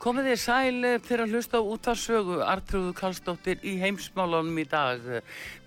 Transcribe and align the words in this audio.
Komið 0.00 0.30
þið 0.30 0.38
sæl 0.40 0.86
fyrir 1.04 1.22
að 1.26 1.32
hlusta 1.34 1.58
á 1.60 1.68
útarsögu 1.74 2.38
Artrúðu 2.40 2.94
Kallstóttir 2.96 3.58
í 3.68 3.74
heimsmálunum 3.82 4.56
í 4.56 4.64
dag. 4.64 5.02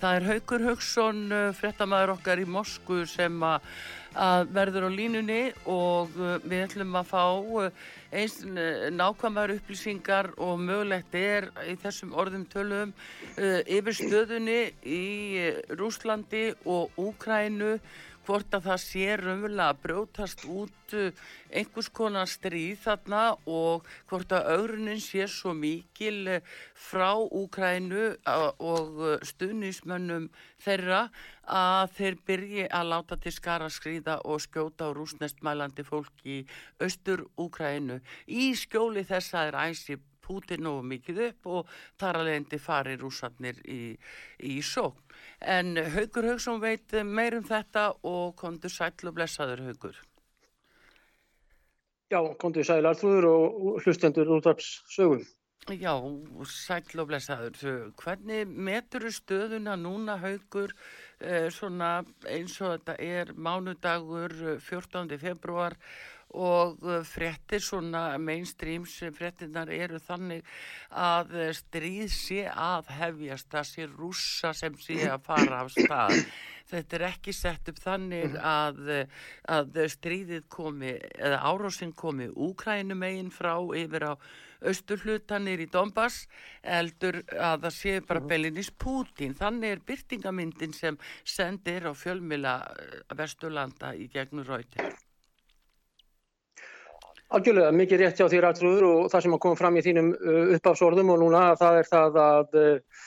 Það 0.01 0.15
er 0.17 0.23
Haugur 0.25 0.63
Haugsson, 0.65 1.19
frettamæður 1.53 2.15
okkar 2.15 2.41
í 2.41 2.47
Mosku 2.49 3.03
sem 3.05 3.35
að 3.45 3.67
verður 4.55 4.87
á 4.89 4.95
línunni 4.95 5.43
og 5.69 6.17
við 6.17 6.63
ætlum 6.63 6.97
að 6.97 7.11
fá 7.11 7.21
eins 8.09 8.39
nákvæmar 8.97 9.53
upplýsingar 9.53 10.31
og 10.41 10.57
mögulegt 10.65 11.13
er 11.17 11.51
í 11.69 11.75
þessum 11.83 12.17
orðum 12.17 12.47
tölum 12.49 12.95
yfir 13.37 13.99
stöðunni 13.99 14.59
í 14.81 15.03
Rúslandi 15.77 16.47
og 16.65 16.89
Úkrænu 16.97 17.75
hvort 18.27 18.55
að 18.55 18.67
það 18.69 18.79
sé 18.83 19.07
raunverulega 19.19 19.73
að 19.73 19.81
brjótast 19.83 20.45
út 20.49 20.95
uh, 20.97 21.23
einhvers 21.51 21.89
konar 21.93 22.29
stríð 22.31 22.79
þarna 22.85 23.23
og 23.49 23.89
hvort 24.09 24.35
að 24.35 24.49
augrunin 24.55 25.01
sé 25.03 25.27
svo 25.31 25.53
mikil 25.57 26.37
uh, 26.37 26.53
frá 26.87 27.11
Úkrænu 27.19 28.05
uh, 28.13 28.49
og 28.59 29.03
stuðnismönnum 29.27 30.29
þeirra 30.63 31.07
að 31.43 31.97
þeir 31.97 32.17
byrji 32.27 32.69
að 32.69 32.89
láta 32.93 33.19
til 33.19 33.35
skara 33.35 33.67
skrýða 33.73 34.21
og 34.23 34.41
skjóta 34.45 34.87
á 34.87 34.95
rúsnestmælandi 34.95 35.83
fólk 35.87 36.23
í 36.23 36.43
austur 36.79 37.27
Úkrænu. 37.35 37.99
Í 38.27 38.53
skjóli 38.55 39.03
þessa 39.07 39.47
er 39.49 39.59
æsi 39.67 39.99
Pútin 40.23 40.69
og 40.69 40.81
mikið 40.87 41.21
upp 41.27 41.51
og 41.57 41.75
þar 42.01 42.21
alveg 42.21 42.55
fari 42.61 42.95
rúsarnir 43.01 43.59
í, 43.67 43.81
í 44.39 44.55
sók. 44.63 44.97
En 45.39 45.75
Haugur 45.97 46.31
Haugsson 46.31 46.63
veit 46.63 46.95
meir 47.03 47.37
um 47.37 47.45
þetta 47.47 47.91
og 48.07 48.35
kontur 48.39 48.73
sæl 48.73 48.93
og 49.03 49.15
blessaður 49.19 49.67
Haugur. 49.67 50.01
Já, 52.13 52.19
kontur 52.39 52.65
sæl 52.67 52.85
artrúður 52.85 53.29
og 53.29 53.79
hlustendur 53.85 54.29
útvarps 54.35 54.75
sögum. 54.91 55.23
Já, 55.71 55.95
sæl 56.43 56.99
og 56.99 57.07
blessaður. 57.07 57.55
Hvernig 57.95 58.47
metur 58.47 59.07
stöðuna 59.15 59.77
núna 59.79 60.17
Haugur 60.19 60.73
eh, 61.21 61.47
svona 61.55 62.03
eins 62.27 62.57
og 62.59 62.73
þetta 62.73 62.97
er 62.99 63.31
mánudagur 63.33 64.59
14. 64.59 65.15
februar 65.21 65.77
og 66.33 66.81
uh, 66.81 67.01
frettir 67.05 67.61
svona 67.61 68.17
mainstreams 68.17 68.95
frettinnar 69.13 69.69
eru 69.73 69.99
þannig 70.01 70.41
að 70.89 71.35
uh, 71.37 71.49
stríð 71.55 72.09
sé 72.13 72.47
að 72.49 72.89
hefjast 72.97 73.51
það 73.53 73.69
sé 73.69 73.87
rúsa 73.91 74.53
sem 74.57 74.77
sé 74.81 75.03
að 75.07 75.21
fara 75.27 75.61
af 75.63 75.71
stað. 75.75 76.17
Þetta 76.73 76.95
er 76.97 77.03
ekki 77.09 77.33
sett 77.35 77.67
upp 77.69 77.81
þannig 77.83 78.37
að, 78.39 78.79
uh, 78.89 79.27
að 79.57 79.83
stríðið 79.93 80.47
komi 80.49 80.95
eða 81.19 81.43
árásinn 81.45 81.93
komi 81.93 82.29
úkrænum 82.31 83.05
eigin 83.05 83.31
frá 83.33 83.55
yfir 83.77 84.09
á 84.09 84.13
austurhlutanir 84.63 85.59
í 85.59 85.69
Donbass 85.71 86.27
eldur 86.63 87.19
að 87.35 87.65
það 87.65 87.73
sé 87.77 87.95
bara 88.07 88.23
Belinis 88.31 88.71
Putin 88.71 89.35
þannig 89.37 89.75
er 89.75 89.85
byrtingamindin 89.91 90.75
sem 90.77 90.99
sendir 91.27 91.89
á 91.89 91.91
fjölmila 91.91 92.59
Vesturlanda 93.17 93.91
í 93.99 94.07
gegnum 94.13 94.47
rautir 94.47 94.95
Algjörlega, 97.33 97.71
mikið 97.73 98.01
rétt 98.03 98.19
hjá 98.21 98.27
þér 98.29 98.45
aðtrúður 98.51 98.83
og 98.85 99.05
það 99.09 99.23
sem 99.25 99.35
að 99.35 99.39
koma 99.41 99.57
fram 99.57 99.77
í 99.79 99.81
þínum 99.81 100.09
uh, 100.13 100.51
uppafsorðum 100.53 101.11
og 101.15 101.21
núna 101.23 101.41
það 101.57 101.79
er 101.79 101.87
það 101.89 102.19
að 102.23 102.57
uh, 102.61 102.99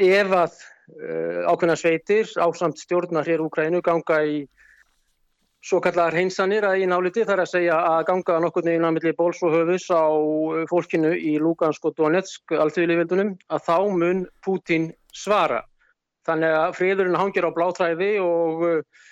ef 0.00 0.32
að 0.38 0.54
uh, 0.56 1.42
ákveðna 1.52 1.76
sveitir 1.76 2.32
ásamt 2.40 2.80
stjórnar 2.80 3.28
hér 3.28 3.44
Úkrænu 3.44 3.82
ganga 3.84 4.22
í 4.24 4.38
svo 5.62 5.82
kallar 5.84 6.16
heimsanir 6.16 6.64
að 6.66 6.82
í 6.82 6.88
náliti 6.90 7.26
þar 7.28 7.44
að 7.44 7.52
segja 7.52 7.76
að 7.90 8.06
ganga 8.08 8.38
nokkur 8.42 8.64
neginn 8.66 8.88
að 8.88 8.96
milli 8.96 9.14
bóls 9.18 9.42
og 9.44 9.58
höfus 9.58 9.90
á 9.92 10.08
uh, 10.08 10.64
fólkinu 10.72 11.12
í 11.12 11.36
Lugansk 11.42 11.84
og 11.90 11.98
Donetsk 12.00 12.56
alltíðlifildunum 12.64 13.36
að 13.52 13.68
þá 13.68 13.76
mun 13.92 14.26
Putin 14.40 14.88
svara. 15.12 15.60
Þannig 16.24 16.56
að 16.64 16.76
friðurinn 16.80 17.18
hangir 17.20 17.44
á 17.44 17.50
blátræði 17.52 18.14
og 18.24 18.68
uh, 18.70 19.08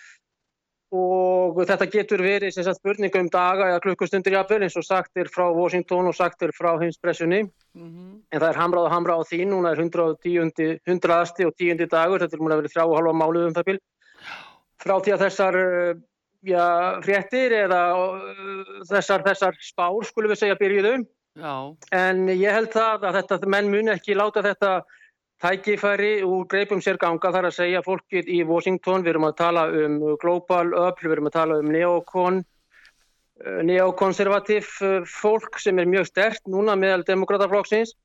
og 0.90 1.60
þetta 1.68 1.86
getur 1.86 2.22
verið 2.24 2.56
sagt, 2.56 2.80
spurninga 2.80 3.20
um 3.22 3.28
daga 3.30 3.68
eða 3.70 3.82
klukkustundir 3.84 4.34
jafnvel 4.34 4.64
eins 4.66 4.76
og 4.76 4.86
sagt 4.86 5.20
er 5.22 5.30
frá 5.30 5.44
Washington 5.54 6.10
og 6.10 6.16
sagt 6.18 6.42
er 6.42 6.50
frá 6.50 6.72
heimspressunni 6.80 7.44
mm 7.44 7.86
-hmm. 7.86 8.10
en 8.32 8.40
það 8.40 8.48
er 8.48 8.60
hamrað 8.60 8.86
og 8.88 8.92
hamrað 8.92 9.20
á 9.22 9.28
því 9.30 9.40
núna 9.46 9.70
er 9.70 9.78
110. 9.78 10.80
100. 10.86 11.46
og 11.46 11.54
10. 11.54 11.86
dagur 11.86 12.18
þetta 12.18 12.34
er 12.36 12.42
múin 12.42 12.52
að 12.52 12.62
vera 12.62 12.72
þrjá 12.74 12.84
og 12.86 12.96
halva 12.96 13.12
máluð 13.12 13.46
um 13.46 13.54
það 13.54 13.66
bíl 13.66 13.80
frá 14.82 14.94
því 14.98 15.12
að 15.14 15.22
þessar 15.24 15.54
já, 16.42 17.00
fréttir 17.04 17.52
eða 17.52 17.80
þessar, 18.88 19.22
þessar 19.22 19.56
spár 19.60 20.04
skulum 20.04 20.30
við 20.30 20.42
segja 20.42 20.58
byrjuðu 20.60 21.06
Já. 21.38 21.76
en 21.94 22.28
ég 22.28 22.50
held 22.50 22.72
það 22.72 23.04
að 23.04 23.20
þetta 23.20 23.46
menn 23.46 23.70
muni 23.70 23.92
ekki 23.94 24.16
láta 24.18 24.42
þetta 24.42 24.82
tækifæri 25.40 26.20
úr 26.26 26.46
greipum 26.52 26.82
sér 26.84 26.98
ganga 27.00 27.32
þar 27.32 27.48
að 27.48 27.56
segja 27.56 27.82
fólkið 27.84 28.28
í 28.28 28.40
Washington, 28.44 29.04
við 29.04 29.14
erum 29.14 29.28
að 29.30 29.36
tala 29.40 29.66
um 29.82 29.98
global 30.20 30.74
up, 30.76 31.00
við 31.00 31.16
erum 31.16 31.30
að 31.30 31.36
tala 31.38 31.58
um 31.62 31.70
neokon, 31.72 32.42
eh, 33.44 33.60
neokonservativ 33.64 34.68
eh, 34.84 34.98
fólk 35.08 35.58
sem 35.58 35.78
er 35.78 35.88
mjög 35.88 36.10
stert 36.12 36.42
núna 36.46 36.76
meðal 36.76 37.06
demokrataflokksins 37.08 37.96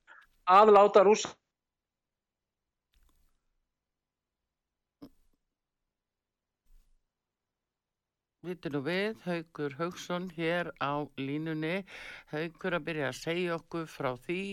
að 0.47 0.75
láta 0.77 1.03
rúsa 1.03 1.33
Vittu 8.45 8.69
nú 8.69 8.83
við, 8.85 9.15
Haugur 9.25 9.73
Haugsson 9.79 10.27
hér 10.35 10.67
á 10.77 11.01
línunni, 11.17 11.79
Haugur 12.29 12.75
að 12.77 12.83
byrja 12.85 13.07
að 13.09 13.15
segja 13.17 13.55
okkur 13.55 13.87
frá 13.89 14.11
því 14.21 14.43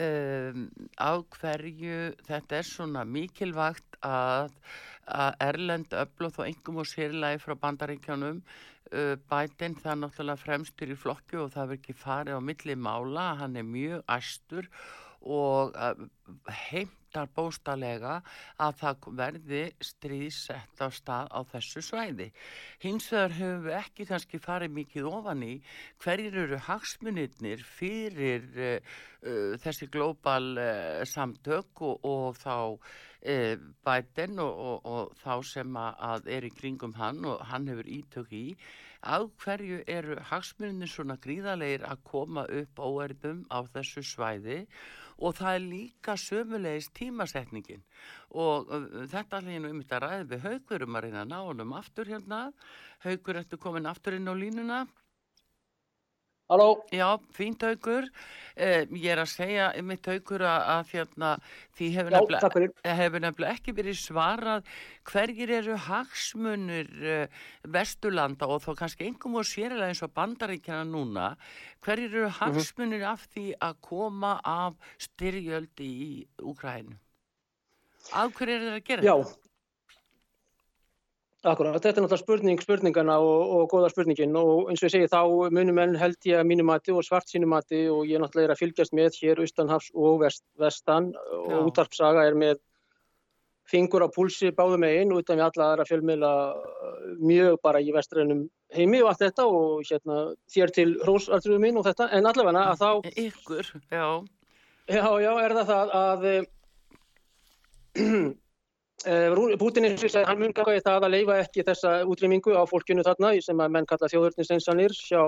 um, 0.00 0.66
á 0.98 1.12
hverju 1.36 1.98
þetta 2.26 2.58
er 2.58 2.68
svona 2.68 3.04
mikilvægt 3.06 3.98
að, 4.04 4.52
að 5.06 5.38
Erlend 5.48 5.96
öflóð 6.04 6.40
og 6.42 6.48
engum 6.48 6.82
og 6.82 6.90
sérlega 6.90 7.42
frá 7.42 7.54
bandaríkjanum 7.66 8.42
uh, 8.42 9.14
bætinn 9.30 9.78
það 9.80 10.02
náttúrulega 10.02 10.42
fremstur 10.42 10.92
í 10.94 10.98
flokki 10.98 11.40
og 11.40 11.54
það 11.54 11.72
verður 11.72 11.80
ekki 11.80 11.96
farið 12.02 12.38
á 12.38 12.48
milli 12.50 12.76
mála, 12.76 13.30
hann 13.40 13.56
er 13.60 13.68
mjög 13.68 14.04
æstur 14.18 14.70
og 15.24 15.74
uh, 15.78 16.06
heimtar 17.14 17.30
bóstalega 17.34 18.22
að 18.58 18.78
það 18.80 19.08
verði 19.18 19.62
stríðsett 19.80 20.82
á 20.82 20.88
stað 20.90 21.28
á 21.30 21.40
þessu 21.52 21.82
svæði. 21.82 22.32
Hins 22.82 23.10
vegar 23.12 23.34
höfum 23.38 23.64
við 23.68 23.78
ekki 23.78 24.06
kannski 24.08 24.38
farið 24.42 24.74
mikið 24.74 25.06
ofan 25.06 25.42
í 25.42 25.54
hverjir 26.02 26.34
eru 26.44 26.58
hagsmunirnir 26.58 27.62
fyrir 27.62 28.42
uh, 28.58 28.78
uh, 29.22 29.54
þessi 29.62 29.86
glóbal 29.86 30.58
uh, 30.58 31.04
samtök 31.06 31.82
og, 31.82 32.00
og 32.04 32.36
þá 32.42 32.80
Biden 33.24 34.36
og, 34.36 34.58
og, 34.60 34.80
og 34.84 35.12
þá 35.16 35.38
sem 35.48 35.76
að 35.80 36.26
er 36.28 36.44
í 36.44 36.50
kringum 36.52 36.92
hann 36.98 37.22
og 37.24 37.40
hann 37.48 37.70
hefur 37.70 37.88
ítök 37.88 38.34
í 38.36 38.42
á 39.00 39.16
hverju 39.40 39.78
eru 39.88 40.18
hagsmunni 40.28 40.84
svona 40.84 41.16
gríðarleir 41.16 41.86
að 41.88 42.02
koma 42.04 42.44
upp 42.44 42.84
óerðum 42.84 43.46
á 43.48 43.64
þessu 43.72 44.04
svæði 44.04 44.58
og 44.64 44.94
það 45.36 45.54
er 45.54 45.62
líka 45.62 46.16
sömulegis 46.18 46.90
tímasetningin. 46.96 47.84
Og 48.34 48.68
þetta 49.12 49.38
er 49.38 49.48
hérna 49.52 49.70
um 49.70 49.80
þetta 49.82 50.02
ræði 50.02 50.28
við 50.32 50.44
haugur 50.48 50.86
um 50.86 50.98
að 50.98 51.06
reyna 51.06 51.22
að 51.22 51.30
ná 51.30 51.38
honum 51.38 51.78
aftur 51.78 52.10
hérna. 52.10 52.40
Haugur 53.04 53.40
ertu 53.40 53.60
komin 53.60 53.86
aftur 53.90 54.18
inn 54.18 54.30
á 54.30 54.34
línuna 54.34 54.84
Halló? 56.48 56.84
Já, 56.92 57.16
fínt 57.32 57.62
haugur. 57.64 58.04
Eh, 58.54 58.84
ég 58.92 59.08
er 59.14 59.22
að 59.22 59.30
segja 59.32 59.68
mitt 59.82 60.04
haugur 60.06 60.42
að, 60.44 60.64
að 60.74 60.90
hérna, 60.92 61.30
því 61.74 61.86
hefur 61.94 62.14
nefnilega, 62.14 62.90
hefur 62.98 63.22
nefnilega 63.24 63.56
ekki 63.56 63.74
verið 63.74 63.96
svarað 63.98 64.68
hverjir 65.08 65.52
eru 65.56 65.78
hagsmunur 65.86 66.90
eh, 67.00 67.40
Vesturlanda 67.64 68.46
og 68.46 68.60
þó 68.62 68.76
kannski 68.78 69.08
engum 69.08 69.40
og 69.40 69.48
sérilega 69.48 69.88
eins 69.88 70.04
og 70.04 70.12
bandaríkjana 70.14 70.84
núna, 70.86 71.30
hverjir 71.82 72.12
eru 72.12 72.28
mhm. 72.28 72.36
hagsmunur 72.42 73.00
mm 73.00 73.02
-hmm. 73.02 73.12
af 73.12 73.26
því 73.32 73.46
að 73.58 73.80
koma 73.80 74.40
af 74.44 74.74
styrjöldi 74.98 75.88
í 75.88 76.12
Úkrænu? 76.44 77.00
Af 78.12 78.36
hverju 78.36 78.54
er 78.54 78.60
það 78.68 78.76
að 78.76 78.84
gera 78.84 79.02
Já. 79.02 79.16
Akkurát, 81.44 81.76
þetta 81.76 82.00
er 82.00 82.04
náttúrulega 82.06 82.22
spurning 82.22 82.60
spurningana 82.62 83.14
og, 83.20 83.50
og 83.52 83.64
goða 83.68 83.90
spurningin. 83.92 84.32
Og 84.40 84.70
eins 84.72 84.80
og 84.80 84.86
ég 84.88 84.92
segi 84.94 85.08
þá 85.12 85.50
munum 85.52 85.80
enn 85.82 85.96
held 86.00 86.16
ég 86.24 86.38
að 86.40 86.46
mínumati 86.48 86.94
og 86.94 87.04
svart 87.04 87.28
sínumati 87.28 87.82
og 87.92 88.06
ég 88.08 88.22
náttúrulega 88.22 88.48
er 88.48 88.54
að 88.54 88.62
fylgjast 88.62 88.94
með 88.96 89.18
hér 89.20 89.42
austanhafs 89.44 89.90
og 89.92 90.22
vest, 90.22 90.40
vestan. 90.56 91.10
Og 91.36 91.50
Já. 91.52 91.58
útarpsaga 91.68 92.22
er 92.24 92.38
með 92.40 92.62
fingur 93.68 94.06
á 94.06 94.08
púlsi 94.14 94.54
báðum 94.56 94.86
einn 94.88 95.12
og 95.12 95.20
utan 95.20 95.36
við 95.36 95.44
alla 95.50 95.66
aðra 95.66 95.86
fjölmiðla 95.90 96.30
mjög 97.20 97.58
bara 97.64 97.82
í 97.84 97.92
vestrænum 97.92 98.46
heimi 98.72 99.02
og 99.04 99.10
allt 99.12 99.26
þetta. 99.26 99.44
Og 99.44 99.84
hérna 99.90 100.22
þér 100.54 100.72
til 100.78 100.86
hrósaldruðum 101.02 101.68
mín 101.68 101.80
og 101.82 101.84
þetta. 101.90 102.08
En 102.16 102.30
allavega 102.30 102.64
að 102.70 102.80
þá 102.80 103.20
Ykkur, 103.26 103.68
já. 103.92 104.08
Já, 104.88 105.06
já, 105.20 105.32
er 105.44 105.58
það 105.60 105.68
það 105.74 105.94
að 106.00 106.26
Eh, 109.04 109.56
Putin 109.60 109.84
eins 109.84 110.00
og 110.00 110.08
segja, 110.08 110.24
hann 110.28 110.40
mun 110.40 110.52
ganga 110.56 110.74
í 110.78 110.82
það 110.84 111.04
að 111.04 111.12
leifa 111.12 111.36
ekki 111.42 111.64
þessa 111.66 111.90
útrýmingu 112.08 112.54
á 112.56 112.64
fólkinu 112.68 113.04
þarna 113.04 113.34
sem 113.44 113.60
að 113.60 113.74
menn 113.74 113.88
kalla 113.90 114.08
þjóðurnisensanir 114.08 114.94
sjá 114.96 115.20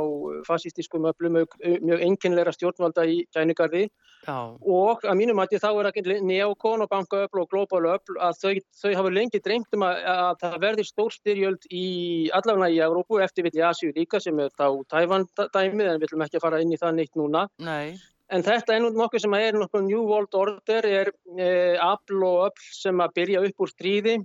fascistískum 0.47 1.09
öflum 1.11 1.37
mjög 1.37 2.05
enginleira 2.07 2.55
stjórnvalda 2.57 3.05
í 3.05 3.19
kæningarði 3.37 3.85
og 4.27 5.05
að 5.05 5.19
mínum 5.21 5.43
að 5.43 5.59
þá 5.61 5.69
er 5.69 5.91
ekki 5.91 6.17
neokon 6.25 6.87
og 6.87 6.91
bankaöfl 6.91 7.43
og 7.43 7.53
glóbalöfl 7.53 8.17
að 8.17 8.41
þau, 8.41 8.55
þau 8.81 8.91
hafa 9.03 9.13
lengi 9.13 9.43
dreymt 9.45 9.77
um 9.77 9.85
að, 9.87 10.03
að 10.15 10.35
það 10.43 10.59
verði 10.65 10.89
stórstyrjöld 10.89 11.71
í 11.71 11.87
allavega 12.33 12.73
í 12.73 12.83
Európu 12.89 13.21
eftir 13.21 13.47
vill 13.47 13.57
í 13.61 13.65
Asíu 13.67 13.93
líka 13.97 14.23
sem 14.25 14.41
er 14.41 14.53
þá 14.57 14.69
Tævan 14.89 15.29
dæmið 15.37 15.93
en 15.93 16.01
við 16.01 16.07
viljum 16.07 16.27
ekki 16.27 16.43
fara 16.43 16.63
inn 16.65 16.73
í 16.73 16.81
það 16.81 17.01
neitt 17.01 17.19
núna. 17.19 17.47
Nei. 17.61 17.97
En 18.35 18.43
þetta 18.43 18.75
er 18.75 18.87
nokkuð 18.87 19.23
sem 19.23 19.35
er 19.39 19.59
nokkuð 19.59 19.85
New 19.87 20.07
World 20.09 20.35
Order, 20.35 20.87
er 20.87 21.13
e, 21.39 21.51
afl 21.79 22.25
og 22.27 22.41
öll 22.49 22.65
sem 22.75 23.03
að 23.03 23.15
byrja 23.21 23.43
upp 23.47 23.63
úr 23.63 23.71
stríði, 23.71 24.17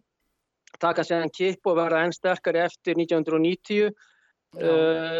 taka 0.82 1.06
sér 1.06 1.26
en 1.26 1.34
kipp 1.34 1.70
og 1.70 1.78
vera 1.78 2.02
enn 2.06 2.16
sterkari 2.16 2.64
eftir 2.64 2.98
1990. 2.98 3.92
E, 4.58 4.72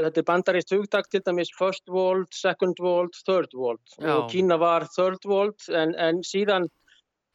þetta 0.08 0.24
er 0.24 0.28
bandarist 0.28 0.74
hugtak 0.74 1.12
til 1.12 1.22
dæmis 1.24 1.54
First 1.58 1.94
World, 1.94 2.32
Second 2.34 2.82
World, 2.82 3.14
Third 3.28 3.54
World. 3.54 3.86
Já. 4.00 4.16
Og 4.18 4.32
Kína 4.34 4.58
var 4.60 4.88
Third 4.96 5.30
World 5.30 5.70
en, 5.70 5.94
en 5.96 6.26
síðan 6.26 6.68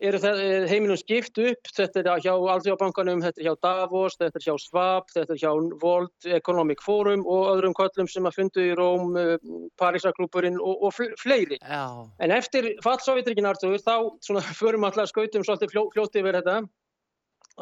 eru 0.00 0.20
heiminum 0.68 0.98
skipt 1.00 1.38
upp, 1.40 1.70
þetta 1.72 2.02
er 2.02 2.22
hjá 2.24 2.32
Alþjóðabankanum, 2.34 3.22
þetta 3.24 3.40
er 3.40 3.48
hjá 3.48 3.54
Davos, 3.64 4.16
þetta 4.20 4.40
er 4.40 4.44
hjá 4.44 4.56
Svab, 4.60 5.10
þetta 5.14 5.34
er 5.34 5.40
hjá 5.40 5.50
World 5.82 6.28
Economic 6.38 6.82
Forum 6.84 7.24
og 7.24 7.52
öðrum 7.54 7.76
köllum 7.78 8.10
sem 8.10 8.28
að 8.28 8.40
fundu 8.40 8.64
í 8.64 8.74
Róm, 8.76 9.16
eh, 9.20 9.36
Parísaklúpurinn 9.80 10.58
og, 10.60 10.88
og 10.88 10.96
fleiri. 11.22 11.60
Já. 11.62 11.86
En 12.20 12.34
eftir 12.36 12.74
fallsovjetrikinn 12.84 13.48
Artur 13.48 13.78
þá 13.80 14.10
svona, 14.24 14.44
förum 14.62 14.84
alltaf 14.88 15.12
skautum 15.12 15.46
svolítið 15.46 15.72
fljó, 15.72 15.86
fljótt 15.94 16.20
yfir 16.20 16.40
þetta. 16.40 16.58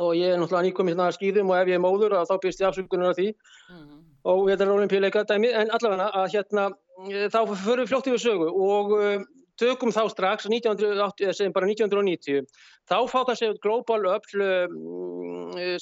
Og 0.03 0.17
ég 0.19 0.33
er 0.35 0.41
náttúrulega 0.41 0.73
nýkominn 0.73 0.97
hérna 0.97 1.13
að 1.13 1.21
skýðum 1.21 1.53
og 1.53 1.61
ef 1.61 1.69
ég 1.71 1.79
er 1.79 1.83
móður 1.85 2.17
þá 2.27 2.35
byrst 2.43 2.65
ég 2.65 2.67
afsökunar 2.67 3.13
af 3.13 3.21
því. 3.21 3.29
Mm 3.71 4.01
og 4.25 4.49
þetta 4.49 4.65
er 4.65 4.73
olimpíuleika 4.73 5.25
dæmi 5.29 5.53
en 5.53 5.73
allavega 5.75 6.09
að 6.17 6.31
hérna 6.35 6.69
eh, 7.11 7.27
þá 7.33 7.41
förum 7.51 7.85
við 7.85 7.91
fljótt 7.91 8.11
yfir 8.11 8.23
sögu. 8.23 8.49
Og 8.49 8.95
eh, 9.01 9.27
tökum 9.61 9.93
þá 9.95 10.03
strax 10.11 10.49
1980, 10.51 11.53
bara 11.55 11.69
1990 11.71 12.47
þá 12.91 12.97
fá 13.11 13.19
það 13.21 13.39
sér 13.41 13.59
global 13.63 14.01
öll 14.11 14.43
mm, 14.43 15.59
eh, 15.61 15.77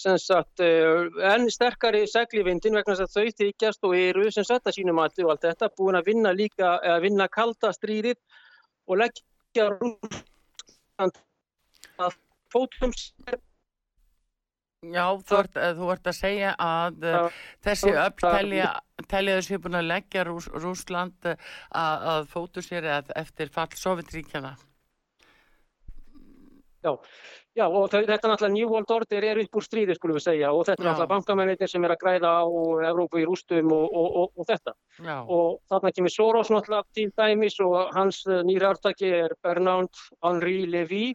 enn 1.33 1.49
sterkari 1.53 2.05
seglivindin 2.11 2.77
vegna 2.79 2.97
þess 2.99 3.09
að 3.09 3.15
þau 3.17 3.39
þykjast 3.43 3.89
og 3.89 3.97
eru 3.99 4.27
sem 4.35 4.49
að 4.49 4.77
sínum 4.77 5.01
allt 5.03 5.23
og 5.25 5.33
allt 5.35 5.47
þetta 5.49 5.71
búin 5.79 5.99
að 5.99 6.13
vinna 6.13 6.35
líka 6.37 6.77
að 6.81 7.07
vinna 7.07 7.29
kalda 7.33 7.73
stríðið 7.77 8.21
og 8.89 9.01
leggja 9.05 9.71
að 12.03 12.19
fótum 12.53 12.93
sér 12.93 13.41
Já, 14.83 15.05
þú 15.23 15.37
ert, 15.39 15.59
þú 15.79 15.91
ert 15.93 16.09
að 16.11 16.17
segja 16.17 16.53
að 16.59 17.05
já, 17.07 17.21
þessi 17.63 17.93
öll 17.93 18.17
telja, 18.19 18.71
þessi 19.07 19.61
búin 19.63 19.79
að 19.79 19.87
leggja 19.93 20.25
Rús, 20.27 20.49
Rúsland 20.51 21.29
að, 21.29 21.37
að 21.79 22.27
fótu 22.33 22.65
sér 22.67 22.89
eftir 22.91 23.53
fall 23.55 23.71
Sovjetríkjana. 23.79 24.57
Já, 26.83 26.97
já 27.55 27.65
og 27.69 27.87
þetta 27.93 28.17
er 28.17 28.33
náttúrulega 28.33 28.55
New 28.57 28.75
World 28.75 28.91
Order 28.91 29.29
er 29.31 29.39
upp 29.45 29.59
úr 29.61 29.69
stríði 29.69 29.95
skulum 29.95 30.19
við 30.19 30.25
segja 30.27 30.51
og 30.51 30.65
þetta 30.67 30.83
er 30.83 30.89
náttúrulega 30.89 31.13
bankamennir 31.15 31.71
sem 31.71 31.87
er 31.87 31.95
að 31.95 32.03
græða 32.03 32.33
á 32.43 32.47
Evrópu 32.91 33.23
í 33.23 33.27
rústum 33.29 33.71
og, 33.77 33.87
og, 33.87 34.17
og, 34.19 34.33
og 34.35 34.49
þetta. 34.51 34.75
Já. 34.99 35.17
Og 35.23 35.61
þarna 35.71 35.95
kemur 35.95 36.19
Soros 36.19 36.51
náttúrulega 36.51 36.99
til 36.99 37.13
dæmis 37.15 37.61
og 37.63 37.95
hans 37.95 38.25
nýra 38.27 38.75
artaki 38.75 39.15
er 39.23 39.39
Bernard 39.47 39.95
Henri 40.19 40.65
Lévy 40.67 41.13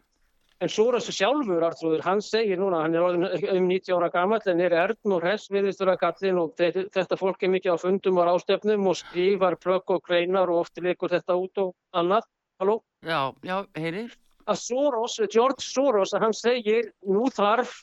En 0.58 0.70
Soros 0.74 1.06
sjálfur, 1.14 1.62
Artrúður, 1.62 2.00
hann 2.02 2.18
segir 2.24 2.58
núna, 2.58 2.80
hann 2.82 2.96
er 2.98 3.52
um 3.54 3.66
90 3.70 3.94
ára 3.94 4.08
gammal 4.10 4.40
en 4.50 4.62
er 4.64 4.74
erðn 4.74 5.12
og 5.14 5.20
hress 5.22 5.46
viðistur 5.54 5.92
að 5.92 6.00
gallin 6.00 6.40
og 6.42 6.56
þetta 6.58 7.18
fólk 7.20 7.44
er 7.46 7.52
mikið 7.52 7.76
á 7.78 7.82
fundum 7.82 8.18
og 8.18 8.30
ástefnum 8.32 8.88
og 8.90 8.96
skrifar 8.98 9.54
plögg 9.62 9.92
og 9.94 10.02
greinar 10.08 10.50
og 10.50 10.64
ofti 10.64 10.82
leikur 10.82 11.12
þetta 11.12 11.36
út 11.38 11.60
og 11.62 11.76
annað. 11.94 12.26
Halló? 12.58 12.80
Já, 13.06 13.20
já, 13.46 13.60
heyrir. 13.78 14.16
Að 14.50 14.58
Soros, 14.64 15.14
George 15.30 15.62
Soros, 15.62 16.16
hann 16.18 16.34
segir 16.34 16.90
nú 17.06 17.28
þarf 17.36 17.76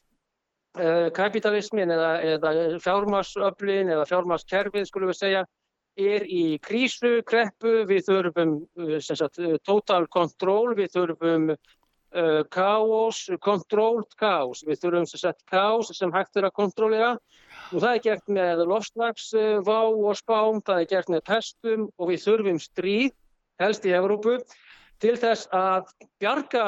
uh, 0.75 1.07
kapitalismin 1.15 1.95
eða, 1.95 2.11
eða 2.33 2.53
fjármarsöflin 2.83 3.93
eða 3.95 4.09
fjármarskerfið, 4.11 4.89
skulum 4.89 5.13
við 5.13 5.21
segja, 5.21 5.45
er 5.95 6.27
í 6.27 6.43
krísu, 6.59 7.21
kreppu, 7.23 7.85
við 7.87 8.03
þurfum 8.09 8.57
uh, 8.83 8.99
sagt, 8.99 9.39
total 9.63 10.03
control, 10.11 10.75
við 10.75 10.91
þurfum 10.97 11.53
kaos, 12.53 13.25
kontrólt 13.43 14.15
kaos. 14.19 14.63
Við 14.67 14.81
þurfum 14.83 15.07
sem 15.09 15.21
sagt 15.21 15.43
kaos 15.51 15.91
sem 15.97 16.13
hægt 16.15 16.37
er 16.39 16.47
að 16.47 16.55
kontrólera 16.61 17.15
og 17.73 17.81
það 17.81 17.91
er 17.91 18.03
gert 18.05 18.31
með 18.31 18.63
lofslagsvá 18.69 19.79
og 19.89 20.15
spám, 20.19 20.61
það 20.65 20.81
er 20.81 20.89
gert 20.93 21.11
með 21.11 21.25
pestum 21.27 21.87
og 21.97 22.11
við 22.11 22.23
þurfum 22.25 22.61
stríð, 22.61 23.15
helst 23.61 23.87
í 23.87 23.95
Evrópu, 23.95 24.37
til 25.03 25.15
þess 25.19 25.49
að 25.55 25.91
bjarga 26.21 26.67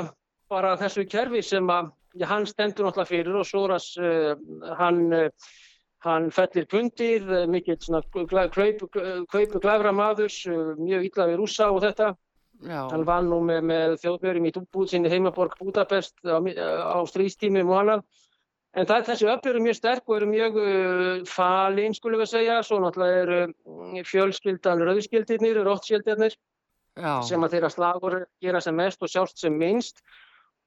bara 0.52 0.76
þessu 0.80 1.06
kerfi 1.10 1.44
sem 1.44 1.70
að 1.72 1.92
já, 2.18 2.28
hann 2.32 2.48
stendur 2.48 2.88
náttúrulega 2.88 3.12
fyrir 3.12 3.40
og 3.40 3.48
Soras 3.48 3.90
uh, 4.00 4.36
hann, 4.80 5.02
uh, 5.14 5.50
hann 6.06 6.30
fellir 6.34 6.68
pundir, 6.72 7.26
mikill 7.52 7.80
kaupu 7.82 9.62
glæfra 9.64 9.94
maður, 9.96 10.32
mjög 10.80 11.10
illa 11.10 11.30
við 11.32 11.40
rúsa 11.42 11.70
og 11.74 11.84
þetta 11.86 12.14
Já. 12.66 12.88
Hann 12.90 13.06
var 13.06 13.26
nú 13.26 13.38
með, 13.46 13.60
með 13.70 13.98
þjóðbjörnum 14.02 14.48
í 14.50 14.54
Dúbúð 14.56 14.90
sinni 14.90 15.12
heimaborg 15.12 15.58
Budapest 15.60 16.16
á, 16.26 16.42
á 16.42 16.98
strístímum 17.06 17.70
og 17.70 17.82
annar. 17.84 18.04
En 18.78 18.86
það, 18.86 19.06
þessi 19.12 19.28
öll 19.30 19.50
eru 19.52 19.62
mjög 19.64 19.78
sterk 19.78 20.10
og 20.10 20.18
eru 20.20 20.28
mjög 20.30 20.58
uh, 20.62 21.26
falinn, 21.30 21.96
skulum 21.98 22.22
við 22.22 22.32
segja. 22.34 22.60
Svo 22.66 22.80
náttúrulega 22.82 23.24
eru 23.24 23.40
uh, 23.48 24.00
fjölskyldan 24.06 24.84
rauðskildirnir, 24.86 25.62
róttskildirnir, 25.66 26.38
sem 27.26 27.46
að 27.46 27.56
þeirra 27.56 27.72
slagur 27.74 28.18
gera 28.44 28.62
sem 28.62 28.78
mest 28.78 29.06
og 29.06 29.14
sjálft 29.14 29.42
sem 29.42 29.54
minnst. 29.54 30.02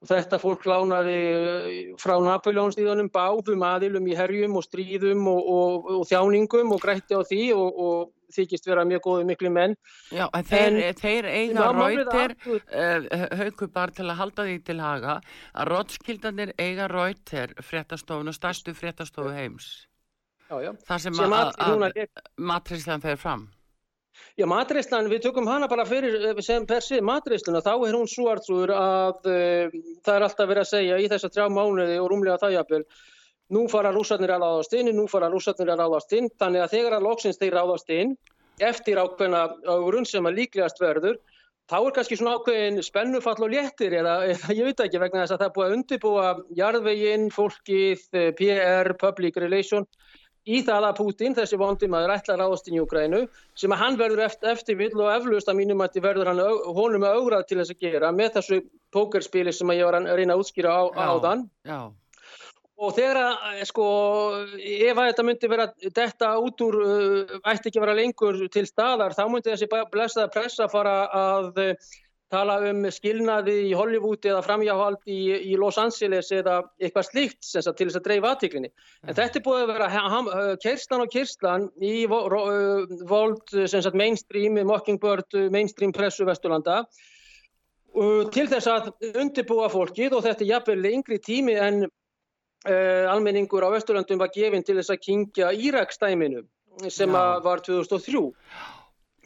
Þetta 0.09 0.39
fólk 0.41 0.63
lánaði 0.65 1.17
uh, 1.37 1.65
frá 2.01 2.15
Napoleonstíðunum 2.25 3.11
báðum 3.13 3.65
aðilum 3.69 4.07
í 4.09 4.15
herjum 4.17 4.57
og 4.57 4.65
stríðum 4.65 5.27
og, 5.29 5.51
og, 5.53 5.91
og 5.99 6.07
þjáningum 6.09 6.73
og 6.73 6.81
grætti 6.81 7.19
á 7.19 7.21
því 7.21 7.43
og, 7.53 7.83
og 7.85 8.33
þykist 8.33 8.71
vera 8.71 8.87
mjög 8.89 9.05
góðu 9.05 9.27
miklu 9.29 9.53
menn. 9.53 9.77
Já, 10.09 10.25
en 10.25 10.49
þeir, 10.49 10.79
en, 10.87 10.99
þeir 11.03 11.29
eiga 11.29 11.69
rautir, 11.77 12.37
uh, 12.49 13.29
haugur 13.43 13.73
bara 13.77 13.97
til 13.99 14.09
að 14.09 14.19
halda 14.23 14.49
því 14.49 14.57
til 14.71 14.81
haga, 14.81 15.21
að 15.53 15.73
rottskildanir 15.75 16.57
eiga 16.57 16.89
rautir 16.89 17.53
fréttastofun 17.61 18.33
og 18.33 18.41
stærstu 18.41 18.73
fréttastofu 18.79 19.37
heims. 19.37 19.71
Já, 20.49 20.57
já. 20.65 20.73
Það 20.89 21.05
sem, 21.05 21.21
sem 21.21 21.35
að, 21.37 21.51
að, 21.61 21.89
að 21.93 22.29
matrislan 22.41 23.05
fer 23.05 23.21
fram. 23.21 23.51
Já, 24.39 24.47
matreyslan, 24.49 25.09
við 25.11 25.25
tökum 25.27 25.49
hana 25.51 25.69
bara 25.69 25.85
fyrir 25.89 26.15
eh, 26.31 26.43
sem 26.45 26.67
per 26.69 26.85
se 26.85 27.01
matreisluna, 27.05 27.63
þá 27.65 27.73
er 27.75 27.97
hún 27.99 28.09
svo 28.09 28.31
artrúður 28.33 28.73
að 28.77 29.29
uh, 29.29 29.79
það 30.07 30.15
er 30.17 30.27
alltaf 30.27 30.49
verið 30.49 30.63
að 30.63 30.71
segja 30.71 31.01
í 31.01 31.09
þessa 31.13 31.33
trjá 31.35 31.49
mánuði 31.53 31.99
og 32.01 32.09
rúmlega 32.13 32.53
jafnvel, 32.55 32.85
nú 33.51 33.67
fara 33.69 33.93
rúsarnir 33.93 34.33
að 34.33 34.45
ráðast 34.45 34.77
inn, 34.79 34.93
nú 34.97 35.09
fara 35.11 35.29
rúsarnir 35.33 35.75
að 35.75 35.83
ráðast 35.83 36.15
inn, 36.17 36.31
þannig 36.41 36.65
að 36.65 36.77
þegar 36.77 36.97
að 36.97 37.07
loksins 37.09 37.41
þeir 37.41 37.59
ráðast 37.59 37.93
inn, 37.97 38.15
eftir 38.61 39.01
ákveðna 39.01 39.43
ágrunn 39.67 40.09
sem 40.09 40.29
að 40.29 40.39
líklegast 40.39 40.81
verður, 40.81 41.19
þá 41.71 41.77
er 41.81 41.93
kannski 41.97 42.19
svona 42.19 42.37
ákveðin 42.39 42.81
spennufall 42.85 43.39
og 43.45 43.53
léttir 43.53 43.95
eða, 44.01 44.17
eða 44.33 44.57
ég 44.59 44.71
veit 44.71 44.83
ekki 44.85 45.03
vegna 45.03 45.25
þess 45.25 45.37
að 45.37 45.43
það 45.43 45.49
er 45.49 45.55
búið 45.57 45.67
að 45.67 45.77
undirbúa 45.77 46.31
jarðveginn, 46.59 47.29
fólkið, 47.35 48.07
eh, 48.15 48.31
PR, 48.39 48.93
public 49.01 49.39
relation, 49.43 49.87
í 50.49 50.61
það 50.65 50.87
að 50.89 50.99
Putin, 51.01 51.37
þessi 51.37 51.59
vondi 51.61 51.89
maður, 51.91 52.15
ætla 52.17 52.35
að 52.35 52.43
ráðast 52.43 52.69
inn 52.69 52.79
í 52.79 52.83
Ukrænu 52.83 53.23
sem 53.59 53.75
að 53.75 53.83
hann 53.83 53.99
verður 54.01 54.25
eftir, 54.25 54.53
eftir 54.55 54.79
vill 54.81 54.95
og 54.97 55.13
eflust 55.13 55.51
að 55.53 55.59
mínum 55.61 55.85
að 55.85 56.01
verður 56.05 56.33
hann 56.33 56.43
honum 56.77 57.07
að 57.07 57.19
augrað 57.21 57.49
til 57.49 57.61
þess 57.61 57.75
að 57.75 57.87
gera 57.87 58.13
með 58.17 58.37
þessu 58.39 58.61
pókerspili 58.95 59.53
sem 59.53 59.71
að 59.71 59.83
ég 59.83 59.91
var 59.91 60.01
að 60.01 60.13
reyna 60.17 60.37
að 60.37 60.45
útskýra 60.45 60.73
á, 60.73 60.83
á 60.97 61.09
þann. 61.25 61.49
Já. 61.69 61.81
Og 62.81 62.95
þegar 62.97 63.19
að, 63.21 63.59
sko, 63.69 63.87
ef 64.57 64.97
að 64.97 65.09
þetta 65.11 65.25
myndi 65.29 65.49
vera 65.53 65.67
detta 65.99 66.31
út 66.41 66.63
úr, 66.65 66.79
uh, 66.81 67.35
ætti 67.53 67.69
ekki 67.69 67.83
vera 67.83 67.97
lengur 67.99 68.39
til 68.49 68.65
staðar, 68.65 69.13
þá 69.13 69.27
myndi 69.29 69.53
þessi 69.53 69.69
blessaða 69.69 70.31
pressa 70.33 70.69
fara 70.73 70.95
að 71.13 71.61
tala 72.31 72.57
um 72.71 72.85
skilnaði 72.93 73.57
í 73.69 73.71
Hollywood 73.75 74.27
eða 74.27 74.43
framjáhald 74.47 75.01
í, 75.11 75.19
í 75.51 75.57
Los 75.59 75.79
Angeles 75.83 76.31
eða 76.35 76.61
eitthvað 76.81 77.09
slíkt 77.09 77.47
sagt, 77.47 77.77
til 77.79 77.89
þess 77.89 77.99
að 77.99 78.07
dreifa 78.07 78.35
aðtíklinni. 78.35 78.71
En 79.07 79.17
þetta 79.19 79.41
er 79.41 79.47
búið 79.47 79.63
að 79.65 79.73
vera 79.75 80.57
kerslan 80.63 81.05
og 81.05 81.15
kerslan 81.15 81.69
í 81.83 81.95
vold 82.09 83.57
sagt, 83.73 83.99
mainstream, 83.99 84.61
mockingbird, 84.69 85.39
mainstream 85.51 85.95
pressu 85.97 86.29
Vesturlanda 86.29 86.85
til 88.31 88.47
þess 88.47 88.69
að 88.71 88.93
undirbúa 89.19 89.67
fólkið 89.73 90.15
og 90.15 90.23
þetta 90.23 90.45
er 90.45 90.51
jafnvel 90.53 90.93
yngri 90.93 91.19
tími 91.19 91.57
en 91.59 91.83
uh, 91.85 93.07
almenningur 93.11 93.67
á 93.67 93.75
Vesturlandum 93.75 94.21
var 94.21 94.31
gefinn 94.35 94.63
til 94.63 94.79
þess 94.79 94.95
að 94.95 95.03
kingja 95.03 95.51
Írakstæminu 95.51 96.45
sem 96.89 97.11
var 97.11 97.61
2003. 97.67 98.31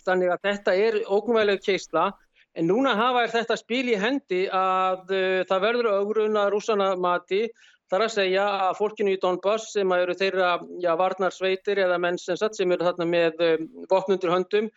Þannig 0.05 0.33
að 0.33 0.47
þetta 0.49 0.75
er 0.75 0.97
ógnvægileg 1.05 1.61
keisla 1.65 2.09
En 2.55 2.69
núna 2.71 2.95
hafa 2.95 3.27
þetta 3.33 3.59
spil 3.59 3.89
í 3.91 3.99
hendi 3.99 4.45
að 4.47 5.11
uh, 5.11 5.45
það 5.49 5.65
verður 5.69 5.91
augruna 5.99 6.49
rúsana 6.53 6.93
mati. 6.97 7.49
Þar 7.91 8.07
að 8.07 8.15
segja 8.15 8.45
að 8.69 8.79
fólkinu 8.79 9.13
í 9.13 9.21
Donbass 9.21 9.75
sem 9.75 9.91
eru 9.93 10.15
þeirra 10.17 10.55
já, 10.83 10.95
varnarsveitir 10.99 11.83
eða 11.85 11.99
menn 12.01 12.17
sem, 12.19 12.39
sem 12.39 12.73
eru 12.73 12.87
þarna 12.87 13.07
með 13.11 13.43
um, 13.45 13.67
vopnundur 13.91 14.33
höndum 14.33 14.71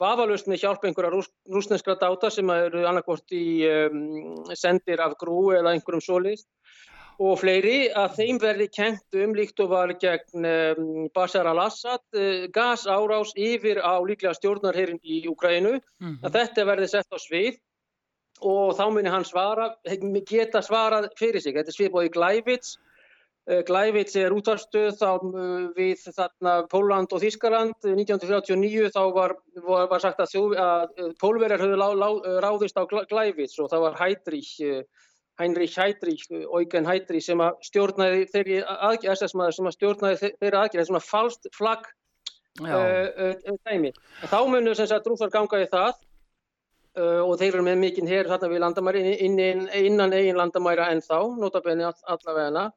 vafalust 0.00 0.48
með 0.50 0.64
hjálp 0.64 0.84
einhverja 0.86 1.12
rús, 1.12 1.28
rúsneskra 1.50 1.96
dáta 2.00 2.30
sem 2.32 2.48
eru 2.50 2.82
annarkort 2.88 3.34
í 3.34 3.62
um, 3.68 4.42
sendir 4.58 5.02
af 5.04 5.14
grú 5.20 5.52
eða 5.54 5.74
einhverjum 5.74 6.02
solist 6.02 6.48
og 7.22 7.36
fleiri 7.38 7.90
að 7.94 8.16
þeim 8.18 8.38
verði 8.42 8.66
kent 8.74 9.18
um 9.22 9.34
líkt 9.36 9.60
og 9.62 9.70
var 9.70 9.92
gegn 10.00 10.46
um, 10.48 10.88
Bashar 11.14 11.46
al-Assad 11.46 12.02
uh, 12.18 12.46
gas 12.54 12.86
árás 12.90 13.34
yfir 13.38 13.78
á 13.78 14.02
líklega 14.02 14.34
stjórnarherin 14.34 14.98
í 15.02 15.22
Ukrænu 15.30 15.78
mm 15.78 15.82
-hmm. 16.00 16.18
að 16.26 16.32
þetta 16.38 16.66
verði 16.66 16.88
sett 16.88 17.14
á 17.14 17.18
svið 17.18 17.60
og 18.42 18.74
þá 18.74 18.90
myndir 18.90 19.14
hann 19.14 19.24
svara, 19.24 19.76
geta 20.26 20.60
svarað 20.60 21.08
fyrir 21.16 21.40
sig. 21.40 21.54
Þetta 21.54 21.70
er 21.70 21.78
svið 21.78 21.92
bóði 21.94 22.10
Glævits 22.10 22.78
uh, 23.50 23.62
Glævits 23.62 24.16
er 24.16 24.34
útvarstöð 24.34 24.98
þá 24.98 25.10
uh, 25.22 25.70
við 25.76 26.02
þarna 26.10 26.66
Póland 26.66 27.14
og 27.14 27.22
Þískaland 27.22 27.78
1939 27.78 28.90
þá 28.90 29.02
var, 29.14 29.36
var, 29.62 29.86
var 29.86 30.00
sagt 30.00 30.18
að, 30.18 30.58
að 30.58 31.14
pólverjar 31.22 31.62
höfðu 31.62 32.40
ráðist 32.42 32.76
á 32.76 32.82
Glævits 32.86 33.58
og 33.58 33.70
það 33.70 33.80
var 33.86 34.00
Heidrich 34.02 34.58
Heinrich 35.40 35.74
Heydrich, 35.78 36.28
Eugen 36.30 36.86
Heydrich 36.86 37.26
sem 37.26 37.40
að 37.42 37.58
stjórnaði 37.66 38.26
þeirri 38.30 38.60
aðgjörð, 38.62 39.18
SS-maður 39.18 39.56
sem 39.56 39.68
að 39.68 39.76
stjórnaði 39.76 40.18
þeirri 40.22 40.58
aðgjörð, 40.60 40.64
þetta 40.70 40.82
er 40.84 40.90
svona 40.90 41.04
falskt 41.08 41.48
flagg 41.56 41.88
uh, 42.62 42.70
uh, 42.70 43.58
dæmi. 43.66 43.90
Þá 44.30 44.38
munum 44.46 44.78
sem 44.78 44.90
sagt 44.90 45.10
rúþar 45.10 45.32
ganga 45.34 45.62
í 45.64 45.68
það 45.72 45.92
uh, 47.00 47.20
og 47.24 47.36
þeir 47.40 47.50
eru 47.50 47.66
með 47.66 47.82
mikinn 47.82 48.10
hér 48.10 48.30
þarna 48.30 48.52
við 48.52 48.64
landamæri 48.66 49.04
inn, 49.16 49.38
inn, 49.42 49.68
innan 49.74 50.14
eigin 50.14 50.38
landamæra 50.38 50.92
en 50.94 51.02
þá, 51.02 51.18
notabenni 51.40 51.88
all, 51.90 51.98
allavegna. 52.14 52.68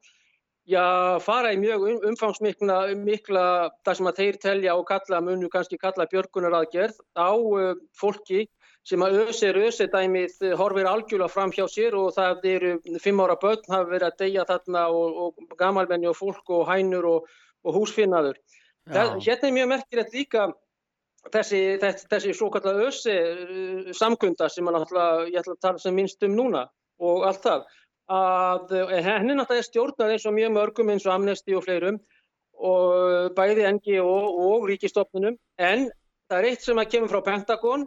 Já, 0.68 0.84
fara 1.24 1.54
í 1.54 1.62
mjög 1.62 1.86
um, 1.86 2.02
umfangsmikla, 2.10 2.82
mikla, 3.00 3.44
það 3.86 4.00
sem 4.00 4.10
að 4.10 4.18
þeir 4.18 4.42
telja 4.42 4.74
og 4.76 4.84
kalla, 4.90 5.22
munu 5.24 5.48
kannski 5.52 5.78
kalla 5.80 6.10
björgunar 6.10 6.58
aðgerð 6.58 6.98
á 7.16 7.30
fólki 7.96 8.48
sem 8.86 9.02
að 9.04 9.18
ösir 9.28 9.58
ösir 9.60 9.90
dæmið 9.92 10.54
horfir 10.56 10.88
algjörlega 10.88 11.32
fram 11.32 11.52
hjá 11.52 11.66
sér 11.68 11.96
og 11.98 12.12
það 12.16 12.46
eru 12.52 12.70
fimm 13.02 13.20
ára 13.20 13.36
börn 13.40 13.66
hafa 13.68 13.90
verið 13.90 14.06
að 14.08 14.22
deyja 14.22 14.46
þarna 14.48 14.86
og, 14.94 15.18
og 15.24 15.58
gamalmenni 15.58 16.08
og 16.08 16.16
fólk 16.16 16.54
og 16.56 16.68
hænur 16.70 17.08
og, 17.10 17.28
og 17.64 17.76
húsfinnaður. 17.76 18.38
Það, 18.88 19.18
hérna 19.26 19.48
er 19.48 19.56
mjög 19.58 19.70
merkilegt 19.74 20.14
líka 20.16 20.46
þessi, 21.32 21.60
þessi, 21.82 22.06
þessi 22.10 22.36
svo 22.36 22.48
kallar 22.54 22.80
ösi 22.86 23.16
uh, 23.18 23.90
samkunda 23.96 24.48
sem 24.52 24.68
ég 24.68 24.78
ætla 24.80 25.56
að 25.56 25.60
tala 25.60 25.82
sem 25.82 25.94
minnst 25.94 26.24
um 26.24 26.36
núna 26.38 26.64
og 26.98 27.26
allt 27.28 27.44
það. 27.44 27.66
Að, 28.08 28.70
eh, 28.72 29.02
henni 29.04 29.34
náttúrulega 29.36 29.60
er 29.60 29.66
stjórnað 29.66 30.14
eins 30.14 30.24
og 30.24 30.32
mjög 30.32 30.52
mörgum 30.54 30.90
eins 30.94 31.04
og 31.04 31.12
Amnesty 31.12 31.52
og 31.52 31.66
fleirum 31.66 31.98
og 32.56 33.34
bæði 33.36 33.66
NGO 33.76 34.14
og 34.48 34.64
ríkistofnunum 34.70 35.36
en 35.60 35.84
það 36.30 36.38
er 36.38 36.48
eitt 36.48 36.64
sem 36.64 36.80
að 36.80 36.88
kemur 36.94 37.12
frá 37.12 37.20
Pentagon 37.26 37.84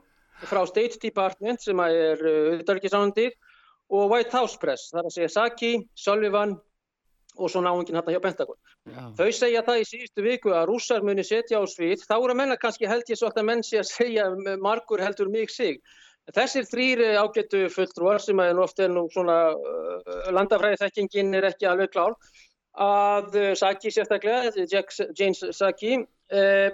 frá 0.49 0.63
State 0.69 0.99
Department 1.01 1.63
sem 1.63 1.79
er 1.85 2.21
auðvitaðrikiðsánandið 2.21 3.37
og 3.91 4.11
White 4.11 4.37
House 4.37 4.59
Press, 4.59 4.89
þar 4.93 5.07
að 5.09 5.15
segja 5.15 5.31
Saki, 5.33 5.71
Sullivan 5.99 6.55
og 7.39 7.51
svo 7.51 7.61
náðungin 7.63 7.97
hérna 7.97 8.13
hjá 8.15 8.21
Pentagon. 8.23 8.59
Já. 8.89 9.01
Þau 9.17 9.31
segja 9.35 9.63
það 9.67 9.81
í 9.81 9.87
síðustu 9.87 10.25
viku 10.25 10.53
að 10.55 10.67
rússar 10.69 11.03
muni 11.05 11.23
setja 11.27 11.61
á 11.61 11.63
svið, 11.69 12.03
þá 12.07 12.15
eru 12.17 12.33
að 12.33 12.39
menna 12.41 12.59
kannski 12.59 12.89
held 12.89 13.09
ég 13.11 13.19
svo 13.19 13.31
að 13.31 13.47
menn 13.47 13.63
sé 13.63 13.79
að 13.81 13.89
segja 13.91 14.29
margur 14.59 15.03
heldur 15.03 15.31
mig 15.31 15.51
sig. 15.53 15.81
Þessir 16.31 16.67
þrýri 16.69 17.09
ágættu 17.17 17.65
fulltrúar 17.73 18.21
sem 18.21 18.39
er 18.43 18.59
ofta 18.61 18.87
nú 18.87 19.07
svona 19.11 19.37
uh, 19.55 20.29
landafræði 20.31 20.79
þekkingin 20.83 21.33
er 21.39 21.49
ekki 21.49 21.67
alveg 21.67 21.91
klár 21.95 22.15
að 22.79 23.35
uh, 23.39 23.47
Saki 23.57 23.91
sérstaklega, 23.91 24.51
James 25.17 25.41
Saki, 25.57 25.97
uh, 26.31 26.69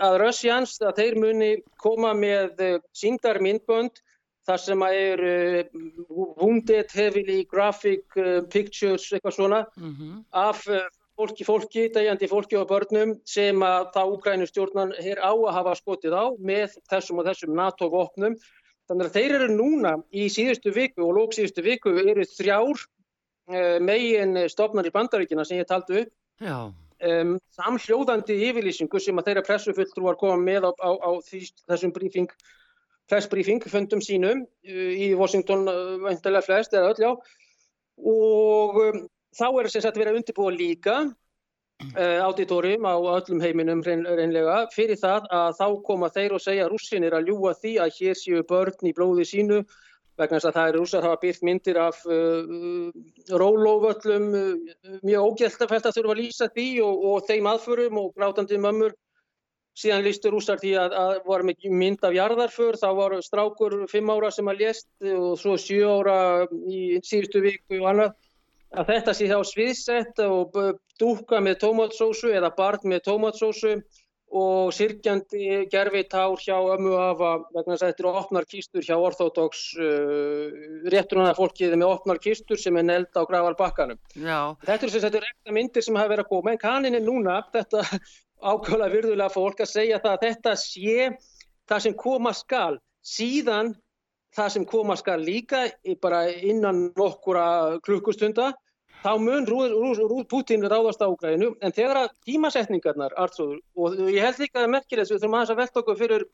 að 0.00 0.18
Russians 0.22 0.78
að 0.82 1.02
þeir 1.02 1.18
muni 1.20 1.50
koma 1.80 2.12
með 2.16 2.62
eh, 2.64 2.78
síndar 2.96 3.40
myndbönd 3.44 4.00
þar 4.48 4.62
sem 4.62 4.82
að 4.82 4.94
er 4.98 5.22
uh, 5.28 5.80
wounded 6.08 6.92
heavily 6.96 7.42
graphic 7.44 8.16
uh, 8.16 8.40
pictures 8.50 9.10
eitthvað 9.12 9.36
svona 9.36 9.60
mm 9.76 9.90
-hmm. 9.92 10.22
af 10.32 10.64
fólki, 11.16 11.44
fólki, 11.44 11.88
degjandi 11.92 12.28
fólki 12.28 12.56
og 12.56 12.70
börnum 12.70 13.18
sem 13.28 13.60
að 13.62 13.90
það 13.94 14.14
Úkrænum 14.16 14.48
stjórnan 14.48 14.94
hér 14.98 15.20
á 15.20 15.32
að 15.32 15.54
hafa 15.58 15.74
skotið 15.76 16.16
á 16.16 16.24
með 16.40 16.78
þessum 16.88 17.20
og 17.20 17.26
þessum 17.28 17.54
NATO-vopnum. 17.54 18.36
Þannig 18.88 19.06
að 19.06 19.14
þeir 19.14 19.34
eru 19.34 19.48
núna 19.54 19.92
í 20.10 20.26
síðustu 20.32 20.72
viku 20.72 21.04
og 21.04 21.14
lók 21.14 21.36
síðustu 21.36 21.62
viku 21.62 21.92
eru 22.00 22.24
þrjár 22.24 22.80
megin 23.80 24.48
stofnar 24.48 24.86
í 24.86 24.94
bandaríkina 24.94 25.44
sem 25.44 25.58
ég 25.58 25.68
taldu 25.68 26.00
upp. 26.00 26.12
Já 26.40 26.72
um, 27.06 27.36
samhljóðandi 27.56 28.36
yfirlýsingu 28.48 29.00
sem 29.02 29.20
að 29.20 29.30
þeirra 29.30 29.44
pressufulltrúar 29.46 30.18
koma 30.20 30.38
með 30.40 30.68
á, 30.68 30.70
á, 30.80 30.90
á 31.00 31.10
því, 31.26 31.42
þessum 31.70 31.94
briefing, 31.96 32.28
pressbriefing 33.10 33.64
fundum 33.70 34.02
sínum 34.04 34.44
uh, 34.44 34.92
í 34.94 35.12
Washington 35.18 35.66
uh, 35.70 35.96
vantilega 36.04 36.46
flest 36.46 36.76
eða 36.76 36.92
öll 36.92 37.06
já. 37.06 37.10
Og 38.00 38.78
um, 38.84 39.02
þá 39.36 39.46
er 39.50 39.72
þess 39.72 39.90
að 39.90 40.00
vera 40.02 40.14
undirbúa 40.16 40.54
líka 40.54 40.96
uh, 41.04 42.18
auditorium 42.26 42.88
á 42.88 42.94
öllum 42.96 43.42
heiminum 43.42 43.84
reyn, 43.86 44.04
reynlega 44.04 44.64
fyrir 44.74 44.98
það 45.00 45.28
að 45.34 45.52
þá 45.60 45.66
koma 45.86 46.10
þeir 46.12 46.36
og 46.36 46.44
segja 46.44 46.66
að 46.66 46.74
rússinir 46.74 47.16
að 47.16 47.30
ljúa 47.30 47.54
því 47.58 47.76
að 47.84 47.94
hér 48.00 48.18
séu 48.18 48.42
börn 48.48 48.90
í 48.90 48.96
blóði 48.96 49.28
sínu 49.28 49.62
vegna 50.20 50.38
þess 50.38 50.48
að 50.50 50.56
það 50.56 50.70
eru 50.70 50.80
rússar 50.82 51.06
hafa 51.06 51.20
byrkt 51.24 51.44
myndir 51.46 51.78
af 51.80 52.00
uh, 52.06 52.88
rólóvöllum, 53.42 54.26
uh, 54.36 54.96
mjög 55.06 55.28
ógældafælt 55.28 55.88
að 55.88 55.96
þurfa 55.98 56.14
að 56.14 56.20
lýsa 56.22 56.50
því 56.54 56.66
og, 56.86 57.06
og 57.10 57.30
þeim 57.30 57.48
aðförum 57.52 58.02
og 58.02 58.10
grátandi 58.16 58.60
mömmur. 58.60 58.96
Síðan 59.80 60.02
lístu 60.04 60.32
rússar 60.32 60.58
því 60.60 60.74
að, 60.82 60.96
að 60.98 61.12
var 61.30 61.44
mynd 61.46 62.02
af 62.04 62.16
jarðarför, 62.16 62.76
þá 62.76 62.88
var 62.98 63.14
strákur 63.24 63.76
fimm 63.88 64.10
ára 64.12 64.32
sem 64.34 64.50
að 64.50 64.64
lést 64.64 64.88
og 65.14 65.38
svo 65.40 65.54
sjö 65.60 65.92
ára 66.00 66.16
í 66.68 66.98
síðustu 67.06 67.40
viku 67.44 67.78
og 67.78 67.86
annað. 67.92 68.18
Að 68.70 68.90
þetta 68.92 69.14
sé 69.16 69.26
þá 69.30 69.38
sviðsett 69.46 70.20
og 70.26 70.58
dúka 71.00 71.40
með 71.42 71.62
tómatsósu 71.64 72.34
eða 72.34 72.52
barn 72.58 72.84
með 72.92 73.06
tómatsósu 73.08 73.78
og 74.30 74.70
sirkjandi 74.74 75.64
gerfi 75.70 76.04
tár 76.10 76.38
hjá 76.38 76.54
ömmu 76.54 76.92
afa 77.02 77.30
vegna 77.50 77.74
þess 77.74 77.82
að 77.82 77.88
þetta 77.88 78.02
eru 78.04 78.12
opnar 78.20 78.46
kistur 78.46 78.86
hjá 78.86 78.94
orþótóks 78.94 79.62
uh, 79.82 80.60
réttunar 80.92 81.34
fólkið 81.38 81.74
með 81.74 81.94
opnar 81.96 82.20
kistur 82.22 82.60
sem 82.60 82.78
er 82.78 82.86
neld 82.86 83.10
á 83.18 83.26
gravalbakkanum. 83.26 83.98
Þetta 84.62 84.86
eru 84.86 84.94
sem 84.94 85.04
þetta 85.06 85.24
rekna 85.26 85.56
myndir 85.56 85.86
sem 85.86 85.98
hafa 85.98 86.12
verið 86.14 86.26
að 86.28 86.30
koma 86.30 86.54
en 86.54 86.62
kannin 86.62 86.98
er 86.98 87.04
núna 87.04 87.40
þetta 87.50 87.82
ákvæmlega 88.52 88.94
virðulega 88.94 89.34
fólk 89.34 89.64
að 89.64 89.72
segja 89.74 90.00
það 90.04 90.16
að 90.16 90.26
þetta 90.28 90.56
sé 90.62 91.10
það 91.70 91.84
sem 91.86 91.98
koma 91.98 92.34
skal 92.36 92.78
síðan 93.02 93.74
það 94.36 94.52
sem 94.54 94.66
koma 94.68 94.96
skal 94.98 95.18
líka 95.22 95.64
bara 96.02 96.28
innan 96.30 96.90
nokkura 96.98 97.80
klukkustunda 97.82 98.52
þá 99.04 99.10
mun 99.20 99.46
Rúð, 99.48 99.72
Rúð, 99.72 100.02
Rúð 100.10 100.26
Putin 100.30 100.66
ráðast 100.68 101.00
á 101.00 101.08
Ukraínu 101.08 101.54
en 101.60 101.74
þegar 101.76 102.02
að 102.04 102.12
tímasetningarnar 102.28 103.16
Artur, 103.16 103.58
og 103.76 103.96
ég 104.10 104.24
held 104.24 104.40
líka 104.42 104.64
að 104.64 104.72
merkir 104.76 105.00
þess 105.00 105.14
við 105.14 105.22
þurfum 105.22 105.38
aðeins 105.38 105.54
að 105.54 105.60
velta 105.62 105.82
okkur 105.82 106.00
fyrir 106.00 106.26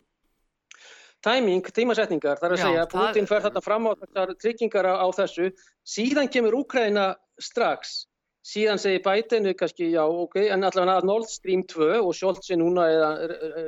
tæming, 1.27 1.71
tímasetningar, 1.75 2.41
þar 2.41 2.57
að 2.57 2.61
Já, 2.61 2.65
segja 2.67 2.83
að 2.85 2.93
Putin 2.97 3.31
fer 3.31 3.47
þarna 3.47 3.63
fram 3.65 3.89
á 3.89 3.93
þessar 4.03 4.35
tryggingar 4.43 4.91
á 4.95 5.09
þessu, 5.17 5.49
síðan 5.87 6.31
kemur 6.33 6.59
Ukraína 6.61 7.07
strax 7.41 8.07
Síðan 8.47 8.79
segir 8.79 9.01
Biden 9.03 9.49
kannski 9.59 9.89
já, 9.91 10.05
ok, 10.07 10.37
en 10.55 10.63
allavega 10.69 11.01
að 11.01 11.07
Nord 11.09 11.27
Stream 11.27 11.65
2 11.67 11.87
og 11.99 12.13
Scholz 12.15 12.53
er 12.55 12.61
núna 12.61 12.85
eða 12.93 13.09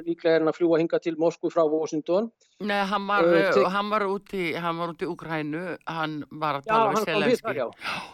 líklega 0.06 0.37
er 0.37 0.44
hann 0.44 0.50
að 0.52 0.61
fljúa 0.61 0.78
hinga 0.78 1.00
til 1.02 1.16
Moskvu 1.18 1.50
frá 1.50 1.64
Washington. 1.66 2.28
Nei, 2.62 2.78
hann 2.87 3.08
var, 3.08 3.26
uh, 3.26 3.58
hann 3.75 3.88
var 3.90 4.04
úti 4.06 4.52
í 4.52 5.08
Ukrænu, 5.08 5.62
hann 5.90 6.20
var 6.30 6.61
að 6.61 6.68
tala 6.68 6.92
við 6.94 7.08
Selenski. 7.08 7.66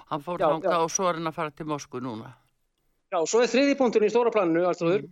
Hann 0.09 0.25
fór 0.25 0.41
þánga 0.41 0.79
og 0.81 0.89
svo 0.95 1.11
er 1.11 1.19
hann 1.21 1.29
að 1.29 1.37
fara 1.37 1.53
til 1.53 1.67
Moskvu 1.69 2.01
núna. 2.01 2.33
Já, 3.13 3.19
og 3.21 3.29
svo 3.29 3.43
er 3.45 3.53
þriði 3.53 3.75
punkturinn 3.83 4.09
í 4.09 4.15
stóra 4.15 4.33
planinu, 4.33 4.65
mm. 4.65 5.11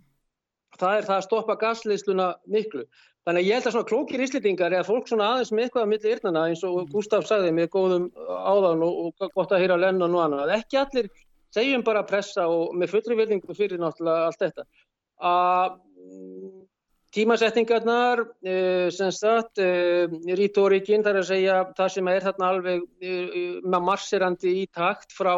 það 0.81 0.95
er 0.97 1.09
það 1.09 1.17
að 1.19 1.27
stoppa 1.27 1.57
gasleysluna 1.61 2.31
miklu. 2.49 2.87
Þannig 3.27 3.43
að 3.43 3.47
ég 3.47 3.59
held 3.59 3.67
að 3.69 3.75
svona 3.75 3.89
klókir 3.91 4.23
íslitingar 4.25 4.73
eða 4.73 4.87
fólk 4.87 5.05
svona 5.07 5.29
aðeins 5.35 5.53
með 5.53 5.67
eitthvað 5.67 5.85
að 5.85 5.91
milli 5.93 6.15
yrnana 6.17 6.47
eins 6.49 6.63
og 6.67 6.89
Gustaf 6.91 7.29
sagði 7.29 7.53
með 7.55 7.69
góðum 7.77 8.09
áðan 8.17 8.83
og, 8.83 9.13
og 9.21 9.37
gott 9.37 9.53
að 9.53 9.63
hýra 9.63 9.77
Lennon 9.79 10.17
og 10.17 10.25
annað. 10.25 10.55
Ekki 10.57 10.81
allir 10.81 11.07
segjum 11.53 11.85
bara 11.85 12.05
pressa 12.07 12.47
og 12.49 12.75
með 12.77 12.95
fullri 12.95 13.17
vilningu 13.19 13.55
fyrir 13.57 13.81
náttúrulega 13.81 14.29
allt 14.29 14.41
þetta. 14.41 14.65
Að 15.23 15.75
mm, 15.77 16.63
tímasettingarnar 17.13 18.23
uh, 18.23 18.87
sem 18.93 19.11
sagt 19.13 19.61
uh, 19.61 20.15
rítorikinn 20.39 21.05
þar 21.05 21.21
að 21.21 21.29
segja 21.29 21.59
það 21.77 21.91
sem 21.95 22.09
er 22.13 22.25
þarna 22.27 22.49
alveg 22.55 22.87
uh, 22.87 23.77
marsirandi 23.83 24.55
í 24.63 24.65
takt 24.73 25.13
frá 25.13 25.35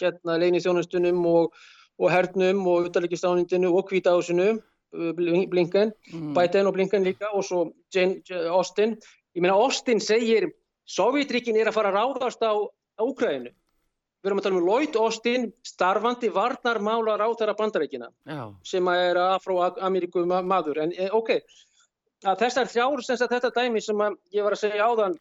hérna 0.00 0.38
leini 0.40 0.62
þjónustunum 0.64 1.20
og, 1.28 1.60
og 2.00 2.12
hernum 2.14 2.64
og 2.70 2.88
utalíkistánindinu 2.88 3.74
og 3.74 3.88
kvítahúsinu 3.90 4.56
Blinken, 4.88 5.90
mm. 6.14 6.30
Biden 6.32 6.66
og 6.70 6.72
Blinken 6.72 7.04
líka 7.04 7.28
og 7.36 7.42
svo 7.44 7.66
Jane, 7.92 8.22
Austin. 8.48 8.94
Ég 9.36 9.44
meina 9.44 9.58
Austin 9.60 10.00
segir 10.00 10.46
Sovjetrikin 10.88 11.58
er 11.60 11.68
að 11.68 11.76
fara 11.76 11.90
að 11.92 11.98
ráðast 11.98 12.40
á 12.40 12.56
Úkræðinu 13.04 13.52
við 14.28 14.34
erum 14.34 14.42
að 14.42 14.46
tala 14.48 14.58
um 14.58 14.66
Lloyd 14.66 14.98
Austin, 15.00 15.46
starfandi 15.64 16.28
varnarmálar 16.34 17.22
á 17.24 17.28
þeirra 17.32 17.56
bandarækina 17.58 18.10
sem 18.66 18.90
er 18.92 19.20
afro-ameríku 19.22 20.24
maður. 20.28 20.82
En 20.84 20.92
eh, 20.96 21.08
ok, 21.14 21.38
að 22.26 22.44
þessar 22.44 22.68
þjár, 22.72 23.04
sem 23.06 23.22
þetta 23.22 23.54
dæmi 23.54 23.82
sem 23.84 24.04
ég 24.34 24.44
var 24.44 24.56
að 24.56 24.62
segja 24.66 24.90
áðan, 24.90 25.16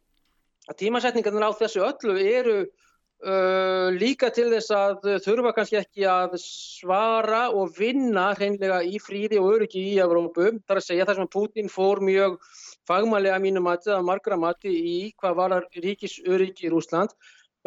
að 0.68 0.80
tímasetningarnir 0.82 1.48
á 1.48 1.60
þessu 1.62 1.86
öllu 1.88 2.18
eru 2.20 2.58
uh, 2.66 3.88
líka 3.96 4.30
til 4.36 4.50
þess 4.52 4.74
að 4.76 5.08
þurfa 5.24 5.54
kannski 5.56 5.80
ekki 5.80 6.08
að 6.12 6.36
svara 6.44 7.48
og 7.56 7.72
vinna 7.78 8.34
hreinlega 8.36 8.82
í 8.84 9.00
fríði 9.00 9.40
og 9.40 9.54
öryggi 9.56 9.86
í 9.94 9.98
Evrópu. 10.04 10.52
Það 10.60 10.76
er 10.76 10.82
að 10.82 10.88
segja 10.90 11.08
það 11.08 11.22
sem 11.22 11.32
Putin 11.38 11.72
fór 11.72 12.04
mjög 12.04 12.40
fagmælega 12.88 13.40
mínu 13.44 13.64
mati, 13.64 13.92
að 13.94 14.06
margra 14.08 14.40
mati 14.40 14.72
í 14.72 15.00
hvað 15.20 15.40
var 15.40 15.58
ríkisöryggi 15.76 16.68
í 16.68 16.74
Rúsland 16.74 17.16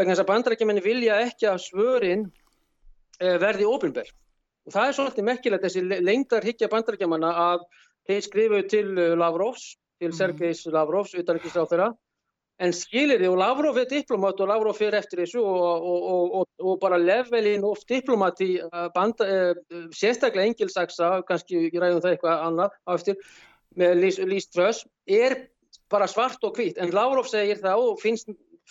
vegna 0.00 0.14
þess 0.14 0.24
að 0.24 0.30
bandarækjumenni 0.32 0.84
vilja 0.84 1.20
ekki 1.26 1.48
að 1.50 1.62
svörin 1.66 2.26
eh, 3.20 3.36
verði 3.42 3.68
ofinberg. 3.68 4.12
Og 4.68 4.74
það 4.74 4.88
er 4.88 4.96
svolítið 4.98 5.28
mekkilegt 5.28 5.66
þessi 5.66 5.84
lengdar 6.04 6.46
higgja 6.46 6.68
bandarækjumanna 6.72 7.32
að 7.46 7.64
þeir 8.08 8.26
skrifu 8.26 8.62
til 8.70 8.86
eh, 8.96 9.16
Lavrovs, 9.18 9.74
til 10.00 10.10
mhm. 10.12 10.18
Sergejs 10.20 10.64
Lavrovs, 10.72 11.16
utanrikkisráþurra, 11.20 11.92
en 12.60 12.74
skilir 12.76 13.20
þið 13.22 13.32
og 13.32 13.38
Lavrov 13.40 13.78
er 13.80 13.88
diplomat 13.88 14.40
og 14.42 14.50
Lavrov 14.50 14.76
fyrir 14.76 14.98
eftir 14.98 15.22
þessu 15.22 15.40
og, 15.40 15.86
og, 15.90 16.34
og, 16.40 16.48
og 16.60 16.74
bara 16.82 16.98
levelin 17.00 17.64
of 17.64 17.80
diplomati 17.88 18.50
eh, 18.60 18.88
banda, 18.94 19.26
eh, 19.26 19.86
sérstaklega 19.96 20.50
engilsaksa, 20.50 21.12
kannski 21.28 21.68
ræðum 21.72 22.02
það 22.04 22.12
eitthvað 22.16 22.44
annað 22.48 22.76
á 22.84 22.90
eftir, 22.94 23.32
með 23.80 24.04
Lís 24.28 24.50
Tröss, 24.50 24.84
er 25.06 25.38
bara 25.90 26.08
svart 26.10 26.42
og 26.46 26.58
hvít, 26.58 26.78
en 26.78 26.92
Lavrov 26.94 27.28
segir 27.30 27.60
það 27.62 27.84
og 27.86 28.00
finnst 28.02 28.28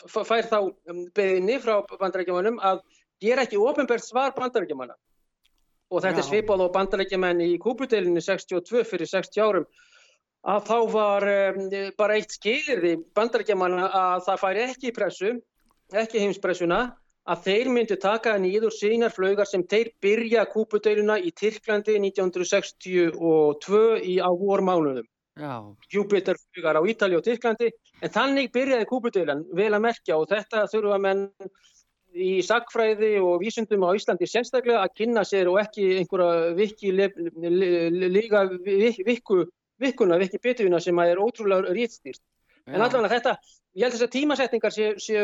fær 0.08 0.48
þá 0.48 0.58
um, 0.62 1.04
beðinni 1.16 1.60
frá 1.64 1.80
bandarækjumannum 1.92 2.60
að 2.64 2.82
gera 3.24 3.46
ekki 3.46 3.60
ofinbært 3.60 4.06
svar 4.06 4.34
bandarækjumanna 4.38 4.96
og 5.90 6.04
þetta 6.04 6.22
Já. 6.22 6.24
er 6.24 6.30
svipað 6.30 6.66
á 6.66 6.76
bandarækjumann 6.78 7.44
í 7.44 7.52
kúpudelinni 7.62 8.22
62 8.24 8.86
fyrir 8.88 9.10
60 9.10 9.44
árum 9.44 9.68
að 10.48 10.66
þá 10.70 10.78
var 10.94 11.28
um, 11.34 11.68
bara 12.00 12.16
eitt 12.20 12.38
skilirði 12.38 12.96
bandarækjumanna 13.18 13.90
að 13.90 14.26
það 14.30 14.42
fær 14.46 14.64
ekki 14.70 14.96
pressu, 14.96 15.36
ekki 15.92 16.24
heimspressuna 16.24 16.82
að 17.30 17.44
þeir 17.46 17.70
myndu 17.74 17.98
taka 18.02 18.38
nýður 18.42 18.74
sínar 18.74 19.14
flögar 19.14 19.48
sem 19.50 19.64
þeir 19.70 19.92
byrja 20.02 20.46
kúpudeiluna 20.50 21.20
í 21.22 21.34
Tyrklandi 21.36 22.00
1962 22.00 23.82
í 24.02 24.18
á 24.24 24.30
vormánuðum. 24.30 25.06
Júpiter 25.92 26.38
flugar 26.54 26.80
á 26.80 26.82
Ítali 26.84 27.18
og 27.18 27.24
Tyrklandi 27.26 27.70
en 28.04 28.14
þannig 28.14 28.52
byrjaði 28.56 28.88
kúpudeilan 28.90 29.46
vel 29.56 29.72
að 29.74 29.86
merkja 29.88 30.18
og 30.20 30.28
þetta 30.32 30.66
þurfa 30.72 31.00
menn 31.04 31.28
í 32.14 32.40
sagfræði 32.46 33.20
og 33.22 33.40
vísundum 33.44 33.86
á 33.86 33.94
Íslandi 33.94 34.28
sérstaklega 34.28 34.82
að 34.84 34.96
kynna 34.98 35.24
sér 35.28 35.50
og 35.52 35.60
ekki 35.62 35.86
einhverja 36.00 36.56
viki 36.58 36.92
líka 38.16 38.44
viku, 39.06 39.44
vikuna, 39.80 40.18
viki 40.18 40.42
bituna 40.42 40.82
sem 40.82 41.00
er 41.06 41.22
ótrúlega 41.22 41.74
rítstýrt. 41.76 42.22
En 42.70 42.82
allavega 42.86 43.16
þetta, 43.16 43.32
ég 43.78 43.86
held 43.86 43.96
þess 43.96 44.06
að 44.06 44.14
tímasetningar 44.14 44.74
séu 44.74 44.98
sé, 45.02 45.22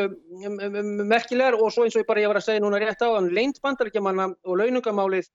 merkilegar 1.06 1.58
og 1.58 1.70
svo 1.74 1.84
eins 1.86 1.94
og 1.94 2.02
ég 2.02 2.08
bara 2.08 2.22
ég 2.24 2.30
var 2.30 2.40
að 2.40 2.46
segja 2.48 2.62
núna 2.64 2.80
rétt 2.82 3.04
á, 3.06 3.10
leint 3.22 3.60
bandarækjamanna 3.62 4.32
og 4.46 4.58
launungamálið 4.62 5.28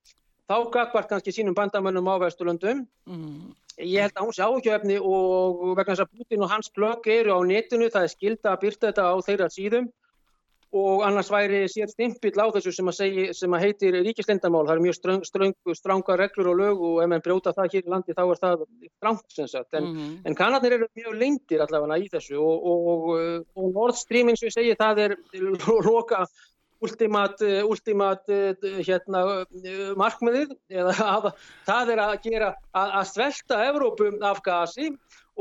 þá 0.52 0.58
gagvart 0.74 1.10
kannski 1.10 1.34
sínum 1.36 1.56
bandamönnum 1.56 2.12
á 2.12 2.16
Vesturlundum. 2.26 2.86
Mm. 3.08 3.56
Ég 3.80 4.04
held 4.04 4.18
að 4.18 4.28
hún 4.28 4.36
sé 4.36 4.44
áhugjefni 4.44 5.00
og 5.00 5.64
vegna 5.80 5.96
þess 5.96 6.04
að 6.04 6.14
Putin 6.20 6.46
og 6.46 6.52
hans 6.52 6.70
blögg 6.76 7.08
eru 7.10 7.34
á 7.34 7.40
netinu, 7.48 7.90
það 7.90 8.08
er 8.08 8.14
skilda 8.14 8.54
að 8.54 8.62
byrta 8.66 8.92
þetta 8.92 9.08
á 9.08 9.16
þeirra 9.26 9.50
síðum 9.54 9.90
og 10.72 11.02
annars 11.04 11.28
væri 11.28 11.66
sér 11.68 11.90
stimpill 11.92 12.38
á 12.40 12.48
þessu 12.56 12.72
sem 12.72 12.88
að, 12.88 12.96
segi, 12.96 13.24
sem 13.36 13.56
að 13.56 13.64
heitir 13.66 13.98
ríkislindamál. 14.06 14.64
Það 14.70 14.78
er 14.78 14.84
mjög 14.86 14.96
ströng, 14.96 15.26
ströng, 15.28 15.56
stranga 15.76 16.16
reglur 16.20 16.52
og 16.54 16.62
lög 16.62 16.84
og 16.88 17.02
ef 17.04 17.10
mann 17.12 17.24
brjóta 17.26 17.52
það 17.58 17.74
hér 17.74 17.90
í 17.90 17.92
landi 17.92 18.16
þá 18.16 18.22
er 18.24 18.40
það 18.46 18.64
strangt 18.94 19.36
sem 19.36 19.50
sagt. 19.52 19.74
En, 19.76 19.90
mm 19.90 20.14
en 20.32 20.38
kannarnir 20.38 20.78
eru 20.78 20.88
mjög 20.96 21.18
lengtir 21.18 21.64
allavega 21.64 21.98
í 22.00 22.08
þessu 22.12 22.40
og, 22.40 22.66
og, 22.72 23.12
og 23.58 23.68
Nord 23.76 23.98
Stream 24.00 24.32
eins 24.32 24.44
og 24.44 24.52
ég 24.52 24.56
segi 24.56 24.78
það 24.80 25.04
er 25.08 25.18
loka 25.88 26.24
ultimat, 26.82 27.42
eh, 27.46 27.62
ultimat 27.64 28.30
eh, 28.30 28.54
hérna, 28.82 29.24
eh, 29.62 29.92
markmiðið 30.00 30.56
eða 30.74 30.96
að, 31.16 31.32
það 31.68 31.94
er 31.96 32.04
að 32.06 32.14
gera 32.26 32.54
að, 32.72 32.94
að 33.02 33.10
svelta 33.14 33.60
Evrópu 33.68 34.10
af 34.26 34.42
gasi 34.46 34.92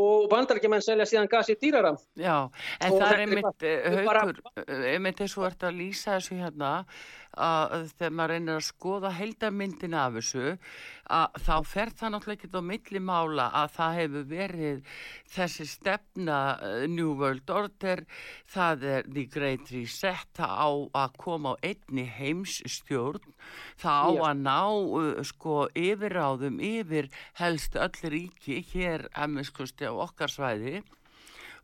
og 0.01 0.29
bandarækjumenn 0.31 0.85
selja 0.85 1.07
síðan 1.09 1.29
gasi 1.31 1.57
dýrara. 1.61 1.95
Já, 2.17 2.49
en 2.81 2.93
og 2.93 3.01
það 3.01 3.11
er 3.11 3.25
einmitt 3.25 3.67
haugur, 4.07 4.39
einmitt 4.69 5.25
að 5.25 5.33
þú 5.35 5.49
ert 5.49 5.67
að 5.67 5.81
lýsa 5.81 6.15
þessu 6.19 6.39
hérna 6.39 6.71
að 7.39 7.93
þegar 7.99 8.15
maður 8.19 8.33
reynir 8.35 8.57
að 8.57 8.67
skoða 8.67 9.11
heldamyndin 9.15 9.95
af 9.95 10.17
þessu 10.19 10.57
að 11.11 11.39
þá 11.45 11.55
fer 11.67 11.93
það 11.99 12.13
náttúrulega 12.15 12.39
ekki 12.39 12.51
á 12.59 12.63
milli 12.71 13.03
mála 13.03 13.47
að 13.61 13.73
það 13.77 13.97
hefur 13.99 14.27
verið 14.31 14.93
þessi 15.35 15.67
stefna 15.71 16.39
uh, 16.59 16.85
New 16.91 17.15
World 17.19 17.51
Order 17.51 18.05
það 18.51 18.87
er 18.95 19.11
The 19.11 19.27
Great 19.31 19.73
Reset 19.75 20.31
það 20.39 20.55
á 20.55 20.71
að 21.03 21.19
koma 21.25 21.55
á 21.55 21.63
einni 21.71 22.07
heimsstjórn 22.19 23.35
það 23.81 24.07
á 24.07 24.11
að 24.31 24.45
ná 24.45 24.61
uh, 24.71 25.21
sko 25.27 25.67
yfiráðum 25.75 26.63
yfir 26.63 27.11
helst 27.43 27.79
öll 27.79 28.11
ríki 28.15 28.63
hér 28.73 29.09
eminskusti 29.15 29.87
á 29.87 29.95
okkar 29.95 30.31
svæði 30.33 30.81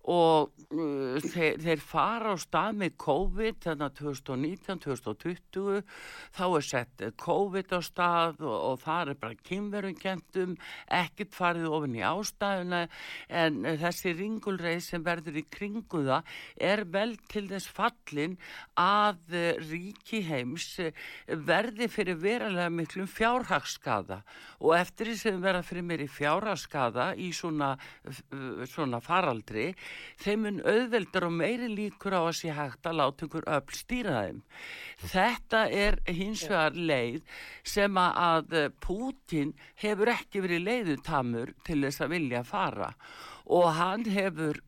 og 0.06 0.52
uh, 0.70 1.16
þeir, 1.22 1.58
þeir 1.62 1.82
fara 1.82 2.34
á 2.34 2.36
stað 2.38 2.78
með 2.82 2.92
COVID 3.02 3.58
þannig 3.64 3.86
að 3.86 3.96
2019-2020 4.00 5.80
þá 6.36 6.44
er 6.46 6.66
sett 6.66 7.04
COVID 7.22 7.74
á 7.74 7.80
stað 7.82 8.44
og, 8.46 8.56
og 8.56 8.78
það 8.84 9.12
er 9.12 9.20
bara 9.24 9.40
kynverungendum 9.48 10.54
ekkert 11.00 11.34
farið 11.34 11.68
ofin 11.78 11.98
í 11.98 12.04
ástæðuna. 12.06 12.82
En 13.42 13.58
þessi 13.82 14.14
ringulreið 14.20 14.82
sem 14.86 15.06
verður 15.06 15.40
í 15.40 15.44
kringuða 15.50 16.20
er 16.54 16.84
vel 16.92 17.16
til 17.30 17.46
þess 17.50 17.70
fallin 17.74 18.38
að 18.78 19.36
ríki 19.66 20.22
heims 20.26 20.68
verði 21.26 21.90
fyrir 21.90 22.20
verulega 22.22 22.70
miklum 22.72 23.08
fjárhagsskada 23.10 24.22
og 24.60 24.76
eftir 24.78 25.10
því 25.10 25.18
sem 25.20 25.42
verða 25.42 25.64
fyrir 25.66 25.86
mér 25.86 26.04
í 26.04 26.10
fjárhagsskada 26.10 27.10
í 27.18 27.32
svona, 27.36 27.74
svona 28.70 29.00
faraldri 29.04 29.72
þeim 30.22 30.44
mun 30.46 30.60
auðveldar 30.64 31.26
og 31.28 31.34
meiri 31.38 31.70
líkur 31.72 32.16
á 32.18 32.22
að 32.24 32.36
sé 32.40 32.54
hægt 32.56 32.88
að 32.88 32.98
láta 33.00 33.26
einhver 33.26 33.48
öll 33.56 33.78
stýra 33.78 34.20
þeim. 34.26 34.42
Þetta 35.06 35.64
er 35.84 35.98
hins 36.08 36.44
vegar 36.48 36.78
leið 36.92 37.20
sem 37.76 38.00
að 38.02 38.56
Pútin 38.82 39.56
hefur 39.82 40.12
ekki 40.14 40.44
verið 40.44 40.64
leiðutamur 40.68 41.52
til 41.66 41.82
þess 41.84 42.06
að 42.06 42.16
vilja 42.16 42.46
fara. 42.46 42.94
Og 43.46 43.68
hann 43.76 44.08
hefur 44.10 44.62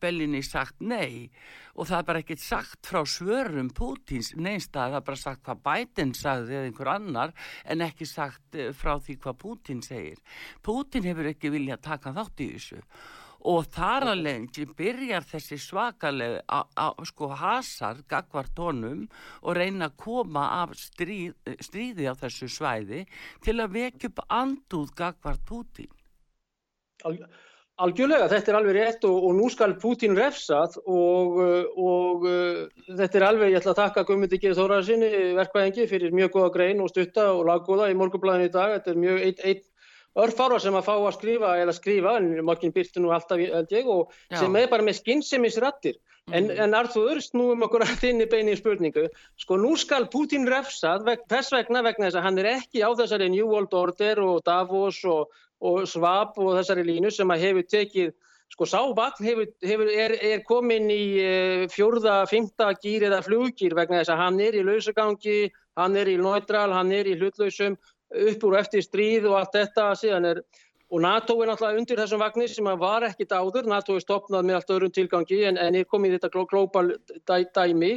Bellinni 0.00 0.40
sagt 0.44 0.80
nei. 0.80 1.28
Og 1.74 1.88
það 1.90 1.98
er 1.98 2.06
bara 2.08 2.20
ekkert 2.22 2.40
sagt 2.40 2.88
frá 2.88 3.02
svörum 3.08 3.68
Pútins 3.74 4.30
neinstað, 4.36 4.94
það 4.94 5.00
er 5.00 5.06
bara 5.08 5.20
sagt 5.20 5.42
hvað 5.44 5.64
Biden 5.66 6.14
sagði 6.16 6.56
eða 6.56 6.68
einhver 6.70 6.90
annar 6.94 7.34
en 7.68 7.84
ekki 7.84 8.08
sagt 8.08 8.56
eh, 8.56 8.70
frá 8.72 8.94
því 8.96 9.18
hvað 9.26 9.40
Pútin 9.42 9.82
segir. 9.84 10.22
Pútin 10.64 11.04
hefur 11.08 11.28
ekki 11.28 11.52
viljað 11.52 11.84
taka 11.90 12.14
þátt 12.16 12.44
í 12.46 12.48
þessu 12.54 12.80
og 13.44 13.68
þar 13.74 14.08
að 14.14 14.22
lengi 14.26 14.66
byrjar 14.78 15.26
þessi 15.28 15.58
svakalega 15.60 16.64
sko 17.08 17.30
hasar 17.36 18.02
gagvart 18.08 18.58
honum 18.58 19.06
og 19.42 19.58
reyna 19.58 19.90
að 19.90 19.98
koma 20.04 20.46
af 20.62 20.76
stríð, 20.80 21.34
stríði 21.60 22.08
á 22.08 22.14
þessu 22.16 22.48
svæði 22.48 23.04
til 23.44 23.58
að 23.60 23.76
vekja 23.78 24.12
upp 24.12 24.24
anduð 24.28 24.94
gagvart 24.96 25.44
Pútin. 25.44 25.90
Alveg 27.04 27.28
Algjörlega, 27.82 28.28
þetta 28.30 28.52
er 28.52 28.56
alveg 28.60 28.76
rétt 28.76 29.04
og, 29.08 29.16
og 29.26 29.32
nú 29.34 29.48
skal 29.50 29.72
Putin 29.82 30.12
refsað 30.14 30.76
og, 30.86 31.40
og 31.74 32.26
þetta 32.86 33.18
er 33.18 33.24
alveg, 33.26 33.50
ég 33.50 33.58
ætla 33.58 33.72
að 33.72 33.80
taka 33.80 34.04
Guðmundi 34.06 34.38
G. 34.38 34.52
Þóraðarsinni 34.54 35.08
verkvæðingi 35.40 35.86
fyrir 35.90 36.14
mjög 36.14 36.36
góða 36.36 36.52
grein 36.54 36.84
og 36.84 36.92
stutta 36.92 37.32
og 37.34 37.42
laggóða 37.48 37.88
í 37.90 37.96
morgunblæðinu 37.98 38.46
í 38.46 38.52
dag. 38.54 38.76
Þetta 38.76 38.92
er 38.92 39.00
mjög 39.02 39.24
ein, 39.26 39.64
örfára 40.14 40.60
sem 40.62 40.74
að 40.78 40.86
fá 40.86 40.94
að 40.94 41.14
skrifa 41.18 41.52
eða 41.62 41.76
skrifa, 41.76 42.16
en 42.20 42.32
marginn 42.46 42.74
byrtu 42.74 43.02
nú 43.02 43.12
alltaf 43.14 43.40
held 43.42 43.72
ég 43.74 43.88
og 43.90 44.10
Já. 44.30 44.40
sem 44.42 44.58
er 44.60 44.68
bara 44.72 44.86
með 44.86 45.00
skynnsemisrattir. 45.02 46.00
En, 46.32 46.46
mm. 46.46 46.60
en 46.64 46.76
Arþúr, 46.78 47.18
snúum 47.20 47.66
okkur 47.66 47.82
að 47.84 47.98
þinni 48.00 48.26
beini 48.32 48.54
í 48.54 48.56
spurningu. 48.56 49.10
Sko 49.36 49.58
nú 49.60 49.74
skal 49.76 50.06
Putin 50.08 50.48
refsað, 50.48 51.04
þess 51.28 51.52
vegna 51.52 51.82
vegna 51.84 52.08
þess 52.08 52.20
að 52.20 52.28
hann 52.28 52.40
er 52.40 52.48
ekki 52.54 52.80
á 52.80 52.90
þessari 52.96 53.28
New 53.34 53.50
World 53.50 53.74
Order 53.76 54.22
og 54.24 54.38
Davos 54.46 55.02
og 55.04 55.34
og 55.64 55.88
Svab 55.88 56.38
og 56.40 56.54
þessari 56.58 56.84
línu 56.86 57.10
sem 57.14 57.30
að 57.30 57.44
hefur 57.48 57.66
tekið, 57.72 58.12
sko 58.52 58.66
Sábakn 58.68 59.26
hefur, 59.26 59.48
hefur, 59.64 59.90
er, 59.90 60.14
er 60.22 60.44
komin 60.46 60.90
í 60.92 61.04
uh, 61.22 61.64
fjórða, 61.72 62.22
fymta 62.30 62.70
gýr 62.82 63.08
eða 63.08 63.22
fluggýr 63.24 63.76
vegna 63.76 64.02
þess 64.02 64.14
að 64.14 64.22
hann 64.22 64.40
er 64.44 64.58
í 64.58 64.64
lausagangi, 64.66 65.38
hann 65.80 65.98
er 65.98 66.10
í 66.12 66.18
neutral, 66.20 66.68
hann 66.74 66.92
er 66.94 67.08
í 67.10 67.16
hlutlausum, 67.18 67.78
upp 68.14 68.46
úr 68.48 68.58
eftir 68.58 68.84
stríð 68.84 69.28
og 69.30 69.38
allt 69.40 69.56
þetta 69.56 69.88
síðan 69.98 70.28
er, 70.30 70.40
og 70.90 71.02
NATO 71.02 71.36
er 71.40 71.50
náttúrulega 71.50 71.80
undir 71.80 72.00
þessum 72.00 72.22
vagnir 72.22 72.52
sem 72.52 72.70
var 72.80 73.06
ekkit 73.08 73.34
áður, 73.34 73.68
NATO 73.70 73.96
er 73.96 74.04
stopnað 74.04 74.46
með 74.46 74.60
allt 74.60 74.74
öðrum 74.76 74.94
tilgangi 74.94 75.40
en, 75.50 75.58
en 75.58 75.78
er 75.80 75.88
komið 75.90 76.14
í 76.14 76.18
þetta 76.18 76.46
global 76.50 76.92
dæ, 77.26 77.36
dæmi. 77.56 77.94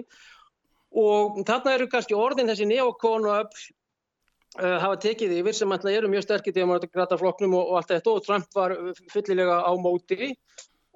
Og 0.98 1.42
þarna 1.46 1.76
eru 1.76 1.90
kannski 1.92 2.16
orðin 2.18 2.50
þessi 2.50 2.66
neokonu 2.70 3.34
uh, 3.36 3.44
hafa 4.58 4.96
tekið 5.04 5.36
yfir 5.42 5.58
sem 5.58 5.76
alltaf 5.76 5.94
eru 5.94 6.10
mjög 6.10 6.26
sterkir 6.26 6.56
demokrataflokknum 6.56 7.54
og, 7.60 7.74
og 7.74 7.82
allt 7.82 7.94
þetta 7.94 8.16
og 8.16 8.26
Trump 8.26 8.58
var 8.58 8.76
fullilega 9.14 9.62
á 9.62 9.72
móti 9.78 10.34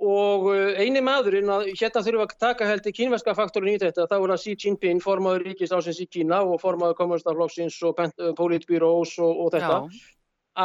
og 0.02 0.48
uh, 0.50 0.80
eini 0.82 1.02
maðurinn 1.06 1.52
að 1.54 1.68
hérna 1.78 2.02
þurfum 2.02 2.24
að 2.26 2.40
taka 2.42 2.70
held 2.70 2.88
í 2.90 2.94
kínverska 2.98 3.36
faktorin 3.38 3.76
í 3.76 3.82
þetta 3.82 4.08
þá 4.10 4.16
er 4.18 4.34
það 4.34 4.42
Xi 4.44 4.56
Jinping, 4.64 5.04
formadur 5.04 5.46
ríkist 5.46 5.76
ásins 5.76 6.02
í 6.02 6.08
Kína 6.10 6.42
og 6.42 6.58
formadur 6.64 6.98
kommunistaflokksins 6.98 7.78
og 7.86 8.02
politbyrós 8.38 9.14
og, 9.22 9.46
og 9.46 9.54
þetta 9.54 9.78
Já. 9.78 10.02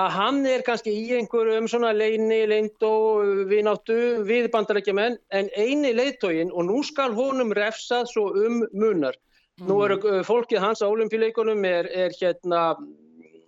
að 0.01 0.09
hann 0.17 0.41
er 0.49 0.65
kannski 0.67 0.95
í 0.97 1.05
einhverjum 1.19 1.69
svona 1.69 1.93
leini, 1.93 2.43
leind 2.49 2.89
og 2.89 3.47
vináttu 3.53 4.01
við 4.27 4.51
bandarækjumenn 4.57 5.21
en 5.37 5.53
eini 5.55 5.93
leiðtógin 5.97 6.53
og 6.53 6.71
nú 6.71 6.83
skal 6.87 7.13
honum 7.17 7.53
refsað 7.57 8.09
svo 8.15 8.31
um 8.33 8.63
munar. 8.73 9.21
Nú 9.65 9.81
eru 9.85 10.01
uh, 10.01 10.23
fólkið 10.25 10.65
hans 10.65 10.85
á 10.85 10.89
olimpíuleikunum 10.89 11.65
er, 11.69 11.89
er 11.93 12.17
hérna 12.17 12.71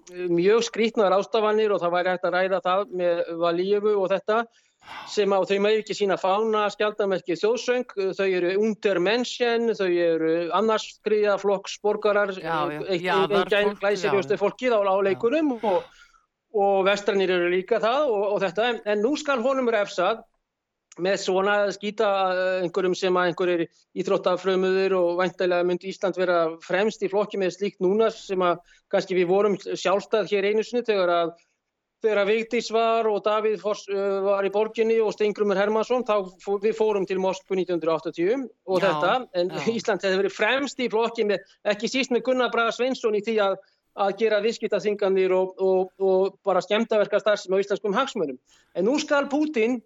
mjög 0.09 0.65
skrítnar 0.65 1.13
ástafanir 1.13 1.73
og 1.73 1.83
það 1.83 1.95
væri 1.97 2.13
hægt 2.15 2.25
að 2.25 2.35
ræða 2.35 2.61
það 2.65 2.95
með 3.01 3.21
Valíöfu 3.43 3.93
og 4.01 4.09
þetta 4.13 4.39
sem 5.09 5.33
á 5.33 5.39
þau 5.41 5.59
maður 5.65 5.83
ekki 5.83 5.97
sína 5.97 6.17
fána 6.21 6.67
skjaldamerki 6.73 7.37
þjóðsöng, 7.41 7.95
þau 8.19 8.27
eru 8.27 8.55
undir 8.63 9.01
mennsjen, 9.03 9.73
þau 9.79 9.89
eru 9.89 10.33
annars 10.57 10.89
skriða 10.99 11.39
flokksborgarar, 11.43 12.35
einn 12.39 13.75
glæsirjóstu 13.81 14.39
fólkið 14.41 14.79
á, 14.79 14.81
leikunum 15.09 15.55
og, 15.59 15.85
og 16.55 16.83
vestranir 16.89 17.33
eru 17.37 17.53
líka 17.53 17.81
það 17.83 18.11
og, 18.13 18.27
og 18.35 18.43
þetta, 18.47 18.73
en, 18.73 18.83
en 18.95 19.07
nú 19.07 19.15
skal 19.21 19.43
honum 19.45 19.71
refsað 19.73 20.25
með 21.03 21.21
svona 21.23 21.57
skýta 21.75 22.09
eh, 22.33 22.63
einhverjum 22.65 22.97
sem 22.99 23.17
að 23.19 23.31
einhverjir 23.31 23.65
íþróttafrömuður 24.03 24.97
og 24.99 25.21
væntalega 25.21 25.67
myndi 25.67 25.93
Ísland 25.93 26.19
vera 26.19 26.39
fremst 26.65 27.05
í 27.07 27.11
flokki 27.13 27.41
með 27.41 27.55
slíkt 27.57 27.83
núna 27.85 28.11
sem 28.15 28.43
að 28.43 28.61
kannski 28.93 29.19
við 29.19 29.31
vorum 29.31 29.59
sjálfstæð 29.59 30.33
hér 30.33 30.51
einu 30.51 30.65
sinni 30.67 30.87
þegar 30.87 31.15
að 31.15 31.35
þegar 32.05 32.29
Vigdís 32.29 32.69
var 32.75 33.09
og 33.11 33.23
Davíð 33.25 33.63
Fors, 33.63 33.85
uh, 33.91 34.21
var 34.27 34.47
í 34.47 34.53
borginni 34.55 34.99
og 35.03 35.15
Steingrumur 35.17 35.59
Hermansson 35.59 36.07
þá 36.07 36.15
við 36.63 36.77
fórum 36.79 37.07
til 37.09 37.19
Moskvu 37.23 37.59
1980 37.59 38.47
og 38.47 38.79
já, 38.79 38.87
þetta 38.87 39.15
en 39.41 39.51
já. 39.51 39.65
Ísland 39.75 40.07
hefði 40.07 40.23
verið 40.23 40.37
fremst 40.37 40.81
í 40.85 40.89
flokki 40.93 41.27
með 41.29 41.57
ekki 41.75 41.91
síst 41.91 42.15
með 42.15 42.25
Gunnar 42.29 42.55
Braga 42.55 42.77
Svensson 42.77 43.19
í 43.19 43.25
því 43.27 43.41
að 43.49 43.59
að 43.99 44.13
gera 44.21 44.39
viðskiptaþinganir 44.45 45.33
og, 45.35 45.57
og, 45.59 45.89
og 45.99 46.37
bara 46.47 46.63
skemtaverka 46.63 47.19
starfsum 47.19 47.57
á 47.57 47.63
íslenskum 47.63 47.97
hagsmönum. 47.97 48.37
En 48.79 48.87
nú 48.87 48.95
skal 49.03 49.27
Pútin 49.27 49.81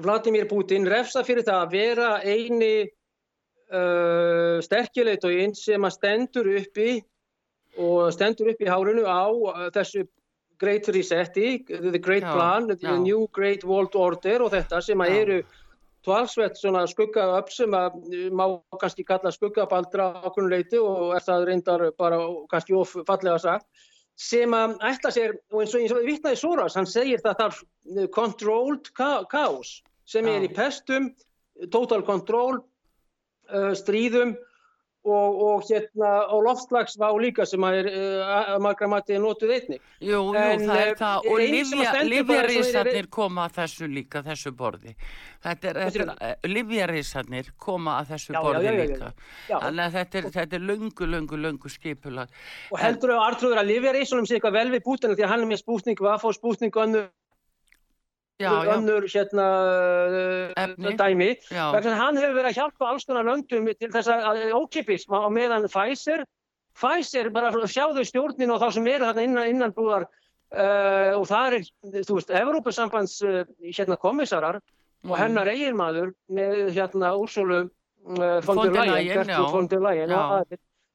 Vladimir 0.00 0.48
Putin 0.48 0.88
refsa 0.88 1.22
fyrir 1.24 1.44
það 1.44 1.62
að 1.62 1.72
vera 1.72 2.10
eini 2.24 2.74
uh, 3.72 4.60
sterkjuleitógin 4.64 5.56
sem 5.56 5.84
að 5.84 5.96
stendur 5.96 6.48
uppi 6.60 6.94
og 7.80 8.12
stendur 8.12 8.52
upp 8.52 8.60
í 8.60 8.68
hárunu 8.68 9.04
á 9.08 9.24
þessu 9.72 10.06
Great 10.62 10.88
Resetti, 10.94 11.64
The 11.66 11.98
Great 11.98 12.22
já, 12.22 12.32
Plan, 12.32 12.68
já. 12.70 12.76
The 12.76 12.98
New 13.02 13.26
Great 13.34 13.66
World 13.66 13.96
Order 13.98 14.46
og 14.46 14.54
þetta 14.54 14.80
sem 14.84 15.02
að 15.02 15.10
já. 15.10 15.20
eru 15.24 15.38
tvalsvett 16.06 16.58
svona 16.58 16.82
skuggaöpp 16.90 17.50
sem 17.54 17.74
að 17.74 17.96
uh, 18.00 18.28
má 18.34 18.44
kannski 18.80 19.06
kalla 19.06 19.32
skuggabaldra 19.34 20.12
ákveðnuleiti 20.22 20.80
og 20.82 21.16
er 21.16 21.24
það 21.24 21.48
reyndar 21.50 21.88
bara 21.98 22.20
kannski 22.50 22.76
ofallega 22.78 23.38
sagt 23.42 23.88
sem 24.22 24.52
að 24.54 24.74
ætla 24.86 25.10
sér, 25.10 25.32
og 25.50 25.62
eins 25.62 25.74
og, 25.74 25.96
og 25.96 26.06
vittnaði 26.06 26.38
Soros, 26.38 26.76
hann 26.76 26.86
segir 26.86 27.22
það 27.24 27.38
þarf 27.42 27.62
uh, 27.62 28.06
controlled 28.14 28.92
chaos 28.94 29.80
sem 30.06 30.26
er 30.28 30.44
í 30.44 30.50
pestum, 30.52 31.12
total 31.72 32.02
control, 32.04 32.58
uh, 33.50 33.72
stríðum 33.78 34.34
og, 35.04 35.40
og 35.42 35.64
hérna 35.66 36.10
á 36.30 36.36
loftslagsvá 36.46 37.08
líka 37.20 37.46
sem 37.48 37.64
að 37.66 37.78
er 37.80 37.88
uh, 37.90 38.56
margra 38.62 38.88
mati 38.90 39.18
notuð 39.18 39.54
einni. 39.56 39.78
Jú, 39.98 40.20
jú, 40.30 40.34
en, 40.38 40.66
það 40.68 40.82
er 40.82 40.98
það 41.00 41.28
og 41.30 41.42
livjarísarnir 42.12 43.08
koma 43.12 43.46
að 43.48 43.56
þessu 43.60 43.88
líka, 43.90 44.22
þessu 44.26 44.52
borði. 44.58 44.94
Þetta 45.42 45.86
uh, 45.86 46.28
livjarísarnir 46.48 47.50
koma 47.58 47.98
að 48.02 48.12
þessu 48.14 48.36
já, 48.36 48.42
borði 48.42 48.68
já, 48.68 48.72
já, 48.72 48.82
líka. 48.82 49.10
Þannig 49.50 49.84
að 49.86 49.96
þetta 49.98 50.20
er, 50.20 50.30
þetta 50.36 50.60
er 50.60 50.68
lungu, 50.68 51.10
lungu, 51.16 51.40
lungu 51.46 51.72
skipulag. 51.72 52.38
Og 52.70 52.82
heldur 52.82 53.16
þau 53.16 53.24
artrúður 53.24 53.62
að 53.64 53.72
livjarísunum 53.74 54.28
sé 54.28 54.38
eitthvað 54.38 54.60
vel 54.60 54.70
við 54.76 54.86
Putin 54.86 55.16
því 55.16 55.26
að 55.26 55.34
hann 55.34 55.46
er 55.46 55.52
með 55.54 55.64
spútning, 55.64 55.98
hvað 55.98 56.22
fór 56.22 56.38
spútning 56.38 56.76
og 56.76 56.86
annu 56.86 57.04
önnur 58.42 59.08
hérna 59.08 59.46
Efni. 60.56 60.94
dæmi. 60.98 61.30
Hann 61.52 62.20
hefur 62.20 62.36
verið 62.38 62.50
að 62.50 62.58
hjálpa 62.60 62.92
alls 62.92 63.08
konar 63.08 63.26
löndum 63.28 63.68
til 63.78 63.90
þess 63.92 64.10
að 64.12 64.44
ókipis 64.58 65.06
á 65.10 65.30
meðan 65.32 65.68
Pfizer 65.70 66.26
Pfizer 66.78 67.30
bara 67.32 67.52
sjáðu 67.68 68.04
stjórnin 68.06 68.52
og 68.52 68.62
þá 68.62 68.68
sem 68.76 68.88
eru 68.88 69.08
þarna 69.08 69.26
innan, 69.26 69.48
innan 69.52 69.74
búðar 69.76 70.06
uh, 70.06 71.12
og 71.18 71.26
það 71.28 71.58
er, 71.58 71.66
þú 72.06 72.18
veist, 72.18 72.32
Evrópusambands 72.42 73.16
uh, 73.26 73.42
hérna 73.66 73.98
komissarar 74.00 74.58
mm. 74.60 75.10
og 75.10 75.16
hennar 75.20 75.50
eiginmaður 75.52 76.12
með 76.32 76.72
hérna 76.76 77.12
úrsólu 77.20 77.64
uh, 77.66 78.40
lægin, 78.72 79.34
fondur 79.52 79.84
lægin 79.84 80.16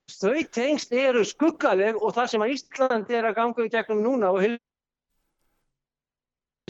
þau 0.07 0.37
tengst 0.55 0.93
eru 0.95 1.23
skuggaleg 1.27 1.99
og 1.99 2.15
það 2.15 2.33
sem 2.33 2.45
að 2.45 2.55
Ísland 2.55 3.11
er 3.11 3.27
að 3.27 3.37
ganga 3.41 3.67
í 3.67 3.71
gegnum 3.73 4.05
núna 4.05 4.31
og 4.33 4.43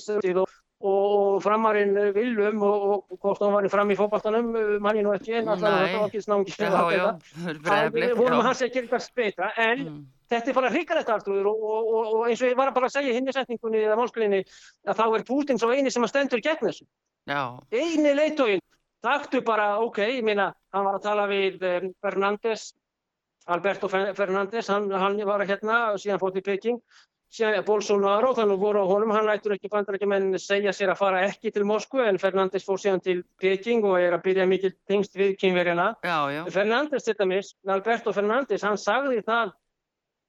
og 0.07 0.56
og 0.85 1.39
framarinn 1.41 1.95
Vilum 2.13 2.61
og, 2.61 2.83
og 3.09 3.17
hvort 3.21 3.41
hann 3.41 3.55
var 3.55 3.67
fram 3.73 3.89
í 3.89 3.97
fókbaltanum 3.97 4.51
mann 4.83 4.99
ég 4.99 5.07
nú 5.07 5.13
ekki 5.15 5.39
en 5.39 5.49
alltaf 5.49 5.73
þetta 5.73 6.01
var 6.03 6.11
ekki 6.11 6.21
snángið 6.21 6.59
það 7.65 7.97
vorum 8.19 8.45
hans 8.45 8.61
ekki 8.61 8.83
eitthvað 8.83 9.05
speitra 9.07 9.49
en 9.57 9.81
mm. 9.81 9.97
þetta 10.29 10.51
er 10.51 10.57
bara 10.59 10.71
hrikalegt 10.75 11.09
aftur 11.15 11.49
og, 11.49 11.65
og, 11.71 12.13
og 12.13 12.27
eins 12.29 12.43
og 12.43 12.51
ég 12.51 12.59
var 12.59 12.73
bara 12.75 12.91
að 12.91 12.99
segja 12.99 13.17
hinn 13.17 13.29
í 13.29 13.33
setningunni 13.33 13.81
eða 13.87 13.97
málsklinni 13.97 14.43
að 14.85 15.01
þá 15.01 15.05
er 15.07 15.27
Putin 15.31 15.61
svo 15.61 15.73
eini 15.73 15.93
sem 15.93 16.05
að 16.05 16.13
stendur 16.13 16.45
gegn 16.45 16.69
þessu. 16.69 16.85
Eini 17.73 18.13
leitóinn 18.13 18.61
taktu 19.01 19.41
bara 19.45 19.79
ok, 19.81 20.03
ég 20.19 20.25
meina 20.25 20.51
hann 20.73 20.85
var 20.85 20.99
að 20.99 21.07
tala 21.09 21.25
við 21.31 21.65
um, 21.65 21.89
Fernandes 22.05 22.69
Alberto 23.47 23.89
Fernandes 23.89 24.69
hann, 24.69 24.91
hann 24.91 25.17
var 25.25 25.45
hérna 25.47 25.83
og 25.93 26.01
síðan 26.03 26.21
fótt 26.21 26.37
í 26.37 26.45
Peking 26.45 26.81
síðan 27.33 27.65
Bolsonaro, 27.67 28.31
þannig 28.37 28.59
voru 28.61 28.83
á 28.83 28.85
honum, 28.87 29.11
hann 29.11 29.27
lætur 29.27 29.55
ekki 29.57 29.69
bandarækjumenn 29.71 30.37
segja 30.39 30.71
sér 30.75 30.93
að 30.93 31.01
fara 31.01 31.23
ekki 31.27 31.51
til 31.53 31.65
Moskvu 31.67 32.05
en 32.05 32.19
Fernandes 32.21 32.65
fór 32.65 32.79
síðan 32.81 33.03
til 33.03 33.21
Peking 33.41 33.85
og 33.87 33.97
er 33.99 34.15
að 34.15 34.23
byrja 34.29 34.47
mikið 34.47 34.75
tengst 34.87 35.17
við 35.19 35.35
kynverjana. 35.41 35.89
Fernandes 36.53 37.07
til 37.07 37.17
dæmis, 37.19 37.53
Alberto 37.67 38.13
Fernandes, 38.15 38.63
hann 38.63 38.79
sagði 38.79 39.21
það 39.27 39.51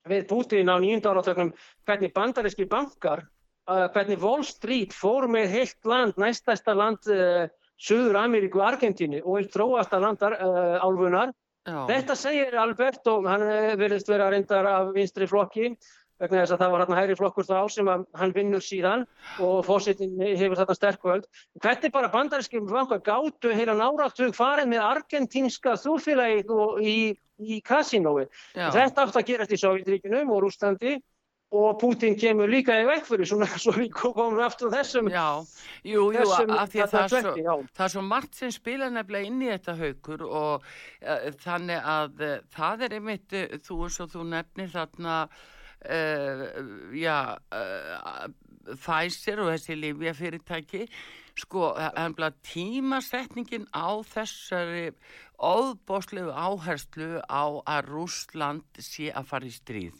við 0.08 0.26
Putin 0.30 0.72
á 0.72 0.76
nýjunda 0.82 1.12
áratögnum 1.12 1.52
hvernig 1.86 2.14
bandaríski 2.16 2.66
bankar, 2.70 3.22
uh, 3.70 3.86
hvernig 3.94 4.18
Wall 4.22 4.44
Street 4.46 4.94
fór 4.96 5.28
með 5.30 5.54
heilt 5.54 5.88
land, 5.88 6.18
næstæsta 6.18 6.74
land 6.74 7.06
uh, 7.12 7.46
Suður 7.78 8.18
Ameríku, 8.24 8.62
Argentínu 8.64 9.22
og 9.22 9.38
eitt 9.38 9.52
tróasta 9.54 10.00
landar 10.02 10.34
uh, 10.34 10.82
álfunar. 10.82 11.30
Já. 11.68 11.82
Þetta 11.90 12.14
segir 12.16 12.54
Alberto, 12.56 13.18
hann 13.28 13.42
verðist 13.76 14.08
vera 14.08 14.30
reyndar 14.32 14.66
af 14.66 14.94
vinstri 14.94 15.26
flokki 15.28 15.74
vegna 16.22 16.42
þess 16.42 16.54
að 16.54 16.62
það 16.62 16.72
var 16.72 16.82
hérna 16.84 16.98
hægri 16.98 17.16
flokkur 17.18 17.46
þá 17.48 17.58
sem 17.74 17.90
hann 18.20 18.34
vinnur 18.36 18.64
síðan 18.64 19.04
og 19.44 19.60
fósittin 19.66 20.16
hefur 20.22 20.58
þarna 20.58 20.78
sterkvöld. 20.78 21.28
Hvernig 21.62 21.94
bara 21.94 22.12
bandarískjum 22.14 22.70
bankar 22.70 23.02
gáttu 23.06 23.54
heila 23.54 23.76
náratug 23.78 24.34
farið 24.36 24.72
með 24.72 24.86
argentínska 24.88 25.76
þúfélagið 25.82 26.82
í, 26.82 26.96
í 27.38 27.60
kasinói. 27.66 28.26
Þetta 28.56 29.06
átt 29.06 29.20
að 29.22 29.30
gerast 29.32 29.54
í 29.54 29.62
Sovjetríkinum 29.62 30.34
og 30.34 30.44
Rúslandi 30.46 30.98
og 31.50 31.78
Putin 31.80 32.16
kemur 32.18 32.50
líka 32.50 32.76
í 32.76 32.84
vekk 32.84 33.06
fyrir 33.08 33.28
svona 33.28 33.46
svo 33.62 33.72
við 33.78 33.88
komum 33.96 34.40
aftur 34.44 34.72
þessum 34.72 35.08
Já, 35.08 35.40
jú, 35.80 36.08
jú, 36.12 36.18
þessum, 36.18 36.52
af 36.52 36.72
því 36.72 36.82
að 36.84 36.90
það, 36.92 37.06
það, 37.12 37.18
er 37.18 37.28
svo, 37.28 37.54
það 37.78 37.84
er 37.86 37.94
svo 37.94 38.02
margt 38.04 38.40
sem 38.40 38.52
spila 38.52 38.88
nefnilega 38.92 39.30
inn 39.30 39.44
í 39.46 39.52
þetta 39.54 39.76
haugur 39.78 40.24
og 40.28 40.66
uh, 40.66 41.30
þannig 41.44 41.88
að 41.94 42.26
uh, 42.26 42.34
það 42.52 42.84
er 42.84 42.98
einmitt, 42.98 43.32
uh, 43.32 43.56
þú 43.64 43.78
eins 43.86 44.00
og 44.04 44.12
þú 44.12 44.26
nefnir 44.34 44.74
þarna 44.74 45.16
já, 45.86 47.38
uh, 47.54 48.28
Pfizer 48.76 49.40
og 49.40 49.52
þessi 49.54 49.78
Livia-fyrirtæki 49.78 50.88
sko, 51.38 51.70
tímasetningin 52.44 53.68
á 53.70 53.88
þessari 54.10 54.90
óbóslegu 55.38 56.32
áherslu 56.34 57.22
á 57.30 57.44
að 57.62 57.90
Rúsland 57.92 58.82
sé 58.82 59.08
að 59.14 59.28
fara 59.30 59.48
í 59.48 59.54
stríð. 59.54 59.96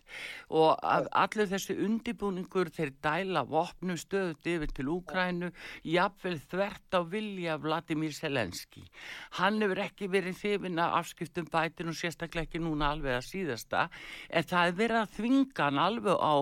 Og 0.51 0.77
allir 0.83 1.51
þessi 1.51 1.79
undibúningur 1.87 2.72
þeir 2.74 2.94
dæla 3.03 3.44
vopnum 3.48 3.98
stöðut 3.98 4.46
yfir 4.46 4.74
til 4.74 4.88
Úkrænu 4.98 5.53
jafnvel 5.87 6.38
þvert 6.51 6.98
á 6.98 7.01
vilja 7.07 7.59
Vladimir 7.62 8.12
Selenski 8.14 8.85
hann 9.38 9.61
hefur 9.62 9.83
ekki 9.85 10.09
verið 10.11 10.38
þifin 10.40 10.81
að 10.83 10.96
afskiptum 11.01 11.48
bætin 11.53 11.92
og 11.92 11.98
sérstaklega 11.98 12.48
ekki 12.48 12.62
núna 12.62 12.92
alveg 12.94 13.18
að 13.18 13.27
síðasta 13.29 13.87
en 14.29 14.48
það 14.48 14.70
er 14.70 14.79
verið 14.81 15.01
að 15.03 15.14
þvinga 15.18 15.66
hann 15.68 15.83
alveg 15.83 16.22
á 16.22 16.37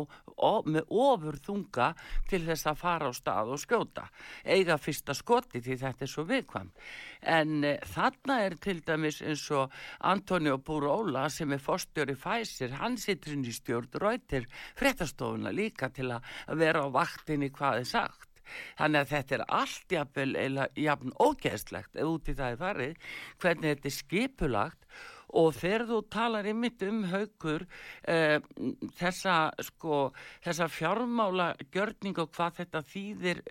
með 0.67 0.91
ofur 0.93 1.39
þunga 1.47 1.91
til 2.29 2.43
þess 2.45 2.69
að 2.69 2.81
fara 2.83 3.09
á 3.09 3.13
stað 3.17 3.53
og 3.55 3.61
skjóta. 3.63 4.05
Eiga 4.45 4.77
fyrsta 4.77 5.15
skoti 5.17 5.63
því 5.65 5.79
þetta 5.81 6.05
er 6.05 6.13
svo 6.13 6.27
viðkvam 6.29 6.73
en 7.23 7.65
e, 7.65 7.75
þarna 7.95 8.39
er 8.45 8.57
til 8.63 8.83
dæmis 8.87 9.23
eins 9.23 9.47
og 9.55 9.75
Antonio 10.01 10.59
Burola 10.59 11.27
sem 11.33 11.53
er 11.53 11.63
fórstjóri 11.63 12.17
Pfizer, 12.19 12.77
hann 12.81 12.99
sittur 13.01 13.37
inn 13.37 13.47
í 13.47 13.55
stjórn 13.55 14.01
Rauter 14.03 14.47
fréttastofuna 14.79 15.53
líka 15.55 15.91
til 15.95 16.11
að 16.15 16.31
vera 16.61 16.87
á 16.87 16.89
vaktinni 16.93 17.51
hvað 17.55 17.83
er 17.83 17.91
sagt. 17.91 18.31
Þannig 18.79 19.01
að 19.01 19.11
þetta 19.11 19.37
er 19.37 19.45
allt 19.59 19.95
eða 19.97 20.69
jafn 20.79 21.13
ógeðslegt 21.19 21.99
út 22.05 22.29
í 22.31 22.37
það 22.39 22.53
er 22.53 22.61
farið 22.63 23.13
hvernig 23.43 23.73
þetta 23.73 23.89
er 23.91 23.97
skipulagt 23.97 24.87
og 25.37 25.55
þegar 25.57 25.87
þú 25.89 25.99
talar 26.13 26.47
ymitt 26.47 26.85
um 26.87 27.03
haugur 27.11 27.67
eh, 28.09 28.39
þessa, 28.99 29.37
sko, 29.67 30.13
þessa 30.45 30.69
fjármála 30.71 31.51
gjörning 31.75 32.21
og 32.23 32.31
hvað 32.37 32.63
þetta 32.63 32.85
þýðir 32.93 33.43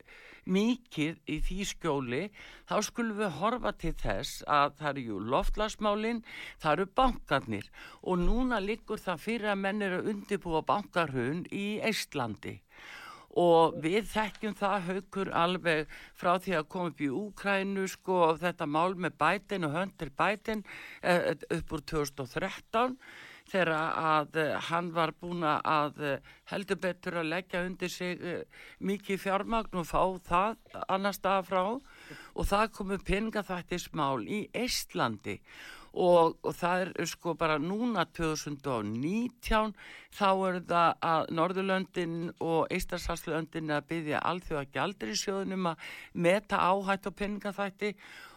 mikið 0.45 1.21
í 1.31 1.39
því 1.45 1.67
skjóli 1.71 2.21
þá 2.69 2.75
skulum 2.87 3.19
við 3.19 3.39
horfa 3.39 3.73
til 3.81 3.93
þess 4.01 4.43
að 4.47 4.75
það 4.81 5.01
eru 5.03 5.21
loftlasmálinn, 5.33 6.21
það 6.61 6.77
eru 6.77 6.87
bankarnir. 7.01 7.71
Og 8.03 8.21
núna 8.21 8.61
likur 8.63 9.01
það 9.01 9.23
fyrir 9.25 9.53
að 9.53 9.63
menn 9.63 9.81
eru 9.85 10.01
að 10.01 10.11
undirbúa 10.13 10.61
bankarhun 10.67 11.45
í 11.51 11.65
Íslandi 11.85 12.59
og 13.35 13.75
við 13.83 14.07
þekkjum 14.07 14.55
það 14.55 14.89
haugur 14.89 15.31
alveg 15.35 15.95
frá 16.15 16.35
því 16.39 16.55
að 16.55 16.67
koma 16.71 16.91
upp 16.91 17.01
í 17.03 17.09
Úkrænu 17.11 17.87
sko 17.91 18.19
þetta 18.39 18.67
mál 18.67 18.95
með 18.95 19.17
bætin 19.19 19.67
og 19.67 19.75
höndir 19.75 20.11
bætin 20.15 20.63
eh, 21.03 21.33
upp 21.57 21.75
úr 21.75 21.83
2013 21.91 22.95
þegar 23.51 23.71
að 23.75 24.39
uh, 24.41 24.57
hann 24.69 24.91
var 24.95 25.13
búin 25.21 25.45
að 25.45 26.01
uh, 26.01 26.33
heldur 26.51 26.81
betur 26.81 27.19
að 27.21 27.31
leggja 27.33 27.63
undir 27.67 27.91
sig 27.93 28.19
uh, 28.21 28.41
mikið 28.79 29.21
fjármagn 29.21 29.81
og 29.81 29.87
fá 29.89 30.01
það 30.25 30.83
annar 30.87 31.15
stað 31.17 31.47
frá. 31.51 31.63
Og 32.35 32.49
það 32.49 32.71
komu 32.75 32.99
peningaþættismál 33.05 34.25
í 34.25 34.45
Íslandi 34.65 35.39
og, 35.95 36.35
og 36.43 36.55
það 36.55 36.83
er 36.83 37.09
sko 37.09 37.33
bara 37.39 37.57
núna 37.61 38.05
2019 38.15 39.73
þá 40.15 40.29
er 40.49 40.59
það 40.67 41.05
að 41.09 41.33
Norðurlöndin 41.39 42.17
og 42.43 42.71
Ístarsalslöndin 42.75 43.73
að 43.73 43.87
byggja 43.91 44.23
alþjóða 44.31 44.65
gjaldir 44.75 45.13
í 45.13 45.19
sjóðunum 45.19 45.71
að 45.71 45.91
meta 46.27 46.61
áhætt 46.67 47.07
og 47.09 47.17
peningaþætti 47.21 47.93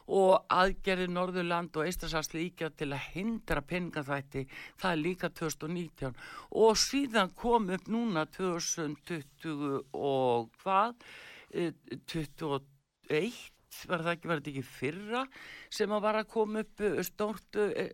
og 0.09 0.47
aðgerði 0.53 1.09
Norðurland 1.13 1.77
og 1.77 1.89
Eistræsars 1.89 2.33
líka 2.33 2.71
til 2.73 2.91
að 2.95 3.05
hindra 3.13 3.63
peningaþvætti. 3.65 4.47
Það 4.81 4.95
er 4.95 5.03
líka 5.03 5.31
2019 5.37 6.17
og 6.65 6.81
síðan 6.81 7.35
kom 7.37 7.69
upp 7.75 7.93
núna 7.93 8.25
2020 8.39 9.85
og 9.93 10.51
hvað? 10.63 10.97
21 11.53 12.61
eh, 13.11 13.39
var 13.89 14.03
það 14.03 14.13
ekki, 14.15 14.29
var 14.29 14.41
þetta 14.41 14.53
ekki 14.53 14.65
fyrra 14.67 15.25
sem 15.73 15.93
að 15.93 16.05
var 16.05 16.19
að 16.19 16.31
koma 16.33 16.63
upp 16.65 16.85
eh, 16.85 17.01
stórt 17.07 17.59
eh, 17.61 17.91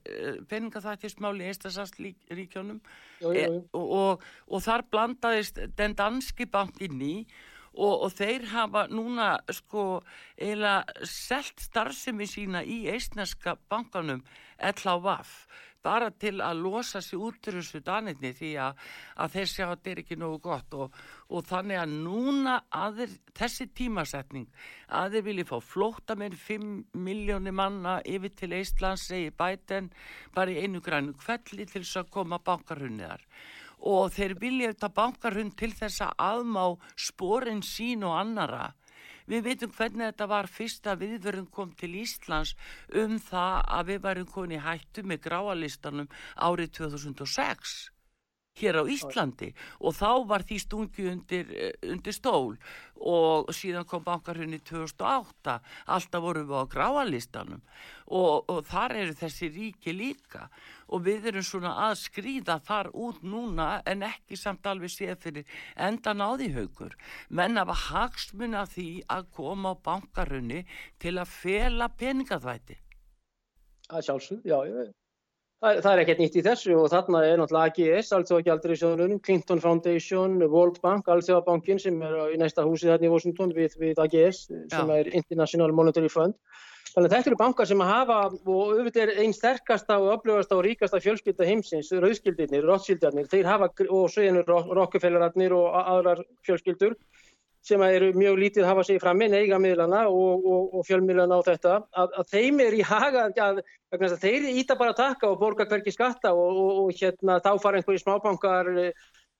peningaþvættismáli 0.50 1.44
í 1.44 1.50
Eistræsars 1.50 1.94
ríkjónum 1.98 2.78
og, 3.26 3.40
og, 3.74 4.22
og 4.48 4.64
þar 4.64 4.86
blandaðist 4.90 5.60
den 5.78 5.96
danski 5.98 6.46
bankin 6.50 7.02
í 7.02 7.16
og, 7.24 7.42
og 7.74 8.12
þeir 8.14 8.48
hafa 8.52 8.86
núna 8.92 9.34
sko 9.52 10.02
eiginlega 10.38 11.06
selt 11.10 11.62
starfsemi 11.62 12.26
sína 12.30 12.62
í 12.62 12.84
eistneska 12.92 13.56
bankanum 13.70 14.22
LHVAF 14.62 15.36
bara 15.84 16.08
til 16.16 16.38
að 16.40 16.62
losa 16.64 17.02
sér 17.04 17.20
út 17.26 17.48
úr 17.48 17.58
þessu 17.58 17.80
danirni 17.84 18.32
því 18.36 18.52
að, 18.64 18.78
að 19.20 19.34
þeir 19.34 19.50
sjá 19.50 19.64
að 19.66 19.72
þetta 19.74 19.90
er 19.92 20.00
ekki 20.00 20.18
nógu 20.20 20.38
gott. 20.46 20.76
Og, 20.80 20.94
og 21.28 21.48
þannig 21.48 21.80
að 21.82 21.96
núna 22.06 22.54
aðeir, 22.72 23.12
þessi 23.36 23.68
tímasetning 23.76 24.46
að 24.88 25.18
þeir 25.18 25.26
vilja 25.28 25.48
fá 25.50 25.56
flóta 25.60 26.16
með 26.16 26.38
5 26.46 26.70
miljónir 26.96 27.56
manna 27.56 27.98
yfir 28.08 28.32
til 28.38 28.54
Eistlands 28.56 29.08
segi 29.10 29.34
bæten 29.36 29.92
bara 30.34 30.54
í 30.54 30.64
einu 30.64 30.80
grænu 30.84 31.12
kvelli 31.20 31.68
til 31.68 31.82
þess 31.82 32.00
að 32.00 32.14
koma 32.16 32.40
bankarhunniðar 32.44 33.20
og 33.20 33.34
þeir 33.80 34.34
vilja 34.40 34.72
þetta 34.72 34.90
bankarhund 34.94 35.56
til 35.56 35.72
þess 35.72 36.04
að 36.06 36.14
aðmá 36.28 36.64
sporin 36.96 37.62
sín 37.62 38.04
og 38.04 38.18
annara. 38.18 38.72
Við 39.24 39.46
veitum 39.46 39.72
hvernig 39.72 40.10
þetta 40.10 40.26
var 40.28 40.50
fyrsta 40.52 40.94
viðverðum 41.00 41.48
kom 41.48 41.72
til 41.72 41.94
Íslands 42.02 42.52
um 42.92 43.16
það 43.18 43.60
að 43.78 43.86
við 43.88 44.02
varum 44.04 44.28
koni 44.28 44.60
hættu 44.60 45.02
með 45.02 45.22
gráalistanum 45.28 46.10
árið 46.36 46.74
2006 46.80 47.93
hér 48.54 48.78
á 48.80 48.82
Íslandi. 48.86 49.50
Og 49.82 49.94
þá 49.96 50.26
var 50.28 50.44
því 50.46 50.58
stungi 50.62 51.08
undir, 51.10 51.50
eh, 51.50 51.72
undir 51.90 52.14
stól. 52.14 52.56
Og 52.94 53.50
síðan 53.50 53.86
kom 53.86 54.04
bankarhunni 54.04 54.60
2008, 54.62 55.60
alltaf 55.86 56.22
vorum 56.22 56.46
við 56.46 56.62
á 56.62 56.64
gráalistanum. 56.70 57.62
Og, 58.06 58.44
og 58.48 58.64
þar 58.64 58.96
eru 59.02 59.14
þessi 59.18 59.50
ríki 59.50 59.92
líka. 59.92 60.48
Og 60.88 61.02
við 61.02 61.26
erum 61.32 61.42
svona 61.42 61.74
að 61.90 61.98
skrýða 61.98 62.60
þar 62.62 62.90
út 62.94 63.22
núna 63.22 63.82
en 63.86 64.02
ekki 64.02 64.36
samt 64.36 64.66
alveg 64.66 64.92
séð 64.92 65.18
fyrir 65.18 65.44
endan 65.76 66.22
á 66.22 66.36
því 66.36 66.52
haugur 66.54 66.94
menn 67.30 67.58
af 67.58 67.72
að 67.72 67.82
hagsmuna 67.88 68.66
því 68.68 69.02
að 69.08 69.30
koma 69.32 69.72
á 69.74 69.82
bankarhunni 69.88 70.66
til 70.98 71.16
að 71.18 71.32
fela 71.32 71.88
peningaþvæti 71.88 72.76
Það 73.88 74.04
sjálfsög, 74.06 74.44
já 74.44 74.58
ég 74.68 74.76
veit 74.76 75.03
Það, 75.64 75.78
það 75.80 75.94
er 75.94 76.00
ekkert 76.02 76.18
nýtt 76.20 76.34
í 76.36 76.42
þessu 76.44 76.74
og 76.76 76.90
þarna 76.92 77.20
er 77.24 77.38
náttúrulega 77.40 77.70
AGS, 77.70 78.10
Alþjóðagjaldriðsjóðunum, 78.12 79.20
Clinton 79.24 79.62
Foundation, 79.62 80.34
World 80.52 80.76
Bank, 80.84 81.06
Alþjóðabankin 81.08 81.80
sem 81.80 82.02
er 82.04 82.34
í 82.34 82.36
næsta 82.42 82.66
húsi 82.68 82.90
þarna 82.90 83.08
í 83.08 83.12
Washington 83.14 83.54
við, 83.56 83.78
við 83.80 84.02
AGS 84.04 84.42
sem 84.50 84.92
Já. 84.92 84.98
er 84.98 85.08
International 85.16 85.72
Monetary 85.72 86.12
Fund. 86.12 86.36
Þannig 86.90 87.08
að 87.08 87.14
þetta 87.16 87.30
eru 87.32 87.38
bankar 87.40 87.70
sem 87.70 87.80
hafa 87.80 88.18
og 88.28 88.44
auðvitað 88.44 89.00
er 89.06 89.22
einn 89.24 89.32
sterkasta 89.34 89.96
og 90.02 90.12
öflugasta 90.18 90.58
og 90.58 90.66
ríkasta 90.68 91.00
fjölskylda 91.02 91.48
heimsins, 91.48 91.88
rauðskyldirnir, 91.90 92.68
Rothschildarnir, 92.68 93.30
þeir 93.32 93.48
hafa 93.48 93.70
og 93.88 94.04
svo 94.12 94.28
einu 94.28 94.44
Rockefellerarnir 94.44 95.56
og 95.56 95.80
aðrar 95.80 96.20
fjölskyldur 96.44 96.94
sem 97.64 97.82
eru 97.86 98.10
mjög 98.12 98.38
lítið 98.42 98.64
að 98.64 98.70
hafa 98.70 98.84
sig 98.84 99.00
fram 99.00 99.18
með 99.20 99.34
neigamiðlana 99.38 100.04
og, 100.12 100.44
og, 100.44 100.76
og 100.76 100.86
fjölmiðlana 100.88 101.40
á 101.40 101.46
þetta, 101.46 101.74
að, 101.96 102.16
að 102.20 102.30
þeim 102.34 102.60
er 102.60 102.76
í 102.76 102.84
haga 102.84 103.26
að, 103.46 103.60
að 103.96 104.16
þeir 104.20 104.48
íta 104.52 104.76
bara 104.80 104.96
taka 104.98 105.30
og 105.30 105.40
borga 105.40 105.66
hverki 105.70 105.94
skatta 105.94 106.34
og, 106.36 106.62
og 106.84 106.92
hérna, 106.98 107.40
þá 107.44 107.52
fara 107.62 107.80
einhverju 107.80 108.04
smábankar 108.04 108.72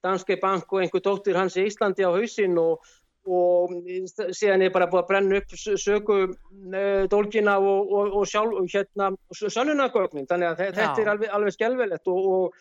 Danske 0.05 0.37
Bank 0.41 0.73
og 0.73 0.85
einhver 0.85 1.05
dóttir 1.05 1.37
hans 1.37 1.57
í 1.61 1.67
Íslandi 1.69 2.05
á 2.05 2.13
hausinn 2.13 2.57
og, 2.61 2.85
og 3.25 3.73
síðan 4.37 4.65
er 4.67 4.73
bara 4.73 4.89
búið 4.93 5.03
að 5.03 5.11
brenna 5.11 5.41
upp 5.41 5.55
sögu 5.57 6.19
uh, 6.25 7.05
dólgina 7.13 7.59
og, 7.61 7.93
og, 7.93 8.17
og 8.21 8.29
sjálf 8.29 8.73
hérna 8.73 9.13
sannunagögnin, 9.33 10.29
þannig 10.29 10.51
að 10.51 10.65
þetta 10.81 11.05
er 11.05 11.13
alveg, 11.15 11.33
alveg 11.33 11.57
skjálfilegt 11.57 12.13
og 12.13 12.57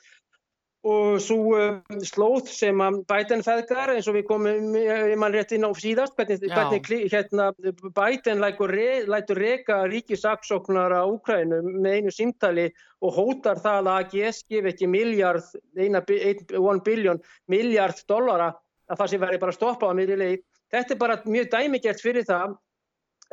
og 0.84 1.20
svo 1.24 1.54
uh, 1.56 1.78
slóð 2.04 2.50
sem 2.52 2.82
að 2.84 2.98
Biden 3.08 3.44
feðgar 3.46 3.94
eins 3.94 4.08
og 4.12 4.18
við 4.18 4.26
komum 4.28 4.74
í 4.76 5.16
mann 5.20 5.32
rétt 5.32 5.54
inn 5.56 5.64
á 5.64 5.72
síðast 5.80 6.18
hvernig, 6.18 6.44
hvernig 6.52 7.06
hérna, 7.14 7.52
Biden 7.96 8.44
lætur 8.44 9.40
reyka 9.40 9.78
ríkisaksóknar 9.88 10.92
á 10.92 11.08
Úkrænu 11.08 11.62
með 11.64 11.96
einu 12.00 12.12
símtali 12.12 12.68
og 13.00 13.16
hótar 13.16 13.64
það 13.64 13.80
að 13.80 13.92
AGS 13.94 14.44
gef 14.52 14.68
ekki 14.74 14.92
miljard, 14.92 15.48
1 15.80 16.84
biljón 16.84 17.24
miljard 17.48 18.04
dollara 18.12 18.52
að 18.92 19.00
það 19.00 19.12
sé 19.14 19.22
verið 19.24 19.44
bara 19.46 19.56
að 19.56 19.60
stoppa 19.62 19.88
á 19.88 19.96
mér 19.96 20.12
í 20.12 20.20
leið. 20.20 20.44
Þetta 20.74 20.94
er 20.94 21.00
bara 21.00 21.20
mjög 21.24 21.50
dæmigert 21.54 22.04
fyrir 22.04 22.28
það 22.28 22.58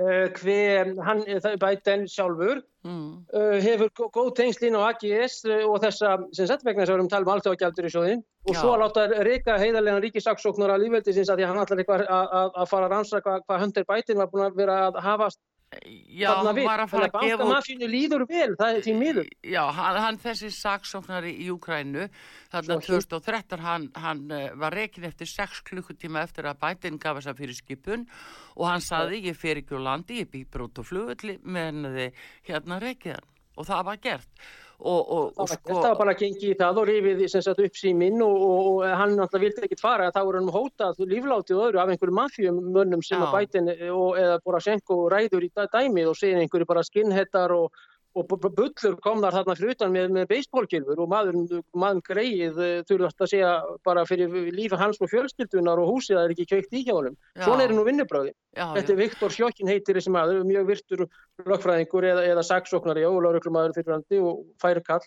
hver 0.01 0.95
hann, 1.05 1.23
Biden 1.61 2.07
sjálfur 2.09 2.61
mm. 2.87 3.09
uh, 3.37 3.57
hefur 3.61 3.91
góð 4.15 4.31
tengslinn 4.39 4.79
á 4.79 4.89
AGS 4.89 5.43
og 5.67 5.77
þessa, 5.83 6.15
sem 6.37 6.49
sett 6.49 6.65
vegna 6.65 6.85
þess 6.85 6.91
að 6.91 6.95
við 6.95 6.99
erum 6.99 7.11
talað 7.13 7.29
um 7.29 7.35
alltaf 7.35 7.85
í 7.85 7.93
sjóðin 7.93 8.23
og 8.49 8.55
Já. 8.55 8.61
svo 8.63 8.73
að 8.75 8.83
láta 8.85 9.07
reyka 9.27 9.59
heiðarlega 9.61 10.03
ríkisaksóknur 10.07 10.73
að 10.73 10.87
lífveldi 10.87 11.17
sinns 11.17 11.33
að 11.33 11.43
því 11.43 11.47
að 11.47 11.53
hann 11.53 11.63
ætlar 11.65 11.83
eitthvað 11.83 12.07
að 12.09 12.71
fara 12.71 12.89
að 12.89 12.95
rannsaka 12.95 13.37
hvað 13.45 13.65
Hunter 13.65 13.89
Biden 13.91 14.23
var 14.23 14.31
búin 14.33 14.47
að 14.47 14.61
vera 14.63 14.79
að 14.87 15.01
hafast 15.05 15.41
Já, 15.71 16.33
hann 16.35 16.59
var 16.67 16.81
að 16.83 16.89
fara 16.91 17.07
að 17.07 17.13
gefa 17.23 17.37
Bankamafínu 17.45 17.89
líður 17.91 18.25
vel, 18.27 18.49
það 18.59 18.77
er 18.77 18.81
því 18.83 18.95
miður. 18.99 19.29
Já, 19.47 19.61
hann, 19.77 19.99
hann 20.03 20.17
þessi 20.19 20.49
saksóknari 20.51 21.31
í 21.45 21.47
Úkrænu 21.55 22.09
þarna 22.51 22.79
2013 22.83 23.63
hann, 23.63 23.87
hann 23.95 24.25
eh, 24.35 24.49
var 24.59 24.75
rekin 24.75 25.07
eftir 25.07 25.31
6 25.31 25.63
klukkutíma 25.71 26.25
eftir 26.27 26.49
að 26.51 26.59
Biden 26.65 26.99
gaf 26.99 27.21
þess 27.21 27.31
að 27.31 27.43
fyrir 27.45 27.59
skipun 27.61 28.09
og 28.57 28.67
hann 28.67 28.83
saði 28.83 29.23
ég 29.29 29.39
fer 29.39 29.63
ekki 29.63 29.79
á 29.79 29.87
landi, 29.87 30.25
ég 30.25 30.33
bý 30.33 30.43
brót 30.43 30.83
og 30.83 30.91
flugulli 30.91 31.39
menn 31.47 31.87
þið 31.87 32.25
hérna 32.51 32.81
rekiðan 32.83 33.31
og 33.55 33.71
það 33.71 33.87
var 33.93 34.03
gert 34.09 34.51
Og, 34.81 35.01
og, 35.13 35.33
og 35.37 35.49
sko... 35.51 35.75
Það 35.75 35.87
var 35.87 35.99
bara 35.99 36.13
að 36.15 36.23
gengi 36.23 36.51
í 36.51 36.57
það 36.57 36.79
og 36.81 36.87
rifið 36.89 37.65
upp 37.67 37.77
síminn 37.77 38.23
og, 38.25 38.45
og 38.49 38.85
hann 38.87 39.13
náttúrulega 39.19 39.43
vildi 39.45 39.67
ekkit 39.67 39.83
fara 39.83 40.09
þá 40.15 40.21
er 40.23 40.39
hann 40.39 40.53
hótað 40.55 41.03
lífláttið 41.11 41.59
og 41.59 41.67
öðru 41.67 41.83
af 41.83 41.93
einhverju 41.93 42.17
mafjumönnum 42.17 43.05
sem 43.05 43.21
Já. 43.21 43.27
að 43.27 43.35
bætin 43.37 43.69
eða 43.75 44.39
Borashenko 44.45 45.03
ræður 45.13 45.45
í 45.45 45.51
dæmið 45.61 46.13
og 46.13 46.17
segir 46.17 46.41
einhverju 46.41 46.71
bara 46.71 46.87
skinnhettar 46.87 47.53
og 47.53 47.77
og 48.19 48.33
bullur 48.43 48.97
kom 49.05 49.21
þar 49.23 49.37
þarna 49.39 49.55
fyrir 49.59 49.77
utan 49.77 49.93
með, 49.95 50.09
með 50.17 50.27
beisbólkilfur 50.33 51.03
og 51.05 51.11
maður, 51.13 51.61
maður 51.79 52.01
greið 52.09 52.59
eh, 52.65 52.73
þurfast 52.89 53.23
að 53.23 53.31
segja 53.35 53.53
bara 53.87 54.05
fyrir 54.09 54.51
lífa 54.57 54.81
hans 54.81 54.99
og 54.99 55.13
fjölskyldunar 55.13 55.79
og 55.79 55.93
húsið 55.93 56.17
að 56.17 56.21
það 56.21 56.27
er 56.27 56.35
ekki 56.35 56.49
kveikt 56.51 56.75
í 56.75 56.83
hjá 56.89 56.93
honum. 56.97 57.17
Svona 57.39 57.67
er 57.69 57.75
nú 57.77 57.87
vinnubröði. 57.87 58.35
Þetta 58.59 58.95
er 58.95 59.01
Viktor 59.05 59.35
Sjókin 59.35 59.71
heitir 59.71 59.99
þessi 59.99 60.15
maður, 60.15 60.43
mjög 60.49 60.69
virtur 60.73 61.07
lögfræðingur 61.47 62.11
eða, 62.11 62.27
eða 62.33 62.47
saksóknari 62.51 63.07
og 63.07 63.23
lögurklumæður 63.27 63.79
fyrir 63.79 63.99
handi 63.99 64.23
og 64.25 64.45
færi 64.63 64.83
kall. 64.87 65.07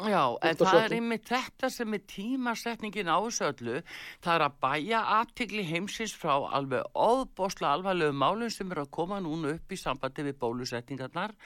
Já, 0.00 0.34
en 0.40 0.56
það 0.56 0.78
er 0.80 0.94
einmitt 0.96 1.28
þetta 1.28 1.68
sem 1.70 1.94
er 1.94 2.00
tímasetningin 2.10 3.10
á 3.12 3.22
þessu 3.22 3.44
öllu. 3.50 3.82
Það 4.24 4.34
er 4.34 4.44
að 4.46 4.56
bæja 4.64 5.02
aftikli 5.20 5.66
heimsins 5.68 6.14
frá 6.16 6.32
alveg 6.56 6.88
óbosla 6.96 7.74
alvarlegu 7.76 8.16
málun 8.16 8.50
sem 8.50 8.72
eru 8.72 8.86
að 8.86 8.90
koma 8.96 9.20
núna 9.22 9.52
upp 9.58 9.70
í 9.70 9.78
sambandi 9.78 10.24
við 10.26 10.40
bólusetningarnar 10.40 11.36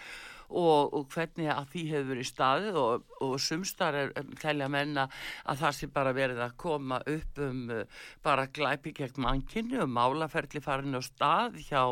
og, 0.51 0.95
og 0.95 1.07
hvernig 1.15 1.49
að 1.53 1.71
því 1.73 1.85
hefur 1.91 2.09
verið 2.13 2.29
staðið 2.31 2.79
og, 2.83 3.17
og 3.25 3.35
sumstar 3.43 3.99
er 3.99 4.13
telja 4.41 4.69
menna 4.73 5.07
að 5.45 5.63
það 5.65 5.77
sé 5.79 5.91
bara 5.95 6.15
verið 6.17 6.43
að 6.45 6.57
koma 6.63 7.01
upp 7.13 7.43
um 7.47 7.65
uh, 7.75 8.05
bara 8.27 8.47
glæpi 8.47 8.95
gegn 8.97 9.23
mannkynni 9.25 9.81
og 9.83 9.91
málaferli 9.93 10.63
farin 10.65 10.99
á 10.99 11.03
stað 11.05 11.59
hjá 11.69 11.83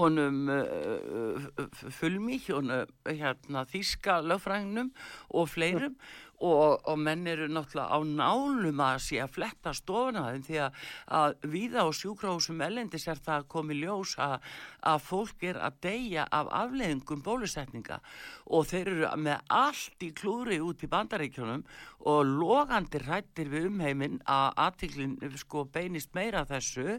honum 0.00 0.42
uh, 0.52 0.66
uh 1.62 1.70
fullmi 2.00 2.38
hjónu 2.42 2.82
hérna, 3.06 3.64
þíska 3.68 4.20
lögfrægnum 4.24 4.92
og 5.30 5.48
fleirum 5.50 5.96
og, 6.42 6.82
og 6.90 6.98
menn 6.98 7.26
eru 7.30 7.46
náttúrulega 7.50 7.94
á 7.94 7.98
nálum 8.02 8.82
að 8.82 8.98
sé 9.06 9.20
að 9.22 9.34
fletta 9.36 9.72
stofna 9.76 10.24
þeim 10.28 10.44
því 10.46 10.58
að, 10.66 10.80
að 11.18 11.36
viða 11.54 11.84
á 11.86 11.88
sjúkráðsum 11.98 12.64
ellendis 12.66 13.06
er 13.08 13.20
það 13.22 13.36
að 13.38 13.48
komi 13.54 13.78
ljós 13.78 14.14
að, 14.22 14.36
að 14.92 15.04
fólk 15.06 15.46
er 15.52 15.60
að 15.62 15.78
deyja 15.86 16.26
af 16.30 16.50
afleðingum 16.62 17.22
bólusetninga. 17.26 18.00
Og 18.50 18.66
þeir 18.70 18.92
eru 18.94 19.12
með 19.22 19.44
allt 19.62 20.06
í 20.06 20.10
klúri 20.18 20.58
út 20.62 20.82
í 20.82 20.90
bandaríkjónum 20.90 21.62
og 22.10 22.24
logandi 22.26 23.02
rættir 23.06 23.52
við 23.52 23.70
umheiminn 23.70 24.18
að 24.26 24.48
aðtiklinn 24.66 25.38
sko 25.38 25.66
beinist 25.70 26.12
meira 26.18 26.44
þessu 26.48 26.98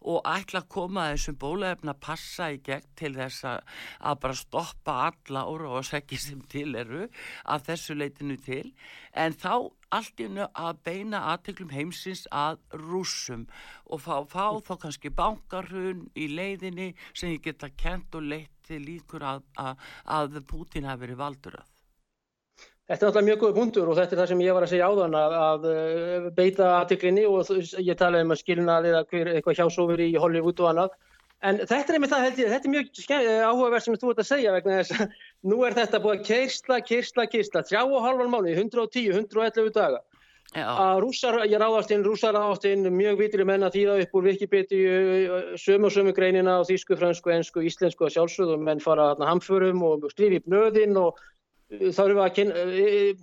og 0.00 0.22
ætla 0.28 0.62
að 0.62 0.70
koma 0.72 1.06
að 1.06 1.16
þessum 1.16 1.38
bólaefna 1.42 1.94
passa 2.06 2.50
í 2.54 2.60
gegn 2.64 2.86
til 2.98 3.12
þess 3.16 3.44
að, 3.50 3.60
að 4.00 4.20
bara 4.24 4.38
stoppa 4.40 4.96
alla 5.08 5.44
óra 5.50 5.74
og 5.80 5.88
segja 5.88 6.20
sem 6.20 6.40
til 6.52 6.74
eru 6.78 7.06
að 7.44 7.66
þessu 7.68 7.96
leitinu 7.98 8.38
til 8.40 8.64
en 9.12 9.36
þá 9.36 9.52
allt 9.96 10.22
í 10.22 10.28
unnu 10.30 10.46
að 10.64 10.82
beina 10.86 11.24
aðteglum 11.32 11.74
heimsins 11.74 12.26
að 12.30 12.60
rúsum 12.84 13.46
og 13.90 14.04
fá, 14.04 14.14
fá 14.30 14.46
þá 14.66 14.74
kannski 14.86 15.12
bankarhun 15.22 16.06
í 16.14 16.30
leiðinni 16.30 16.92
sem 17.12 17.34
ég 17.34 17.44
geta 17.48 17.72
kent 17.74 18.14
og 18.14 18.28
leitt 18.30 18.54
til 18.70 18.80
líkur 18.86 19.26
að, 19.26 19.44
að, 19.58 19.90
að 20.06 20.40
Putin 20.46 20.86
hafi 20.86 21.06
verið 21.06 21.22
valdur 21.24 21.60
að. 21.60 21.69
Þetta 22.90 23.06
er 23.06 23.06
náttúrulega 23.06 23.28
mjög 23.28 23.42
góð 23.44 23.52
punktur 23.54 23.90
og 23.90 23.98
þetta 24.00 24.16
er 24.16 24.18
það 24.18 24.30
sem 24.32 24.40
ég 24.42 24.56
var 24.56 24.64
að 24.66 24.70
segja 24.72 24.86
áðan 24.90 25.12
að, 25.14 25.34
að 25.38 25.66
eh, 25.70 26.24
beita 26.34 26.70
aðtiklinni 26.80 27.22
og 27.30 27.52
ég 27.86 27.98
talaði 28.00 28.26
um 28.26 28.34
að 28.34 28.40
skilna 28.40 28.78
eitthvað 28.90 29.60
hjásófur 29.60 30.02
í 30.02 30.08
Hollywood 30.18 30.62
og 30.64 30.70
annað. 30.72 30.96
En 31.46 31.60
þetta 31.62 31.94
er 31.94 32.06
það 32.10 32.26
ég, 32.26 32.50
þetta 32.50 32.66
er 32.66 32.74
mjög 32.74 32.90
eh, 33.14 33.28
áhugaverð 33.46 33.86
sem 33.86 33.98
þú 34.02 34.10
ert 34.10 34.24
að 34.24 34.28
segja 34.32 34.56
vegna 34.56 34.80
þess 34.80 34.96
að 34.96 35.14
nú 35.52 35.60
er 35.68 35.78
þetta 35.78 36.02
búið 36.02 36.18
að 36.18 36.26
kersla, 36.32 36.80
kersla, 36.90 37.28
kersla, 37.30 37.64
þrjá 37.70 37.80
og 37.86 38.04
halvan 38.08 38.34
mánu, 38.34 38.58
110, 38.58 39.14
111 39.22 39.72
daga. 39.78 40.02
Já. 40.50 40.66
Að 40.66 40.96
rússar, 41.04 41.36
ég 41.46 41.62
ráðast 41.62 41.92
inn, 41.94 42.02
rússar 42.02 42.34
ráðast 42.34 42.66
inn, 42.66 42.88
mjög 42.90 43.20
vitri 43.22 43.46
menn 43.46 43.62
að 43.62 43.76
þýða 43.76 43.98
upp 44.02 44.16
úr 44.18 44.24
Wikipedia, 44.32 44.94
sömu 45.62 45.86
og 45.86 45.94
sömu 45.94 46.14
greinina 46.16 46.58
á 46.58 46.66
þýsku, 46.66 46.98
fransku, 46.98 47.30
ensku, 47.30 47.62
íslensku 47.62 48.08
og 48.08 48.16
sjálfsögðum, 48.16 48.64
menn 48.66 48.82
fara 48.82 49.12
að 49.14 49.28
hamförum 49.28 49.84
og 49.86 50.08
skrifi 50.10 50.42
upp 50.42 50.50
nöðin 50.50 50.98
og 50.98 51.22
þurfa 51.70 52.26
að, 52.26 52.32
kynna, 52.38 52.64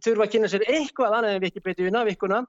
þurfa 0.06 0.28
að 0.28 0.32
kynna 0.36 0.52
sér 0.52 0.66
eitthvað 0.68 1.18
annað 1.18 1.36
en 1.36 1.44
Wikipedia 1.44 2.04
vikuna. 2.08 2.40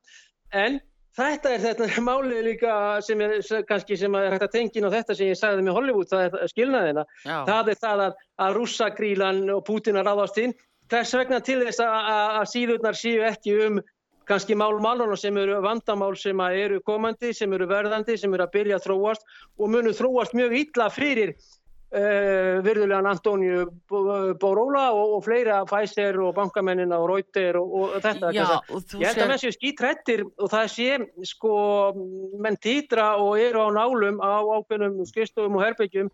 En 0.54 0.78
þetta 1.18 1.52
er 1.54 1.64
þetta 1.64 2.04
málið 2.06 2.40
líka 2.46 2.72
sem 3.04 3.20
er 3.24 3.36
kannski 3.68 3.98
sem 3.98 4.14
er 4.14 4.32
hægt 4.36 4.46
að 4.46 4.54
tengja 4.54 4.86
á 4.86 4.94
þetta 4.94 5.18
sem 5.18 5.32
ég 5.32 5.40
sagði 5.40 5.66
með 5.66 5.78
Hollywood, 5.80 6.10
það 6.12 6.38
er 6.38 6.52
skilnaðina. 6.54 7.04
Já. 7.24 7.36
það 7.50 7.70
er 7.72 7.82
það 7.82 8.06
að, 8.06 8.24
að 8.46 8.58
rússagrílan 8.60 9.44
og 9.56 9.62
Putin 9.66 9.98
að 9.98 10.10
ráðast 10.10 10.42
inn. 10.42 10.56
Þess 10.88 11.18
vegna 11.18 11.40
til 11.44 11.60
þess 11.66 11.84
að, 11.84 12.10
að 12.40 12.50
síðurnar 12.54 12.96
séu 12.96 13.24
ekki 13.28 13.56
um 13.66 13.80
kannski 14.28 14.56
málmáluna 14.60 15.16
sem 15.16 15.36
eru 15.40 15.60
vandamál 15.64 16.14
sem 16.20 16.40
eru 16.48 16.82
komandi, 16.84 17.32
sem 17.34 17.52
eru 17.56 17.68
verðandi, 17.68 18.16
sem 18.20 18.34
eru 18.34 18.44
að 18.44 18.54
byrja 18.56 18.78
að 18.78 18.86
þróast 18.86 19.24
og 19.58 19.70
munu 19.72 19.94
þróast 19.96 20.36
mjög 20.36 20.56
illa 20.62 20.88
fyrir 20.92 21.34
Uh, 21.88 22.58
virðulegan 22.60 23.06
Antóniu 23.08 23.62
Bóróla 23.88 24.90
og, 24.92 25.14
og 25.16 25.22
fleira 25.24 25.62
Pfizer 25.64 26.18
og 26.20 26.34
bankamennina 26.36 26.98
og 27.00 27.06
Reuter 27.08 27.56
og, 27.56 27.70
og 27.72 27.94
þetta 28.04 28.32
Já, 28.36 28.42
og 28.68 28.92
ég 29.00 29.06
held 29.08 29.22
að 29.24 29.30
menn 29.30 29.40
séu 29.40 29.54
skítrættir 29.56 30.22
og 30.26 30.50
það 30.52 30.66
sé 30.74 30.98
sko 31.30 31.54
menn 32.44 32.60
týtra 32.60 33.14
og 33.16 33.40
eru 33.40 33.64
á 33.64 33.68
nálum 33.72 34.20
á 34.20 34.36
ákveðnum 34.36 35.00
skistofum 35.08 35.56
og 35.56 35.64
herbyggjum 35.64 36.12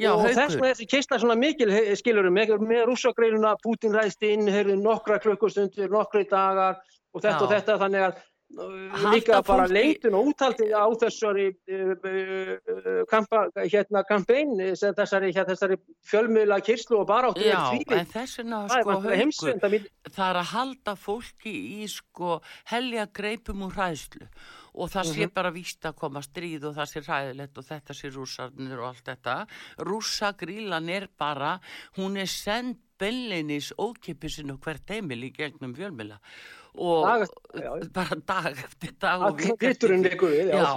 Já, 0.00 0.14
og 0.14 0.24
þess 0.30 0.56
með 0.56 0.72
þessi 0.72 0.88
kistla 0.94 1.20
svona 1.20 1.36
mikil 1.36 1.76
skilurum 2.00 2.40
með 2.40 2.86
rússagreinuna 2.88 3.58
Putin 3.60 3.92
ræðst 3.92 4.24
inn, 4.24 4.48
heyrðu 4.48 4.78
nokkra 4.80 5.20
klukkustundir 5.20 5.92
nokkri 5.92 6.24
dagar 6.30 6.80
og 7.12 7.20
þetta 7.20 7.36
Já. 7.36 7.44
og 7.44 7.52
þetta 7.52 7.80
þannig 7.84 8.08
að 8.08 8.24
líka 8.50 9.40
bara 9.46 9.66
leitun 9.70 10.16
og 10.18 10.30
útaldið 10.32 10.72
á 10.74 10.86
þessari 10.98 11.46
uh, 11.70 13.04
kampa, 13.10 13.44
hérna 13.62 14.02
kampein 14.08 14.56
þessari, 14.58 15.30
hérna, 15.30 15.54
þessari 15.54 15.78
fjölmiðla 16.10 16.58
kyrslu 16.66 17.00
og 17.00 17.06
baráttu 17.10 17.46
Já, 17.46 17.70
en 17.94 18.10
þessuna 18.10 18.64
sko 18.72 18.96
haugur 19.06 19.78
það 20.10 20.24
er 20.26 20.40
að 20.42 20.50
halda 20.54 20.96
fólki 20.98 21.54
í 21.80 21.86
sko 21.90 22.40
helja 22.72 23.06
greipum 23.14 23.66
úr 23.68 23.76
hræðslu. 23.78 24.26
Og 24.70 24.86
það 24.90 25.08
sé 25.08 25.24
mhm. 25.24 25.32
bara 25.34 25.50
víst 25.50 25.86
að 25.86 25.96
koma 25.98 26.20
stríð 26.22 26.68
og 26.68 26.76
það 26.76 26.90
sé 26.90 27.00
ræðilegt 27.02 27.58
og 27.58 27.66
þetta 27.66 27.96
sé 27.96 28.10
rússarnir 28.14 28.78
og 28.78 28.92
allt 28.92 29.08
þetta. 29.10 29.34
Rússagrílan 29.86 30.90
er 30.94 31.08
bara 31.18 31.56
hún 31.98 32.18
er 32.20 32.30
send 32.30 32.78
bellinis 33.00 33.72
ókipisinn 33.80 34.52
og 34.52 34.60
hvert 34.62 34.90
heimil 34.92 35.24
í 35.24 35.32
gegnum 35.34 35.72
fjölmila 35.74 36.20
og 36.74 37.06
Dag 37.06 37.26
já, 37.54 37.80
já. 37.82 37.88
bara 37.92 38.16
dag 38.26 38.52
eftir 38.52 38.92
dag 39.00 39.22
og 39.26 39.40
eftir 39.42 39.96
við, 39.98 40.50
já. 40.54 40.74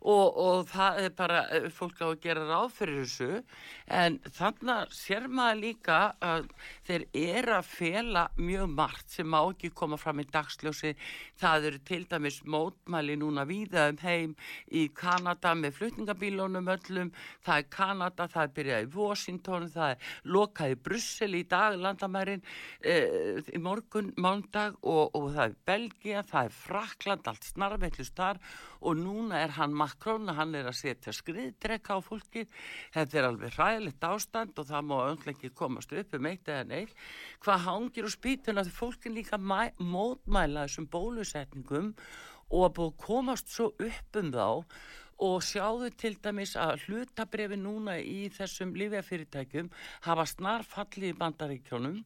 Og, 0.00 0.36
og 0.36 0.66
það 0.66 1.00
er 1.04 1.12
bara 1.16 1.42
fólk 1.70 2.00
á 2.02 2.06
að 2.10 2.20
gera 2.24 2.46
ráð 2.48 2.72
fyrir 2.74 3.04
þessu 3.04 3.42
en 3.86 4.18
þannig 4.34 4.94
sér 4.98 5.28
maður 5.30 5.60
líka 5.62 5.98
að 6.20 6.48
þeir 6.88 7.04
eru 7.12 7.54
að 7.58 7.70
fela 7.70 8.24
mjög 8.36 8.74
margt 8.74 9.14
sem 9.14 9.28
má 9.30 9.38
ekki 9.44 9.70
koma 9.70 9.98
fram 10.00 10.20
í 10.20 10.26
dagsljósi 10.26 10.94
það 11.38 11.68
eru 11.70 11.82
til 11.86 12.00
dæmis 12.10 12.40
mótmæli 12.44 13.16
núna 13.20 13.46
víða 13.48 13.88
um 13.92 14.00
heim 14.02 14.34
í 14.74 14.88
Kanada 14.94 15.54
með 15.54 15.78
flutningabílónum 15.78 16.72
öllum 16.74 17.12
það 17.46 17.62
er 17.62 17.68
Kanada, 17.70 18.28
það 18.28 18.42
er 18.42 18.54
byrjað 18.58 18.88
í 18.88 18.92
Washington 18.96 19.70
það 19.72 19.94
er 19.94 20.12
lokað 20.34 20.74
í 20.74 20.80
Brussel 20.88 21.30
í 21.38 21.44
dag 21.48 21.78
landamærin 21.78 22.42
eh, 22.82 23.38
í 23.54 23.62
morgun, 23.62 24.12
mándag 24.18 24.76
og, 24.82 25.14
og 25.14 25.27
það 25.34 25.44
er 25.44 25.54
Belgia, 25.68 26.22
það 26.26 26.48
er 26.48 26.54
Frakland 26.56 27.28
allt 27.30 27.48
snarveitlust 27.48 28.14
þar 28.18 28.40
og 28.80 28.98
núna 28.98 29.40
er 29.42 29.54
hann 29.58 29.74
Macron, 29.76 30.28
hann 30.34 30.54
er 30.58 30.68
að 30.70 30.78
setja 30.80 31.14
skriðdrekka 31.16 31.96
á 31.96 32.00
fólki 32.04 32.44
þetta 32.94 33.18
er 33.18 33.28
alveg 33.28 33.56
hræðilegt 33.56 34.08
ástand 34.08 34.58
og 34.58 34.68
það 34.70 34.86
má 34.90 34.96
öll 35.00 35.32
ekki 35.34 35.52
komast 35.56 35.92
upp 35.92 36.14
um 36.18 36.30
eitt 36.30 36.48
eða 36.48 36.68
neitt. 36.68 36.94
Hvað 37.44 37.64
hangir 37.66 38.08
og 38.08 38.14
spýtun 38.14 38.62
að 38.62 38.72
fólkin 38.76 39.16
líka 39.16 39.38
mæ- 39.40 39.76
mótmæla 39.78 40.66
þessum 40.68 40.88
bólusetningum 40.92 41.92
og 42.48 42.64
að 42.68 42.74
búið 42.78 42.96
komast 43.04 43.52
svo 43.52 43.72
upp 43.74 44.22
um 44.22 44.32
þá? 44.32 44.48
Og 45.18 45.40
sjáðu 45.42 45.88
til 45.98 46.12
dæmis 46.22 46.52
að 46.54 46.84
hlutabrefi 46.86 47.56
núna 47.58 47.96
í 47.98 48.28
þessum 48.30 48.70
lífjafyrirtækjum 48.78 49.70
hafa 50.04 50.26
snarfalli 50.30 51.10
í 51.10 51.16
bandaríkjónum 51.18 52.04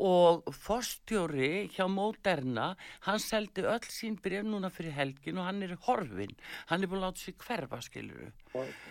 og 0.00 0.48
forstjóri 0.56 1.68
hjá 1.74 1.86
Moderna, 1.90 2.72
hann 3.04 3.20
seldi 3.20 3.64
öll 3.68 3.88
sín 3.92 4.16
bref 4.22 4.44
núna 4.46 4.70
fyrir 4.72 4.94
helgin 4.96 5.38
og 5.40 5.48
hann 5.48 5.62
er 5.66 5.76
horfin, 5.86 6.32
hann 6.70 6.82
er 6.82 6.90
búin 6.90 7.02
að 7.02 7.08
láta 7.10 7.24
sér 7.24 7.36
hverfa 7.44 7.80
skiluru. 7.84 8.30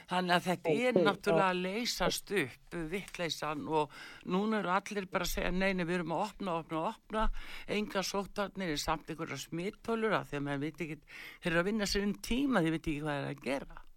Þannig 0.09 0.35
að 0.35 0.47
þetta 0.47 0.75
er 0.87 0.99
náttúrulega 0.99 1.49
að 1.49 1.61
leysast 1.65 2.33
upp 2.43 2.79
vittleysan 2.93 3.67
og 3.67 3.99
núna 4.25 4.61
eru 4.61 4.73
allir 4.77 5.09
bara 5.11 5.27
að 5.27 5.33
segja 5.35 5.51
neini 5.51 5.85
við 5.85 5.99
erum 5.99 6.15
að 6.15 6.25
opna, 6.29 6.57
opna, 6.61 6.87
opna, 6.93 7.27
enga 7.67 8.05
sóttarnir 8.05 8.73
er 8.73 8.81
samt 8.81 9.09
einhverja 9.09 9.41
smittólur 9.45 10.17
að 10.17 10.31
því 10.31 10.41
að 10.41 10.47
maður 10.49 10.65
veit 10.65 10.83
ekki, 10.85 10.99
þeir 11.41 11.53
eru 11.53 11.63
að 11.63 11.71
vinna 11.71 11.89
sér 11.89 12.09
um 12.09 12.17
tíma, 12.29 12.61
þeir 12.61 12.77
veit 12.77 12.85
ekki 12.85 12.99
hvað 13.05 13.21
er 13.21 13.31
að 13.31 13.47
gera. 13.47 13.81
Já, 13.81 13.81
það 13.81 13.81
er 13.81 13.87
bara 13.87 13.89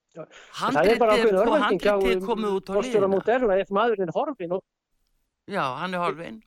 handritið 0.60 2.12
er 2.12 2.20
komið 2.24 2.50
út 2.58 2.70
á 2.70 2.74
liðina. 2.80 3.64
Maðurinn 3.70 4.08
er 4.08 4.16
horfin 4.16 4.58
og 4.58 4.64
Já, 5.48 5.64
hann 5.80 5.94
er 5.96 6.04
horfin. 6.04 6.42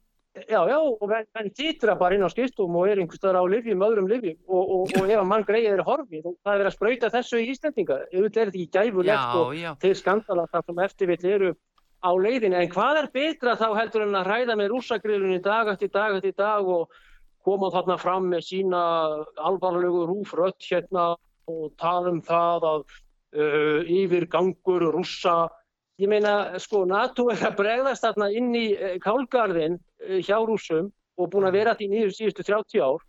Já, 0.47 0.61
já, 0.63 0.77
og 0.79 1.09
menn, 1.11 1.49
sýtra 1.51 1.97
bara 1.99 2.15
inn 2.15 2.23
á 2.23 2.31
skiptum 2.31 2.75
og 2.79 2.87
er 2.87 3.01
einhvers 3.01 3.19
staðar 3.19 3.43
á 3.43 3.51
livjum, 3.51 3.81
öðrum 3.83 4.05
livjum 4.07 4.37
og, 4.47 4.61
og, 4.61 4.93
og 4.95 5.09
ef 5.09 5.19
að 5.19 5.27
mann 5.27 5.43
greið 5.43 5.73
er 5.73 5.81
horfið 5.83 6.29
og 6.29 6.37
það 6.39 6.53
er 6.53 6.61
verið 6.61 6.69
að 6.69 6.75
sprauta 6.77 7.09
þessu 7.11 7.41
í 7.41 7.49
Íslandinga, 7.51 7.97
auðvitað 8.13 8.43
er 8.45 8.51
þetta 8.53 8.61
ekki 8.61 8.77
gæfulegt 8.77 9.33
og 9.41 9.51
Já, 9.57 9.59
já. 9.65 9.71
þeir 9.81 9.97
skandala 9.99 10.45
þar 10.53 10.63
sem 10.69 10.79
eftirvill 10.85 11.27
eru 11.33 11.51
á 11.99 12.11
leiðinu, 12.15 12.57
en 12.61 12.71
hvað 12.71 13.01
er 13.01 13.09
betra 13.17 13.57
þá 13.59 13.67
heldur 13.81 14.05
en 14.05 14.19
að 14.21 14.29
ræða 14.31 14.57
með 14.61 14.71
rúsagrillunni 14.71 15.41
dag 15.43 15.73
eftir 15.73 15.91
dag 15.91 16.15
eftir 16.15 16.37
dag 16.39 16.71
og 16.77 16.95
koma 17.43 17.73
þarna 17.75 17.99
fram 17.99 18.31
með 18.31 18.47
sína 18.53 18.81
alvarlegu 19.35 20.05
rúfrött 20.07 20.63
hérna 20.63 21.11
og 21.51 21.73
tala 21.75 22.15
um 22.15 22.23
það 22.23 22.69
að 22.71 22.87
uh, 23.35 23.81
yfirgangur 23.87 24.89
rússa 24.95 25.49
Ég 26.01 26.09
meina, 26.09 26.57
sko, 26.57 26.79
NATO 26.89 27.27
er 27.29 27.43
að 27.45 27.59
bregðast 27.59 28.01
þarna 28.01 28.31
inn 28.33 28.55
í 28.57 28.71
uh, 28.73 28.95
kálgarðin 29.03 29.77
uh, 29.77 30.17
hjá 30.23 30.39
rússum 30.39 30.89
og 31.19 31.29
búin 31.29 31.45
að 31.45 31.59
vera 31.59 31.75
því 31.77 31.89
nýður 31.91 32.13
síðustu 32.17 32.45
30 32.47 32.81
ár 32.81 33.01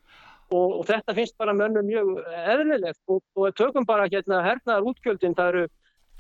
og, 0.52 0.74
og 0.80 0.82
þetta 0.90 1.14
finnst 1.16 1.38
bara 1.40 1.54
mönnum 1.56 1.86
mjög 1.88 2.10
eðlilegt 2.42 3.00
og, 3.08 3.22
og 3.38 3.54
tökum 3.56 3.86
bara 3.88 4.10
hérna 4.12 4.42
hernaðar 4.44 4.90
útgjöldin, 4.90 5.36
það 5.38 5.54
eru, 5.54 5.62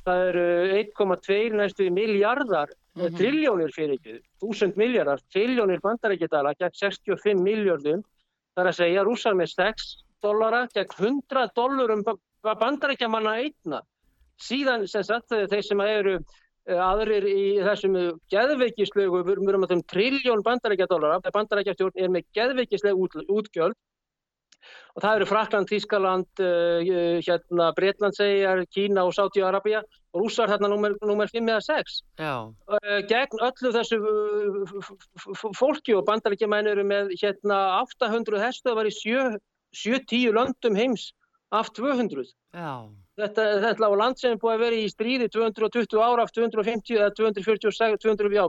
það 0.06 0.22
eru 0.30 0.46
1,2 0.78 1.42
næstu 1.60 1.90
miljardar, 1.92 2.72
mm 2.72 2.80
Mhm. 2.92 3.16
triljónir 3.16 3.70
fyrir 3.72 3.96
ekki, 3.96 4.18
1000 4.44 4.76
miljardar, 4.76 5.20
triljónir 5.32 5.80
bandarækjadala 5.80 6.52
gegn 6.58 6.74
65 6.76 7.40
miljardum, 7.40 8.02
það 8.52 8.64
er 8.64 8.68
að 8.68 8.76
segja 8.76 9.04
rússar 9.06 9.36
með 9.38 9.48
6 9.54 9.86
dollara 10.22 10.66
gegn 10.74 10.92
100 10.98 11.46
dollarum 11.56 12.02
bandarækjamanna 12.42 13.32
einna. 13.40 13.80
Síðan 14.40 14.86
sem 14.90 15.04
sagt 15.06 15.32
þeir 15.32 15.64
sem 15.66 15.84
eru 15.84 16.16
eh, 16.18 16.78
aðrir 16.78 17.26
í 17.28 17.44
þessum 17.62 17.98
geðveikislegu, 18.32 19.22
við 19.26 19.48
erum 19.48 19.66
að 19.66 19.76
um 19.78 19.86
triljón 19.92 20.44
bandarækjadólara, 20.46 21.22
bandarækjastjórn 21.34 21.98
er 21.98 22.12
með 22.12 22.28
geðveikisleg 22.38 23.04
út, 23.04 23.18
útgjöld. 23.28 23.78
Og 24.94 25.02
það 25.02 25.16
eru 25.16 25.26
Frakland, 25.26 25.70
Þískaland, 25.70 26.42
uh, 26.44 26.90
hérna 27.24 27.70
Breitlandsegjar, 27.76 28.62
Kína 28.70 29.06
og 29.08 29.14
Sáti-Arabia 29.16 29.80
og 30.12 30.22
rússar 30.22 30.50
þarna 30.52 30.68
nummer, 30.70 30.94
nummer 31.08 31.30
5 31.32 31.48
eða 31.48 31.62
6 31.64 31.96
Já, 32.20 32.34
uh, 32.46 32.98
gegn 33.10 33.42
öllu 33.48 33.72
þessu 33.74 33.98
fólki. 35.58 35.96
Og 35.96 36.04
bandarækjamenn 36.08 36.70
eru 36.74 36.84
með 36.86 37.14
hérna 37.22 37.62
800 37.80 38.44
hestöðvar 38.44 38.90
í 38.90 38.94
7-10 39.02 40.36
löndum 40.36 40.78
heims 40.78 41.10
af 41.52 41.72
200 41.76 42.28
já, 42.54 42.88
Þetta, 43.20 43.44
þetta 43.60 43.88
á 43.92 44.00
land 44.00 44.20
sem 44.20 44.32
er 44.32 44.38
búið 44.40 44.54
að 44.54 44.62
vera 44.64 44.76
í 44.80 44.88
stríði 44.88 45.26
220 45.34 46.00
ára 46.00 46.24
af 46.24 46.30
250 46.32 46.96
eða 46.96 47.10
246, 47.18 47.98
200, 48.00 48.32
já, 48.38 48.44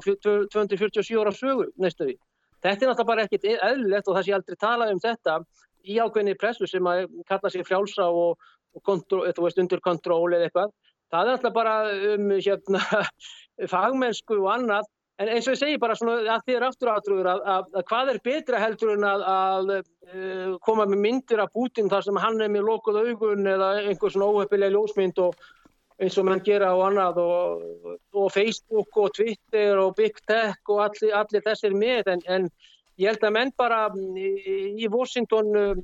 247 0.55 1.19
ára 1.19 1.33
sögu 1.35 1.65
næstu 1.83 2.07
því. 2.07 2.15
Þetta 2.63 2.71
er 2.71 2.91
náttúrulega 2.93 3.09
bara 3.09 3.25
ekkit 3.27 3.47
eðlilegt 3.51 4.07
og 4.07 4.15
það 4.15 4.25
sé 4.27 4.35
aldrei 4.37 4.59
talað 4.61 4.93
um 4.93 5.01
þetta 5.03 5.35
í 5.83 5.97
ákveðinni 5.99 6.37
pressu 6.39 6.69
sem 6.71 6.87
að 6.87 7.01
kalla 7.27 7.51
sig 7.51 7.67
frjálsa 7.67 8.07
og, 8.07 8.39
og 8.71 8.85
kontro, 8.87 9.25
veist, 9.27 9.59
undir 9.59 9.83
kontról 9.83 10.31
eða 10.31 10.47
eitthvað. 10.47 10.71
Það 11.11 11.27
er 11.27 11.33
náttúrulega 11.33 11.57
bara 11.59 11.75
um 12.13 12.31
hérna, 12.37 12.83
fagmennsku 13.73 14.39
og 14.39 14.51
annað 14.53 14.87
En 15.23 15.29
eins 15.31 15.47
og 15.47 15.55
ég 15.55 15.59
segi 15.61 15.79
bara 15.79 15.95
svona 15.95 16.17
að 16.35 16.45
þið 16.47 16.57
er 16.57 16.65
aftur 16.67 16.89
átrúður 16.91 17.27
að, 17.31 17.41
að, 17.53 17.67
að 17.79 17.83
hvað 17.89 18.09
er 18.11 18.17
betra 18.25 18.59
heldur 18.59 18.93
en 18.97 19.05
að, 19.07 19.23
að 19.33 19.71
uh, 19.77 20.55
koma 20.65 20.87
með 20.89 21.03
myndir 21.05 21.43
af 21.43 21.53
Putin 21.55 21.91
þar 21.91 22.03
sem 22.03 22.19
hann 22.19 22.43
er 22.43 22.51
með 22.51 22.67
lokuð 22.67 22.99
augun 23.05 23.47
eða 23.53 23.69
einhver 23.85 24.11
svona 24.11 24.27
óheppilega 24.33 24.75
ljósmynd 24.75 25.21
og 25.23 25.37
eins 26.01 26.19
og 26.19 26.27
mann 26.27 26.43
gera 26.43 26.73
og 26.75 26.83
annað 26.89 27.21
og, 27.23 27.65
og 28.19 28.29
Facebook 28.33 28.99
og 28.99 29.13
Twitter 29.15 29.79
og 29.79 29.95
Big 29.95 30.19
Tech 30.27 30.73
og 30.73 30.83
allir, 30.89 31.15
allir 31.15 31.45
þessir 31.45 31.77
með. 31.77 32.11
En, 32.15 32.23
en 32.27 32.49
ég 32.99 33.13
held 33.13 33.23
að 33.23 33.35
menn 33.37 33.55
bara 33.57 33.85
í, 33.95 34.29
í 34.83 34.91
Washington 34.91 35.53
uh, 35.55 35.83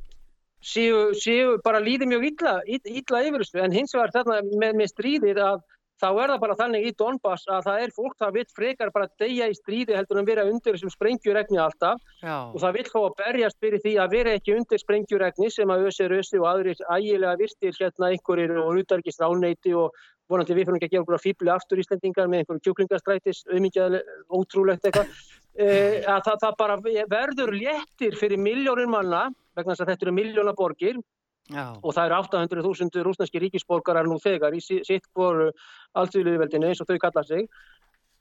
séu, 0.60 1.10
séu 1.16 1.58
bara 1.64 1.80
líði 1.80 2.10
mjög 2.12 2.32
illa, 2.34 2.60
illa 2.68 3.24
yfir 3.24 3.46
þessu. 3.46 3.64
En 3.64 3.76
hins 3.80 3.96
vegar 3.96 4.18
þarna 4.18 4.42
með, 4.52 4.82
með 4.82 4.92
stríðir 4.98 5.44
að 5.46 5.64
þá 6.00 6.08
er 6.10 6.32
það 6.34 6.41
bara 6.43 6.58
þannig 6.60 6.86
í 6.88 6.93
Donbass 7.00 7.50
að 7.52 7.66
það 7.68 7.84
er 7.86 7.95
fólk 7.95 8.16
það 8.20 8.36
vill 8.38 8.45
frekar 8.56 8.91
bara 8.95 9.10
deyja 9.22 9.50
í 9.50 9.58
stríði 9.58 9.97
heldur 9.97 10.22
en 10.22 10.30
vera 10.30 10.45
undir 10.47 10.76
þessum 10.76 10.93
sprengjuregni 10.93 11.60
alltaf. 11.62 12.00
Já. 12.24 12.38
og 12.52 12.60
það 12.62 12.78
vill 12.78 12.86
fá 12.91 13.00
að 13.02 13.18
berjast 13.24 13.60
fyrir 13.64 13.84
því 13.84 13.95
að 14.04 14.16
vera 14.16 14.38
ekki 14.38 14.56
undir 14.58 14.82
sprengjuregni 14.82 15.52
sem 15.54 15.74
að 15.74 15.89
össi 15.89 16.08
rössi 16.12 16.39
og 16.39 16.47
aðrir 16.52 16.86
ægilega 16.88 17.36
virtir 17.39 17.76
hérna 17.80 18.14
einhverjir 18.14 18.56
og 18.64 18.80
utarkist 18.84 19.24
ráneiti 19.24 19.76
og 19.76 19.93
vonandi 20.30 20.56
við 20.56 20.70
fyrir 20.70 20.80
ekki 20.80 20.89
að 20.89 20.93
gera 20.93 21.04
einhverja 21.04 21.26
fýbli 21.26 21.54
aftur 21.54 21.82
íslendingar 21.82 22.30
með 22.30 22.43
einhverju 22.43 22.66
kjúklingastrætis 22.68 23.43
auðmingjaðileg, 23.50 24.16
ótrúlegt 24.30 24.89
eitthvað. 24.89 25.14
E, 25.60 25.66
að 26.08 26.22
það, 26.24 26.36
það 26.39 26.54
bara 26.60 26.76
verður 27.12 27.50
léttir 27.52 28.14
fyrir 28.16 28.39
miljónir 28.39 28.88
manna 28.88 29.26
vegna 29.58 29.74
þess 29.74 29.84
að 29.84 29.89
þetta 29.89 30.06
eru 30.06 30.14
miljónaborgir 30.16 31.00
Já. 31.50 31.74
og 31.82 31.95
það 31.95 32.06
eru 32.06 32.18
800.000 32.22 33.06
rúsneski 33.08 33.41
ríkisborgarar 33.41 34.06
nú 34.06 34.20
þegar 34.22 34.54
í 34.54 34.62
sitt 34.62 35.08
voru 35.18 35.50
alltíðluðveldinu 35.97 36.70
eins 36.70 36.82
og 36.84 36.89
þau 36.89 37.00
kalla 37.02 37.24
sig 37.26 37.47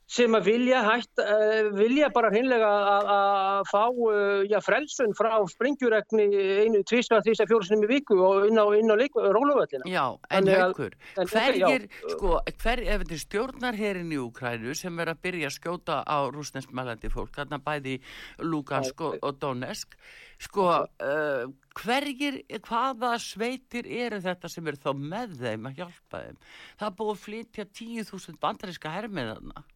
sem 0.09 0.33
að 0.39 0.47
vilja, 0.49 0.81
hætt, 0.87 1.21
uh, 1.21 1.69
vilja 1.77 2.09
bara 2.15 2.31
hinnlega 2.33 2.69
að 3.13 3.67
fá 3.69 3.83
uh, 3.93 4.45
já, 4.49 4.57
frelsun 4.65 5.13
frá 5.17 5.35
springjuregni 5.53 6.29
einu, 6.65 6.81
tvísvað, 6.89 7.27
þvísað, 7.27 7.51
fjórusinum 7.53 7.85
í 7.85 7.91
viku 7.93 8.17
og 8.25 8.47
inn 8.49 8.57
á, 8.57 8.65
inn 8.79 8.89
á 8.89 8.97
róluvöldina. 8.97 9.85
Já, 9.85 10.07
en 10.33 10.49
en- 10.49 11.29
hverjir, 11.29 11.87
sko, 12.15 12.39
hver, 12.49 12.85
ef 12.87 13.05
þetta 13.05 13.19
er 13.19 13.23
stjórnarherin 13.27 14.17
í 14.17 14.23
Úkrænu 14.25 14.75
sem 14.79 15.05
er 15.05 15.13
að 15.13 15.23
byrja 15.29 15.53
að 15.53 15.57
skjóta 15.59 16.01
á 16.09 16.19
rúsneskmælandi 16.33 17.13
fólk, 17.13 17.37
þarna 17.37 17.61
bæði 17.61 18.01
Lugansk 18.41 19.05
og, 19.05 19.21
og 19.21 19.39
Donetsk, 19.45 19.93
sko, 20.41 20.71
uh, 20.89 21.49
hverjir, 21.83 22.43
hvaða 22.65 23.17
sveitir 23.21 23.85
eru 23.85 24.23
þetta 24.25 24.49
sem 24.49 24.67
eru 24.73 24.81
þá 24.81 24.93
með 24.97 25.41
þeim 25.43 25.69
að 25.69 25.83
hjálpa 25.83 26.23
þeim? 26.25 26.45
Það 26.81 27.01
búið 27.03 27.19
að 27.19 27.27
flytja 27.27 27.73
10.000 27.77 28.41
bandaríska 28.41 28.95
hermiðarna. 28.97 29.69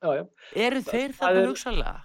Já, 0.00 0.14
já. 0.16 0.24
Eru 0.66 0.80
þeir 0.86 1.10
það 1.12 1.18
þarna 1.20 1.42
er- 1.42 1.50
hugsalega? 1.50 1.98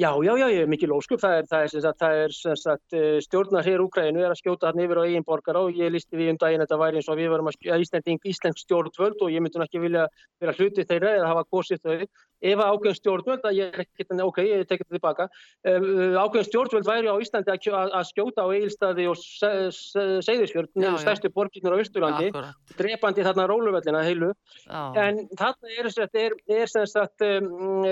Já, 0.00 0.08
já, 0.24 0.32
já, 0.38 0.46
ég 0.48 0.62
er 0.64 0.68
mikið 0.72 0.88
lóskup. 0.88 1.20
Það 1.20 1.34
er, 1.36 1.46
það 1.50 1.62
er, 1.62 1.68
sagt, 1.84 1.98
það 2.00 2.20
er 2.24 2.32
sagt, 2.56 2.92
eh, 2.96 3.18
stjórnar 3.20 3.66
hér 3.66 3.82
Úkrænu 3.84 4.22
er 4.24 4.32
að 4.32 4.38
skjóta 4.40 4.70
hann 4.70 4.80
yfir 4.80 4.96
á 4.96 5.04
eigin 5.04 5.26
borgara 5.26 5.60
og 5.60 5.76
ég 5.76 5.92
lísti 5.92 6.16
við 6.16 6.30
um 6.32 6.38
daginn 6.40 6.62
að 6.62 6.70
þetta 6.70 6.78
væri 6.80 6.96
eins 6.96 7.08
og 7.12 7.18
við 7.20 7.28
varum 7.28 7.50
að 7.50 7.82
Íslanding, 7.84 8.20
Íslensk 8.24 8.62
stjórnvöld 8.64 9.20
og 9.20 9.28
ég 9.28 9.44
myndi 9.44 9.60
ekki 9.60 9.82
vilja 9.82 10.06
vera 10.40 10.54
hluti 10.56 10.86
þeirra 10.88 11.12
eða 11.18 11.28
hafa 11.28 11.44
gósið 11.52 11.82
þau. 11.84 12.06
Ef 12.40 12.60
ákveðin 12.60 12.96
stjórnvöld, 12.96 13.44
að 13.44 13.58
ég 13.58 13.74
er 13.74 13.84
ekkert, 13.84 14.14
ok, 14.24 14.38
ég 14.46 14.64
tekit 14.64 14.86
þetta 14.86 14.96
tilbaka, 14.96 15.26
ákveðin 15.64 16.48
stjórnvöld 16.48 16.88
væri 16.88 17.10
á 17.12 17.16
Íslandi 17.20 17.52
að, 17.52 17.96
skjóta 18.08 18.46
á 18.46 18.48
Egilstaði 18.56 19.06
og 19.10 19.18
Seyðisfjörn, 19.20 20.70
nefnir 20.72 21.02
stærstu 21.02 21.30
borginur 21.34 21.76
á 21.76 21.82
Östurlandi, 21.82 22.30
drepandi 22.78 23.26
þarna 23.26 23.46
róluvellina 23.50 24.02
heilu. 24.06 24.32
Já. 24.64 24.80
En 25.04 25.22
þarna 25.36 25.74
er, 25.76 25.90
er, 26.24 26.36
er 26.60 26.72
sem 26.72 26.88
sagt, 26.88 27.26
um, 27.26 27.84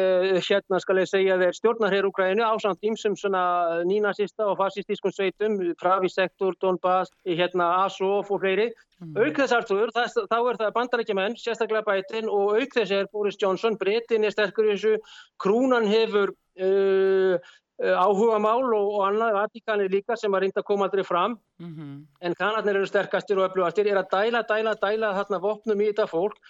hérna 0.49 0.81
skal 0.81 1.03
ég 1.03 1.13
segja, 1.13 1.39
þeir 1.41 1.61
stjórnar 1.61 1.93
hér 1.93 2.09
Úkrænu 2.09 2.45
ásamt 2.49 2.89
ímsum 2.89 3.17
svona 3.21 3.85
nínasista 3.85 4.49
og 4.49 4.59
fascistískun 4.63 5.13
sveitum, 5.13 5.61
Pravisektor, 5.81 6.57
Donbass, 6.63 7.13
hérna 7.29 7.73
Azov 7.85 8.33
og 8.33 8.41
fleiri. 8.41 8.71
Mm. 8.99 9.15
Auk 9.15 9.37
þess 9.39 9.55
aftur, 9.55 9.93
þá 9.95 10.39
er 10.39 10.57
það 10.59 10.73
bandarækjumenn, 10.75 11.37
sérstaklega 11.39 11.85
bætin 11.87 12.27
og 12.27 12.57
auk 12.59 12.73
þess 12.75 12.95
er 12.97 13.11
Boris 13.13 13.39
Johnson, 13.39 13.77
breytin 13.79 14.27
er 14.27 14.35
sterkur 14.39 14.69
í 14.69 14.77
þessu, 14.77 14.95
krúnan 15.43 15.89
hefur 15.91 16.33
uh, 16.33 17.35
uh, 17.83 17.97
áhuga 17.99 18.39
mál 18.43 18.63
og, 18.63 18.95
og 18.99 19.03
annað, 19.09 19.35
Vatikanir 19.39 19.93
líka 19.93 20.17
sem 20.19 20.35
að 20.35 20.47
reynda 20.47 20.63
að 20.63 20.69
koma 20.71 20.89
aldrei 20.89 21.05
fram, 21.07 21.37
mm 21.61 21.75
-hmm. 21.75 21.99
en 22.21 22.39
kanadnir 22.39 22.81
eru 22.81 22.87
sterkastir 22.87 23.39
og 23.39 23.51
öflugastir, 23.51 23.91
er 23.91 24.03
að 24.03 24.11
dæla, 24.15 24.43
dæla, 24.49 24.75
dæla 24.81 25.13
þarna 25.19 25.43
vopnum 25.43 25.83
í 25.83 25.91
þetta 25.91 26.09
fólk 26.11 26.41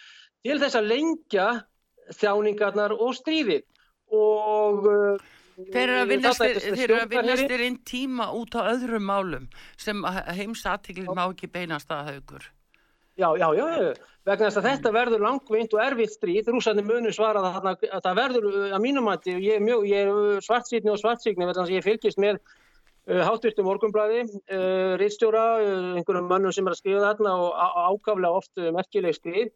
til 0.45 0.61
þess 0.61 0.79
að 0.79 0.91
lengja 0.93 1.49
þjáningarnar 2.15 2.95
og 2.95 3.13
stríðið. 3.17 3.67
Og 4.09 4.87
uh, 4.89 5.19
Þeir 5.59 5.91
eru 5.91 6.03
að 6.05 6.13
vinnast 7.11 7.49
þér 7.51 7.65
inn 7.67 7.81
tíma 7.83 8.31
út 8.31 8.55
á 8.55 8.71
öðrum 8.71 9.03
málum 9.03 9.49
sem 9.77 10.05
heimsatiklir 10.39 11.11
má 11.11 11.27
ekki 11.27 11.51
beinast 11.51 11.91
að 11.91 12.13
haugur. 12.13 12.47
Já, 13.19 13.33
já, 13.35 13.49
já, 13.59 13.65
vegna 14.29 14.47
þess 14.47 14.61
að 14.61 14.67
þetta 14.69 14.91
verður 14.95 15.23
langvind 15.25 15.73
og 15.75 15.81
erfitt 15.83 16.13
stríð, 16.15 16.53
rúsarnir 16.55 16.85
munu 16.87 17.11
svara 17.11 17.41
að, 17.49 17.65
að 17.89 18.05
það 18.05 18.19
verður 18.21 18.59
að 18.69 18.85
mínum 18.85 19.11
að 19.11 19.27
ég 19.43 19.91
er 20.05 20.13
svartsýtni 20.47 20.93
og 20.93 21.01
svartsýtni 21.01 21.43
vegna 21.43 21.57
þess 21.57 21.65
að 21.65 21.75
ég 21.75 21.87
fylgist 21.87 22.21
með 22.23 22.39
uh, 22.39 23.25
hátvirtum 23.27 23.67
morgunblæði, 23.67 24.21
uh, 24.55 24.95
rittstjóra, 25.03 25.47
uh, 25.65 25.89
einhverjum 25.99 26.31
mönnum 26.31 26.55
sem 26.55 26.71
er 26.71 26.77
að 26.77 26.81
skrifa 26.85 27.03
þarna 27.09 27.35
og 27.43 27.59
ákaflega 27.89 28.39
oft 28.39 28.63
merkileg 28.79 29.19
skrið 29.19 29.51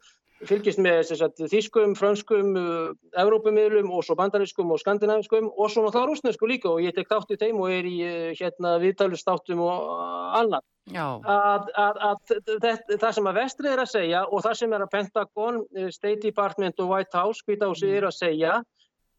fylgist 0.49 0.81
með 0.83 1.13
sagt, 1.13 1.41
þýskum, 1.51 1.95
franskum, 1.99 2.53
uh, 2.59 2.91
Evrópumilum 3.19 3.91
og 3.95 4.05
svo 4.07 4.17
bandarískum 4.19 4.73
og 4.75 4.81
skandinaviskum 4.83 5.49
og 5.51 5.71
svo 5.71 5.85
náttúrulega 5.85 6.11
rúsnesku 6.11 6.49
líka 6.51 6.71
og 6.73 6.83
ég 6.85 6.95
tek 6.97 7.11
þátt 7.11 7.35
í 7.35 7.39
þeim 7.41 7.63
og 7.63 7.73
er 7.73 7.89
í 7.89 7.97
uh, 8.07 8.29
hérna, 8.39 8.77
viðtalustáttum 8.83 9.63
og 9.63 9.89
uh, 9.93 10.37
annað. 10.41 10.67
Að, 10.93 11.69
að, 11.79 11.99
að, 12.03 12.33
það, 12.59 12.81
það 12.99 13.13
sem 13.15 13.29
að 13.31 13.37
vestrið 13.39 13.73
er 13.73 13.83
að 13.85 13.91
segja 13.93 14.23
og 14.27 14.41
það 14.43 14.57
sem 14.59 14.73
er 14.75 14.83
að 14.83 14.93
Pentagon, 14.97 15.61
State 15.95 16.23
Department 16.25 16.83
og 16.83 16.91
White 16.91 17.21
House, 17.21 17.45
hvitahúsið 17.47 17.93
mm. 17.93 17.99
er 18.01 18.07
að 18.09 18.17
segja 18.17 18.57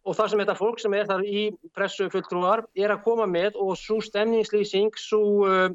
og 0.04 0.18
það 0.18 0.32
sem 0.32 0.42
þetta 0.44 0.58
fólk 0.60 0.82
sem 0.84 0.96
er 0.98 1.08
þar 1.08 1.24
í 1.24 1.44
pressufulltrúar 1.78 2.66
er 2.76 2.92
að 2.92 3.04
koma 3.06 3.28
með 3.30 3.56
og 3.64 3.78
svo 3.80 4.02
stemningslýsing, 4.04 4.92
svo 5.00 5.24
uh, 5.48 5.70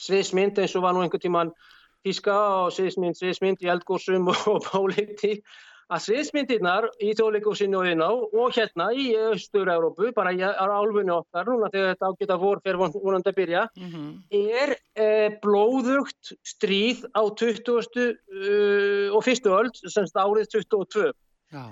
sviðsmynd 0.00 0.60
eins 0.62 0.74
og 0.78 0.86
var 0.86 0.94
nú 0.94 1.02
einhvern 1.02 1.22
tíman 1.22 1.50
tíska 2.04 2.34
og 2.64 2.74
sviðsmynd, 2.76 3.18
sviðsmynd 3.18 3.64
í 3.64 3.70
eldgórsum 3.74 4.28
og 4.32 4.66
pólitík 4.68 5.44
að 5.92 6.02
sviðsmyndirnar 6.06 6.86
í 7.02 7.12
þjóðleikúsinu 7.16 7.78
og 7.80 7.86
hérna 7.86 8.08
og 8.14 8.54
hérna 8.56 8.86
í 8.96 9.10
Östur-Európu, 9.34 10.10
bara 10.16 10.32
í 10.32 10.40
álfunni 10.40 11.12
okkar, 11.12 11.48
núna 11.48 11.70
þegar 11.72 11.92
þetta 11.92 12.10
ágita 12.10 12.38
vor 12.40 12.62
fyrir 12.64 12.80
vonandi 12.80 13.32
að 13.32 13.38
byrja, 13.38 13.64
mm 13.76 13.90
-hmm. 13.92 14.12
er 14.32 14.76
e, 14.96 15.08
blóðugt 15.44 16.34
stríð 16.40 17.04
á 17.12 17.22
20. 17.28 18.16
Uh, 18.32 19.12
og 19.14 19.24
fyrstu 19.24 19.52
öll, 19.52 19.70
semst 19.84 20.16
árið 20.16 20.48
22. 20.56 21.12
Já. 21.52 21.64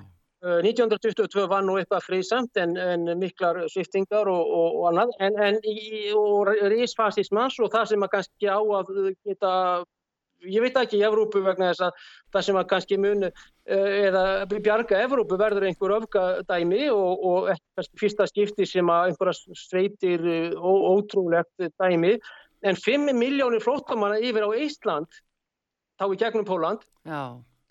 1922 0.42 1.46
var 1.46 1.62
nú 1.62 1.76
eitthvað 1.78 2.02
friðsamt 2.02 2.58
en, 2.58 2.74
en 2.76 3.18
miklar 3.18 3.60
sviftingar 3.70 4.26
og, 4.26 4.42
og, 4.42 4.78
og 4.80 4.86
annað 4.90 5.12
en, 5.22 5.36
en 5.38 5.58
í, 5.62 6.10
og 6.18 6.50
rísfasismans 6.72 7.60
og 7.62 7.70
það 7.70 7.92
sem 7.92 8.02
að 8.02 8.10
kannski 8.16 8.50
á 8.50 8.58
að 8.58 8.90
geta 9.22 9.52
ég 10.48 10.64
veit 10.64 10.76
ekki 10.78 11.00
í 11.00 11.04
Evrópu 11.06 11.42
vegna 11.44 11.70
þess 11.70 11.86
að 11.86 12.06
það 12.34 12.46
sem 12.46 12.58
að 12.60 12.68
kannski 12.72 12.98
muni 13.00 13.28
eh, 13.28 14.08
eða 14.08 14.24
bjarga 14.52 15.02
Evrópu 15.06 15.38
verður 15.40 15.68
einhver 15.68 15.96
öfgadæmi 15.98 16.86
og, 16.92 17.26
og 17.30 17.86
fyrsta 18.00 18.26
skipti 18.30 18.66
sem 18.68 18.90
að 18.92 19.12
einhverja 19.12 19.58
sveitir 19.58 20.26
eh, 20.26 20.56
ótrúlegt 20.58 21.68
dæmi. 21.80 22.16
En 22.62 22.78
5 22.78 23.10
miljónir 23.18 23.62
flóttamanna 23.62 24.20
yfir 24.22 24.46
á 24.46 24.50
Ísland 24.54 25.22
þá 25.98 26.06
í 26.10 26.20
gegnum 26.20 26.46
Póland 26.46 26.84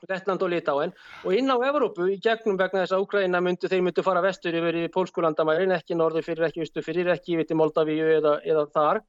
Lettland 0.09 0.41
og 0.41 0.49
Litáen 0.49 0.93
og 1.26 1.36
inn 1.38 1.51
á 1.51 1.57
Evrópu 1.67 2.07
í 2.09 2.17
gegnum 2.24 2.57
vegna 2.57 2.84
þess 2.84 2.95
að 2.95 3.03
Úkraina 3.05 3.41
myndu, 3.43 3.69
þeir 3.69 3.84
myndu 3.86 4.03
fara 4.05 4.24
vestur 4.24 4.55
yfir 4.57 4.80
í 4.82 4.88
pólskulandamærin, 4.93 5.76
ekki 5.76 5.97
norður 5.97 6.26
fyrir, 6.26 6.47
ekki 6.47 6.63
vistu 6.63 6.84
fyrir, 6.86 7.11
ekki 7.13 7.38
viti 7.38 7.57
Moldavíu 7.57 8.07
eða, 8.17 8.39
eða 8.41 8.65
þar 8.74 9.01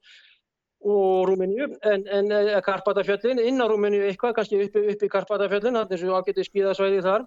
og 0.82 1.28
Rúmeníu 1.28 1.68
en, 1.86 2.04
en 2.10 2.32
eh, 2.34 2.58
Karpatafjöllin, 2.64 3.40
inn 3.40 3.62
á 3.62 3.66
Rúmeníu 3.70 4.02
eitthvað, 4.08 4.36
kannski 4.40 4.60
uppi 4.66 4.84
upp 4.92 5.08
Karpatafjöllin, 5.14 5.78
þannig 5.78 5.98
að 5.98 6.04
það 6.04 6.16
ágæti 6.18 6.46
skíðasvæði 6.48 7.02
þar 7.06 7.26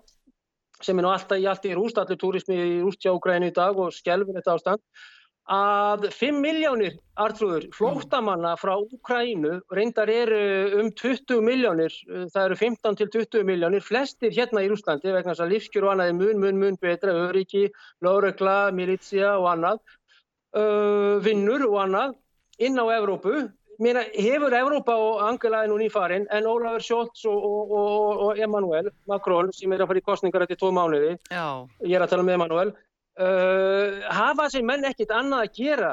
sem 0.84 1.00
er 1.00 1.06
nú 1.06 1.12
alltaf 1.12 1.40
í 1.40 1.46
allt 1.48 1.68
í 1.70 1.76
rúst, 1.76 2.00
allir 2.00 2.20
túrismi 2.20 2.56
í 2.60 2.80
rúst 2.84 3.04
hjá 3.04 3.14
Ukrænu 3.14 3.48
í 3.48 3.56
dag 3.56 3.78
og 3.80 3.94
skjálfur 3.96 4.36
þetta 4.36 4.58
ástand. 4.58 4.84
Að 5.46 6.08
5 6.10 6.40
miljónir 6.42 6.96
artrúður 7.22 7.68
flóttamanna 7.78 8.56
frá 8.58 8.74
Ukrænu 8.82 9.60
reyndar 9.78 10.10
eru 10.10 10.40
um 10.82 10.90
20 10.90 11.44
miljónir, 11.46 11.94
það 12.34 12.42
eru 12.48 12.58
15 12.60 12.98
til 13.00 13.12
20 13.14 13.46
miljónir, 13.48 13.86
flestir 13.86 14.34
hérna 14.34 14.66
í 14.66 14.72
Rúslandi 14.72 15.14
vegna 15.14 15.36
þess 15.36 15.46
að 15.46 15.54
lífskjör 15.54 15.86
og 15.86 15.94
annað 15.94 16.12
er 16.12 16.18
mun, 16.18 16.42
mun, 16.42 16.60
mun 16.64 16.80
betra, 16.82 17.14
öryggi, 17.30 17.70
lóregla, 18.04 18.58
milítsja 18.76 19.36
og 19.38 19.52
annað, 19.54 19.84
uh, 20.58 21.22
vinnur 21.24 21.70
og 21.70 21.80
annað 21.86 22.18
inn 22.58 22.80
á 22.80 22.86
Evrópu 22.96 23.46
Mér 23.80 23.98
hefur 24.14 24.54
Evrópa 24.56 24.96
og 24.96 25.22
Angela 25.26 25.64
er 25.64 25.70
nú 25.70 25.78
nýfarinn 25.80 26.28
en 26.32 26.48
Ólafur 26.48 26.84
Scholz 26.84 27.26
og, 27.28 27.44
og, 27.44 27.72
og, 27.76 28.22
og 28.26 28.40
Emmanuel 28.40 28.88
Macron 29.08 29.52
sem 29.54 29.74
er 29.76 29.84
að 29.84 29.92
fara 29.92 30.00
í 30.00 30.06
kostningar 30.06 30.46
eftir 30.46 30.60
tvo 30.62 30.72
mánuði, 30.76 31.18
Já. 31.28 31.68
ég 31.84 31.98
er 31.98 32.06
að 32.06 32.14
tala 32.14 32.24
með 32.24 32.38
Emmanuel, 32.38 32.72
uh, 33.20 34.00
hafa 34.08 34.46
þessi 34.46 34.64
menn 34.70 34.88
ekkit 34.88 35.12
annað 35.12 35.44
að 35.44 35.60
gera. 35.60 35.92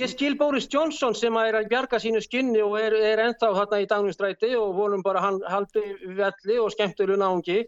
Ég 0.00 0.12
skil 0.12 0.36
Boris 0.40 0.68
Johnson 0.72 1.16
sem 1.16 1.36
er 1.40 1.56
að 1.56 1.70
bjarga 1.72 2.00
sínu 2.00 2.20
skinni 2.24 2.60
og 2.64 2.78
er, 2.80 2.96
er 2.96 3.24
ennþá 3.26 3.52
hérna 3.56 3.80
í 3.80 3.88
dagnumstræti 3.88 4.52
og 4.56 4.76
volum 4.76 5.04
bara 5.04 5.24
hann 5.24 5.40
haldi 5.48 5.82
velli 6.16 6.60
og 6.60 6.72
skemmtur 6.72 7.12
um 7.12 7.20
náungi 7.20 7.62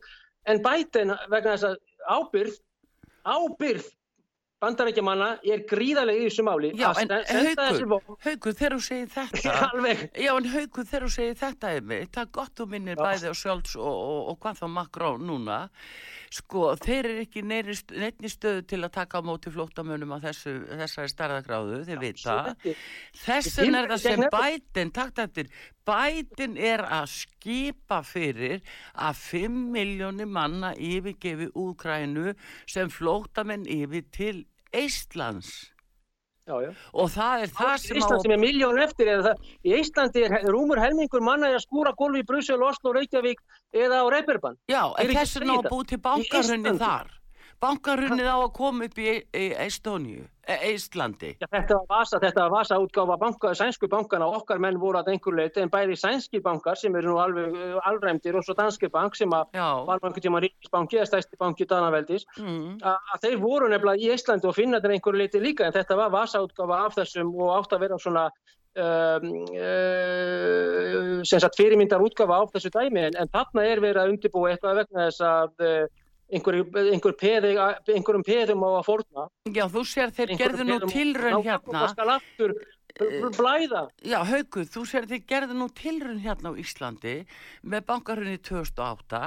en 0.49 0.61
Biden 0.65 1.13
vegna 1.33 1.57
þess 1.57 1.69
að 1.69 1.77
ábyrð, 2.05 2.57
ábyrð 3.25 3.93
bandarækjamanna 4.65 5.31
er 5.45 5.65
gríðarlega 5.71 6.25
í 6.25 6.29
þessu 6.29 6.47
máli. 6.49 6.73
Já, 6.81 6.89
en 7.01 7.15
haugur, 7.15 8.57
þegar 8.59 8.79
þú 8.79 8.83
segir 8.89 9.13
þetta 9.15 9.45
Já, 10.19 10.33
en 10.35 10.51
haugur 10.57 10.89
þegar 10.89 11.07
þú 11.07 11.15
segir 11.15 11.39
þetta 11.45 11.75
það 11.85 12.25
er 12.25 12.33
gott 12.35 12.59
þú 12.59 12.67
minnir 12.73 12.99
Já. 12.99 13.05
bæði 13.05 13.31
og 13.31 13.39
sjálfs 13.39 13.79
og, 13.79 13.95
og, 13.95 14.21
og 14.33 14.43
hvað 14.43 14.61
þá 14.61 14.67
Makrón 14.75 15.25
núna. 15.29 15.61
Sko, 16.35 16.73
þeir 16.83 17.07
eru 17.07 17.23
ekki 17.23 17.43
nefni 17.47 18.31
stöðu 18.33 18.65
til 18.67 18.81
að 18.83 18.95
taka 18.97 19.21
á 19.23 19.27
móti 19.27 19.53
flótamönum 19.55 20.17
á 20.17 20.19
þessu, 20.25 20.55
þessari 20.81 21.13
starðagráðu, 21.13 21.77
þeir 21.87 22.01
vita. 22.03 22.35
Þessin 23.21 23.79
er 23.79 23.93
það 23.93 24.03
sem 24.03 24.25
bætin 24.33 24.91
takt 24.97 25.21
eftir, 25.23 25.53
bætin 25.87 26.57
er 26.59 26.83
að 26.83 27.07
skipa 27.13 28.01
fyrir 28.07 28.65
að 28.95 29.21
5 29.21 29.61
miljónir 29.77 30.27
manna 30.31 30.73
yfirgefi 30.75 31.53
Úkrænu 31.55 32.35
sem 32.67 32.91
flótamenn 32.91 33.69
yfir 33.71 34.09
til 34.11 34.43
Íslands 34.83 35.51
já, 36.45 36.55
já. 36.61 36.71
og 36.93 37.11
það 37.15 37.47
er 37.47 37.53
það, 37.53 37.67
það 37.67 37.83
sem 37.85 38.01
Ísland 38.01 38.21
á... 38.21 38.23
sem 38.25 38.37
er 38.37 38.41
miljón 38.43 38.81
eftir 38.85 39.11
það, 39.13 39.51
í 39.65 39.75
Íslandi 39.81 40.25
er 40.29 40.49
rúmur 40.51 40.83
helmingur 40.83 41.25
manna 41.25 41.53
að 41.55 41.65
skúra 41.65 41.95
gólfi 41.99 42.25
í 42.25 42.29
Brussel, 42.29 42.61
Oslo, 42.63 42.95
Reykjavík 42.97 43.43
eða 43.73 44.03
á 44.03 44.07
Reykjavík 44.17 44.59
Já, 44.71 44.83
en 45.01 45.15
þessu 45.19 45.45
ná 45.45 45.57
búið 45.69 45.95
til 45.95 46.01
bankarhunni 46.05 46.75
þar 46.81 47.13
bankarunnið 47.63 48.29
á 48.29 48.37
að 48.37 48.53
koma 48.57 48.89
upp 48.89 48.99
í 48.99 49.11
Estóniu, 49.65 50.25
Íslandi. 50.45 51.31
Ja, 51.41 51.49
þetta 51.49 51.79
var 51.81 51.87
vasa, 51.89 52.19
þetta 52.21 52.43
var 52.45 52.53
vasa 52.53 52.79
útgáfa 52.83 53.17
banka, 53.21 53.53
sænsku 53.57 53.89
bankana, 53.91 54.29
okkar 54.39 54.61
menn 54.61 54.81
voru 54.81 55.01
að 55.01 55.13
einhver 55.15 55.37
leiti, 55.39 55.63
en 55.63 55.73
bæði 55.73 55.97
sænski 56.01 56.41
bankar 56.45 56.77
sem 56.81 56.97
eru 57.01 57.15
nú 57.15 57.21
alveg 57.23 57.55
uh, 57.57 57.79
alræmdir 57.89 58.37
og 58.37 58.45
svo 58.45 58.57
danski 58.59 58.91
bank 58.93 59.17
sem 59.17 59.33
var 59.33 59.49
einhvern 59.55 60.19
tíma 60.19 60.43
ríkisbanki 60.45 61.01
eða 61.01 61.11
stæsti 61.13 61.41
banki 61.41 61.69
Danaveldis, 61.71 62.27
mm. 62.41 62.83
að 62.85 63.25
þeir 63.25 63.39
voru 63.45 63.71
nefnilega 63.73 64.03
í 64.03 64.13
Íslandi 64.17 64.51
og 64.51 64.59
finna 64.59 64.83
þetta 64.83 64.99
einhver 64.99 65.21
leiti 65.23 65.41
líka, 65.43 65.69
en 65.69 65.77
þetta 65.79 66.01
var 66.03 66.13
vasa 66.13 66.45
útgáfa 66.45 66.83
af 66.89 66.99
þessum 67.01 67.33
og 67.39 67.57
átt 67.59 67.77
að 67.77 67.89
vera 67.89 68.01
svona 68.03 68.29
Um, 68.75 69.29
uh, 69.55 71.21
sem 71.23 71.39
sagt 71.39 71.55
fyrirmyndar 71.55 72.03
útgafa 72.03 72.41
á 72.43 72.51
þessu 72.51 72.73
dæmi 72.75 73.05
en, 73.07 73.15
en 73.23 73.29
þarna 73.31 73.63
er 73.71 73.79
verið 73.79 74.01
að 74.03 74.11
undirbúa 74.11 74.49
eitthvað 74.51 74.81
vegna 74.81 75.05
þess 75.05 75.23
að 75.23 75.63
uh, 76.35 76.93
einhver 76.95 77.17
peði, 77.21 77.53
einhverjum 77.95 78.25
peðum 78.27 78.65
á 78.67 78.71
að 78.81 78.87
forna. 78.89 79.27
Já, 79.55 79.65
þú 79.71 79.85
sér 79.89 80.15
þeir 80.15 80.35
gerðu 80.41 80.69
nú 80.69 80.79
tilraun 80.91 81.45
hérna. 81.45 81.79
Það 81.85 81.93
skal 81.95 82.09
aftur 82.19 82.57
blæða. 82.95 83.89
Já, 84.07 84.21
Haugur, 84.23 84.67
þú 84.71 84.85
sér 84.87 85.07
þið 85.11 85.25
gerði 85.27 85.55
nú 85.59 85.67
tilrun 85.75 86.21
hérna 86.23 86.53
á 86.55 86.61
Íslandi 86.63 87.15
með 87.67 87.87
bankarhunni 87.89 88.39
2008 88.39 89.23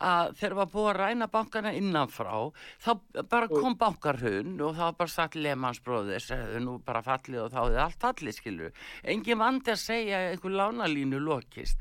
að 0.00 0.30
þegar 0.38 0.54
var 0.56 0.70
búið 0.72 0.88
að 0.88 0.96
ræna 1.00 1.28
bankana 1.28 1.72
innanfrá 1.76 2.32
þá 2.80 2.90
bara 3.28 3.50
kom 3.52 3.76
bankarhunn 3.76 4.56
og 4.64 4.78
þá 4.78 4.96
bara 4.96 5.12
satt 5.12 5.36
lemansbróðis 5.36 6.30
eða 6.32 6.62
nú 6.64 6.78
bara 6.86 7.02
fallið 7.04 7.42
og 7.44 7.52
þá 7.52 7.58
hefði 7.60 7.82
allt 7.84 8.00
fallið, 8.06 8.36
skilur. 8.38 8.72
Engin 9.04 9.42
vandi 9.42 9.74
að 9.74 9.82
segja 9.82 10.22
einhver 10.30 10.56
lánalínu 10.56 11.20
lokist 11.20 11.76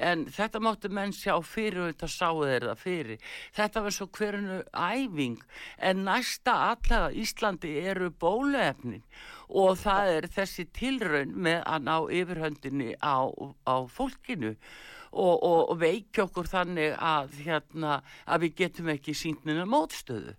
en 0.00 0.24
þetta 0.32 0.62
máttu 0.64 0.88
menn 0.88 1.12
sjá 1.12 1.34
fyrir 1.44 1.82
og 1.84 1.90
þetta 1.92 2.08
sáu 2.08 2.40
þeir 2.46 2.68
það 2.70 2.80
fyrir. 2.86 3.28
Þetta 3.58 3.84
var 3.84 3.96
svo 3.98 4.08
hverjunu 4.16 4.62
æfing 4.72 5.44
en 5.76 6.02
næsta 6.08 6.56
allega 6.70 7.12
Íslandi 7.20 7.76
eru 7.84 8.08
bóluefnin 8.16 9.04
og 9.50 9.78
það 9.80 10.12
er 10.16 10.28
þessi 10.30 10.66
tilraun 10.74 11.34
með 11.34 11.62
að 11.66 11.86
ná 11.88 11.94
yfirhöndinni 12.20 12.94
á, 13.02 13.26
á 13.66 13.76
fólkinu 13.90 14.54
og, 15.10 15.34
og, 15.42 15.72
og 15.72 15.80
veikja 15.80 16.26
okkur 16.28 16.50
þannig 16.50 16.94
að, 16.94 17.34
hérna, 17.46 17.98
að 18.26 18.46
við 18.46 18.54
getum 18.62 18.92
ekki 18.94 19.16
síndnina 19.16 19.66
mótstöðu. 19.68 20.36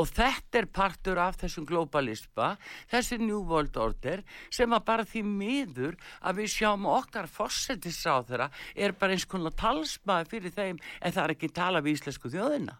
Og 0.00 0.08
þetta 0.08 0.62
er 0.62 0.68
partur 0.72 1.18
af 1.20 1.36
þessum 1.42 1.66
globalisma, 1.68 2.54
þessi 2.88 3.18
New 3.20 3.42
World 3.50 3.76
Order 3.76 4.22
sem 4.54 4.72
að 4.72 4.86
bara 4.88 5.06
því 5.06 5.22
miður 5.28 5.98
að 6.22 6.42
við 6.42 6.52
sjáum 6.54 6.88
okkar 6.88 7.28
fórsetis 7.30 8.00
á 8.08 8.16
þeirra 8.24 8.48
er 8.74 8.96
bara 8.96 9.16
eins 9.16 9.28
konar 9.28 9.56
talsmaði 9.58 10.30
fyrir 10.32 10.56
þeim 10.56 10.78
en 10.78 11.14
það 11.14 11.24
er 11.24 11.36
ekki 11.36 11.56
tala 11.60 11.84
við 11.84 11.98
íslensku 11.98 12.32
þjóðina. 12.32 12.78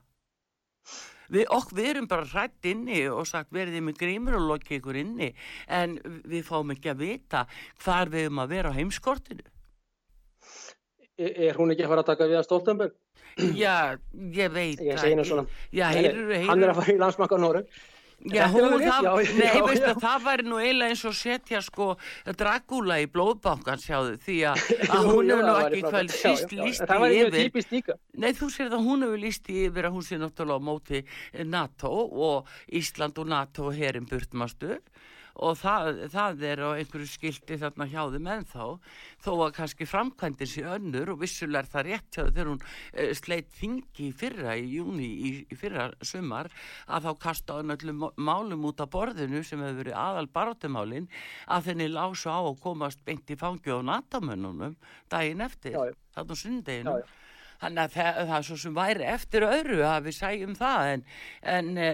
Við, 1.29 1.45
ok, 1.53 1.73
við 1.77 1.91
erum 1.91 2.07
bara 2.09 2.25
hrætt 2.25 2.69
inni 2.71 3.03
og 3.13 3.27
sagt 3.29 3.53
verðið 3.53 3.85
með 3.85 3.99
grímur 4.01 4.39
og 4.39 4.47
lokið 4.49 4.79
ykkur 4.79 4.97
inni 5.03 5.29
en 5.69 5.99
við 6.25 6.47
fáum 6.47 6.73
ekki 6.73 6.95
að 6.95 7.03
vita 7.05 7.45
hvar 7.85 8.09
við 8.13 8.29
erum 8.29 8.41
að 8.45 8.55
vera 8.55 8.73
á 8.73 8.79
heimskortinu. 8.79 9.45
Er, 11.19 11.35
er 11.51 11.59
hún 11.59 11.75
ekki 11.75 11.85
að 11.85 11.93
fara 11.93 12.05
að 12.07 12.11
taka 12.15 12.31
við 12.31 12.41
að 12.41 12.49
Stoltenberg? 12.49 12.97
Já, 13.59 13.99
ég 14.35 14.51
veit. 14.55 14.81
Ég 14.83 14.99
segi 14.99 15.13
hennar 15.13 15.29
svona. 15.29 15.45
Já, 15.75 15.89
heyrur, 15.93 16.33
heyrur. 16.33 16.49
Hann 16.49 16.65
er 16.65 16.73
að 16.73 16.81
fara 16.81 16.95
í 16.95 16.99
landsmakka 17.03 17.39
Nóru. 17.43 17.63
Já, 18.19 18.49
hún, 18.51 18.73
það, 18.83 19.05
já, 19.07 19.35
nei, 19.39 19.47
já, 19.47 19.61
veist 19.63 19.85
já. 19.85 19.91
að 19.93 20.01
það 20.03 20.25
væri 20.25 20.45
nú 20.49 20.57
eiginlega 20.59 20.91
eins 20.91 21.03
og 21.07 21.15
setja 21.15 21.61
sko 21.63 21.87
Dragúla 22.41 22.97
í 22.99 23.07
blóðbankan 23.15 23.79
sjáðu 23.79 24.17
því 24.25 24.39
að, 24.51 24.65
hún 25.07 25.31
hefur 25.31 25.45
nú 25.47 25.53
ekki 25.63 25.83
hvað 25.85 26.11
síst 26.17 26.51
Já, 26.51 26.59
já, 26.59 26.65
líst 26.67 26.83
Það 26.83 27.05
var 27.05 27.15
í 27.15 27.21
ekki 27.23 27.45
yfir. 27.63 27.93
Nei, 28.19 28.33
þú 28.35 28.49
sér 28.57 28.73
það 28.75 28.89
hún 28.89 29.07
hefur 29.07 29.23
líst 29.23 29.53
í 29.55 29.61
yfir 29.69 29.87
að 29.87 29.95
hún 29.95 30.07
sé 30.09 30.19
náttúrulega 30.19 30.59
á 30.59 30.67
móti 30.67 31.03
NATO 31.47 31.93
og 32.27 32.51
Ísland 32.81 33.23
og 33.23 33.31
NATO 33.31 33.71
herin 33.79 34.11
burtmastu 34.11 34.81
og 35.39 35.59
það, 35.59 36.01
það 36.13 36.45
er 36.49 36.63
á 36.63 36.69
einhverju 36.75 37.09
skildi 37.11 37.59
þarna 37.61 37.87
hjá 37.91 38.01
þeim 38.15 38.31
ennþá 38.35 38.67
þó 39.25 39.31
að 39.35 39.53
kannski 39.59 39.89
framkvæmdin 39.89 40.51
sé 40.51 40.65
önnur 40.67 41.13
og 41.15 41.21
vissulega 41.23 41.63
er 41.63 41.71
það 41.73 41.87
rétt 41.89 42.19
hjá 42.19 42.23
þegar 42.25 42.51
hún 42.53 42.63
uh, 42.65 43.13
sleitt 43.19 43.53
þingi 43.59 44.09
í 44.09 44.15
fyrra 44.23 44.57
í 44.59 44.67
júni 44.77 45.09
í, 45.09 45.33
í 45.47 45.59
fyrra 45.59 45.91
sumar 46.03 46.51
að 46.87 47.09
þá 47.09 47.23
kasta 47.27 47.61
hann 47.61 47.77
öllum 47.77 48.09
málum 48.17 48.67
út 48.71 48.83
af 48.83 48.91
borðinu 48.95 49.45
sem 49.47 49.63
hefur 49.63 49.83
verið 49.85 50.01
aðal 50.01 50.27
barátumálin 50.35 51.09
að 51.47 51.71
þenni 51.71 51.89
lásu 51.95 52.33
á 52.33 52.41
að 52.41 52.59
komast 52.65 53.05
beint 53.07 53.31
í 53.31 53.39
fangi 53.39 53.73
á 53.75 53.79
natamönnunum 53.85 54.77
daginn 55.13 55.45
eftir, 55.45 55.79
þarna 56.15 56.39
já. 56.91 57.07
Þannig 57.59 57.83
að 57.83 57.95
það, 57.97 58.19
það 58.31 58.45
svo 58.47 58.57
sem 58.63 58.77
væri 58.77 59.07
eftir 59.11 59.47
öðru 59.49 59.79
að 59.89 60.05
við 60.07 60.17
sæjum 60.19 60.55
það 60.59 60.91
en, 60.93 61.03
en 61.55 61.71
e, 61.83 61.89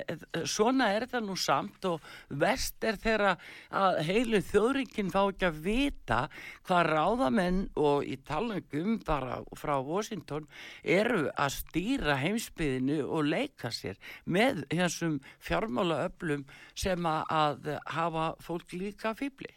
svona 0.50 0.90
er 0.92 1.06
það 1.08 1.24
nú 1.28 1.36
samt 1.40 1.88
og 1.88 2.10
vest 2.44 2.84
er 2.84 2.98
þeirra 3.00 3.32
að 3.80 4.00
heilu 4.10 4.42
þjóðringin 4.50 5.12
fá 5.14 5.20
ekki 5.22 5.48
að 5.48 5.62
vita 5.64 6.20
hvað 6.68 6.90
ráðamenn 6.90 7.62
og 7.80 8.04
í 8.04 8.18
talangum 8.28 9.00
bara 9.06 9.40
frá 9.56 9.74
Washington 9.80 10.48
eru 10.82 11.26
að 11.32 11.56
stýra 11.56 12.20
heimsbyðinu 12.20 13.00
og 13.08 13.32
leika 13.32 13.72
sér 13.72 13.96
með 14.28 14.66
þessum 14.68 15.18
fjármálaöflum 15.44 16.44
sem 16.76 17.08
að 17.08 17.74
hafa 17.96 18.32
fólk 18.44 18.76
líka 18.76 19.16
fýbli. 19.16 19.54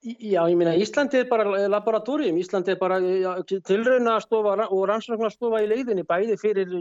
Já, 0.00 0.46
ég 0.48 0.56
meina 0.56 0.72
Íslandi 0.80 1.18
er 1.20 1.26
bara 1.28 1.44
laboratorium, 1.68 2.38
Íslandi 2.40 2.72
er 2.72 2.78
bara 2.80 2.96
tilraunastofa 3.68 4.54
og 4.72 4.86
rannsóknarstofa 4.88 5.60
í 5.60 5.66
leiðinni 5.68 6.06
bæði 6.08 6.38
fyrir 6.40 6.72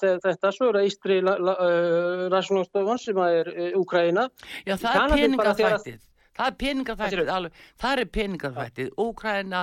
þetta 0.00 0.52
svo 0.56 0.70
það 0.72 0.88
Ístri 0.88 1.18
rannsóknarstofan 1.20 3.02
sem 3.02 3.20
er 3.26 3.50
Úkraina. 3.76 4.24
Já, 4.64 4.78
það 4.80 4.96
er 5.02 5.12
peningaþvættið. 5.18 6.00
Það 6.32 6.48
er 6.48 6.56
peningaþvættið, 6.62 7.30
alveg, 7.34 7.60
það 7.82 8.02
er 8.06 8.10
peningaþvættið, 8.16 8.88
Úkraina, 9.04 9.60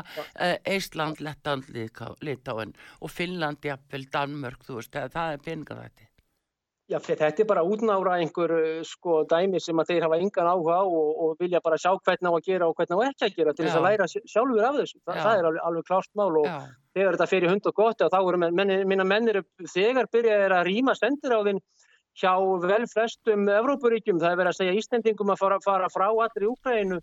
Eistland, 0.70 1.24
Lettland, 1.26 1.74
Litáen 2.22 2.76
og 3.02 3.10
Finnland, 3.10 3.66
jafnvel, 3.66 4.06
Danmörk, 4.14 4.62
þú 4.70 4.78
veist, 4.78 4.94
það, 4.94 5.34
er 5.34 5.42
peningaþvættið. 5.50 6.09
Já, 6.90 6.98
þetta 7.06 7.44
er 7.44 7.46
bara 7.46 7.62
útnára 7.62 8.16
einhver 8.18 8.52
uh, 8.56 8.80
sko 8.88 9.20
dæmi 9.30 9.60
sem 9.62 9.78
að 9.78 9.92
þeir 9.92 10.06
hafa 10.08 10.18
engan 10.18 10.48
áhuga 10.50 10.78
og, 10.90 11.10
og 11.22 11.36
vilja 11.38 11.60
bara 11.62 11.78
sjá 11.78 11.92
hvernig 11.94 12.26
á 12.26 12.34
að 12.34 12.48
gera 12.48 12.70
og 12.70 12.74
hvernig 12.80 12.98
á 12.98 13.02
ekki 13.12 13.28
að 13.28 13.36
gera 13.36 13.54
til 13.54 13.66
þess 13.68 13.78
að 13.78 13.86
læra 13.86 14.08
sj- 14.10 14.24
sjálfur 14.32 14.66
af 14.66 14.80
þessu. 14.80 14.98
Þa, 15.06 15.18
það 15.20 15.34
er 15.42 15.50
alveg, 15.52 15.62
alveg 15.70 15.86
klárt 15.92 16.10
mál 16.18 16.32
og 16.42 16.48
Já, 16.50 16.56
þegar 16.98 17.18
þetta 17.20 17.30
fyrir 17.36 17.54
hund 17.54 17.70
og 17.70 17.78
gott 17.78 18.02
og 18.02 18.10
þá 18.16 18.18
eru 18.24 18.42
menn, 18.42 18.74
minna 18.90 19.06
menn 19.06 19.30
eru 19.36 19.44
þegar 19.76 20.10
byrjaðir 20.18 20.58
að 20.58 20.66
rýma 20.72 20.98
sendir 20.98 21.38
á 21.38 21.40
þinn 21.46 21.62
hjá 22.20 22.34
vel 22.66 22.82
flestum 22.90 23.46
Evrópuríkjum. 23.54 24.18
Það 24.20 24.34
er 24.34 24.40
verið 24.42 24.52
að 24.56 24.60
segja 24.64 24.78
Íslendingum 24.82 25.30
að 25.36 25.42
fara, 25.46 25.60
fara 25.64 25.94
frá 25.94 26.08
allir 26.10 26.48
í 26.48 26.50
Úkrænu 26.50 26.98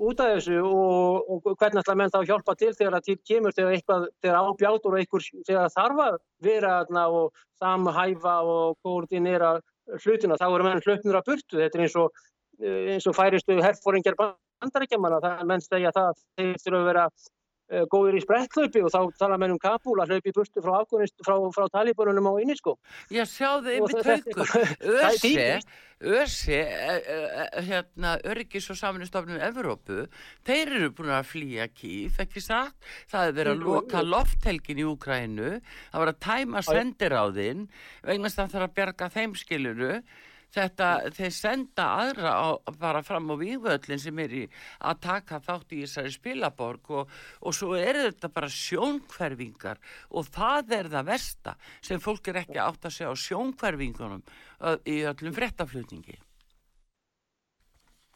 út 0.00 0.20
af 0.22 0.34
þessu 0.34 0.58
og, 0.64 1.30
og 1.30 1.56
hvernig 1.60 1.82
ætla 1.82 1.96
menn 1.98 2.12
þá 2.12 2.20
að 2.22 2.30
hjálpa 2.30 2.54
til 2.58 2.70
þegar 2.76 2.96
það 2.96 3.06
til 3.08 3.16
kemur 3.30 3.56
þegar 3.56 3.76
eitthvað, 3.76 4.06
þegar 4.24 4.48
ábjátur 4.48 4.94
og 4.94 5.00
einhver 5.00 5.26
þegar 5.48 5.74
þarf 5.74 6.02
að 6.06 6.18
vera 6.46 6.72
þarna 6.78 7.04
og 7.18 7.42
samhæfa 7.60 8.36
og 8.48 8.78
koordinera 8.84 9.52
hlutina, 9.98 10.38
þá 10.40 10.46
eru 10.48 10.66
menn 10.66 10.84
hlutnur 10.84 11.18
að 11.18 11.26
burtu. 11.26 11.58
Þetta 11.58 11.78
er 11.78 11.84
eins 11.84 11.96
og, 11.98 12.22
eh, 12.62 12.94
eins 12.94 13.08
og 13.10 13.16
færistu 13.16 13.58
herfóringjar 13.60 14.16
bandarækjamanna, 14.18 15.20
það 15.24 15.40
er 15.40 15.50
menn 15.50 15.64
stegja 15.64 15.92
það 15.96 16.10
að 16.10 16.24
þeir 16.38 16.56
þurfa 16.64 16.80
að 16.80 16.88
vera 16.90 17.04
uh, 17.70 17.84
góðir 17.90 18.18
í 18.18 18.22
sprettlaupi 18.24 18.82
og 18.84 18.92
þá 18.92 19.00
tala 19.20 19.38
menn 19.40 19.54
um 19.54 19.60
Kabul 19.62 19.98
að 20.02 20.14
hlaupi 20.14 20.34
burtu 20.36 20.64
frá, 20.64 20.82
frá, 21.24 21.36
frá 21.54 21.68
talibunum 21.72 22.30
á 22.30 22.32
sko. 22.58 22.76
Já, 23.10 23.24
sjáðu 23.24 23.76
ÖSE, 23.86 24.16
típist. 25.22 25.72
ÖSE, 26.00 26.60
uh, 26.64 27.60
hérna, 27.66 28.14
Öryggis 28.24 28.70
og 28.72 28.78
Saminustofnun 28.80 29.42
Evrópu, 29.44 30.06
þeir 30.48 30.74
eru 30.78 30.90
búin 30.96 31.12
að 31.12 31.28
flýja 31.34 31.68
kýf, 31.68 32.20
ekki 32.24 32.42
satt? 32.44 32.76
Það 33.10 33.28
er 33.28 33.36
verið 33.40 33.52
að 33.56 33.68
loka 33.68 34.02
lofthelgin 34.06 34.80
í 34.80 34.88
Úkrænu, 34.88 35.52
það 35.92 36.04
var 36.04 36.14
að 36.14 36.24
tæma 36.26 36.64
sendiráðinn, 36.66 37.68
vegna 38.02 38.28
þess 38.30 38.38
að 38.38 38.42
það 38.42 38.56
þarf 38.56 38.68
að 38.68 38.76
bjarga 38.80 39.14
þeim 39.18 39.38
skiluru, 39.38 39.94
Þetta, 40.50 40.86
þeir 41.14 41.34
senda 41.34 41.84
aðra 42.02 42.30
á, 42.34 42.48
bara 42.80 43.02
fram 43.06 43.30
á 43.30 43.38
vývöllin 43.38 44.00
sem 44.02 44.22
er 44.24 44.32
í 44.34 44.44
að 44.82 45.02
taka 45.06 45.38
þátt 45.44 45.76
í 45.76 45.82
þessari 45.84 46.14
spilaborg 46.14 46.90
og, 46.90 47.12
og 47.46 47.54
svo 47.54 47.76
eru 47.78 48.08
þetta 48.08 48.32
bara 48.34 48.50
sjónkverfingar 48.50 49.78
og 50.10 50.32
það 50.34 50.74
er 50.80 50.90
það 50.96 51.12
versta 51.12 51.54
sem 51.78 52.02
fólk 52.02 52.32
er 52.32 52.42
ekki 52.42 52.58
átt 52.58 52.90
að 52.90 52.96
segja 52.96 53.14
á 53.14 53.22
sjónkverfingunum 53.26 54.26
í 54.90 54.98
öllum 55.12 55.38
frettaflutningi. 55.38 56.18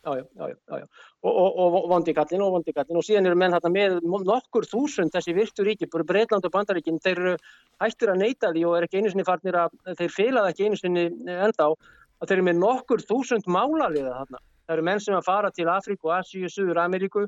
Já, 0.04 0.16
já, 0.16 0.48
já, 0.48 0.78
já. 0.78 0.86
Og, 1.22 1.32
og, 1.32 1.74
og 1.74 1.88
vondi 1.88 2.12
kallin 2.12 2.42
og 2.44 2.58
og 2.58 3.04
síðan 3.06 3.26
eru 3.30 3.38
menn 3.40 3.54
þarna 3.54 3.70
með 3.72 3.94
nokkur 4.04 4.66
þúsund 4.68 5.14
þessi 5.14 5.32
virtu 5.32 5.64
ríki, 5.64 5.88
bara 5.88 6.04
Breitland 6.04 6.44
og 6.44 6.52
Bandaríkin, 6.52 7.00
þeir 7.00 7.38
hættir 7.80 8.12
að 8.12 8.20
neyta 8.20 8.52
því 8.52 8.64
og 8.68 8.76
er 8.76 8.84
ekki 8.84 9.00
einu 9.00 9.12
sinni 9.12 9.24
farnir 9.24 9.56
að, 9.56 9.78
þeir 9.96 10.12
feilaða 10.12 10.50
ekki 10.52 10.68
einu 10.68 10.76
sinni 10.76 11.06
enda 11.24 11.70
á, 11.72 11.78
að 12.24 12.32
þeir 12.32 12.40
eru 12.40 12.48
með 12.48 12.60
nokkur 12.60 13.04
þúsund 13.04 13.48
málaliða 13.50 14.18
þarna. 14.18 14.42
Það 14.64 14.76
eru 14.76 14.84
menn 14.88 15.02
sem 15.04 15.16
að 15.16 15.26
fara 15.26 15.50
til 15.52 15.66
Afríku, 15.68 16.12
Asíu, 16.14 16.50
Suður 16.50 16.80
Ameríku, 16.84 17.26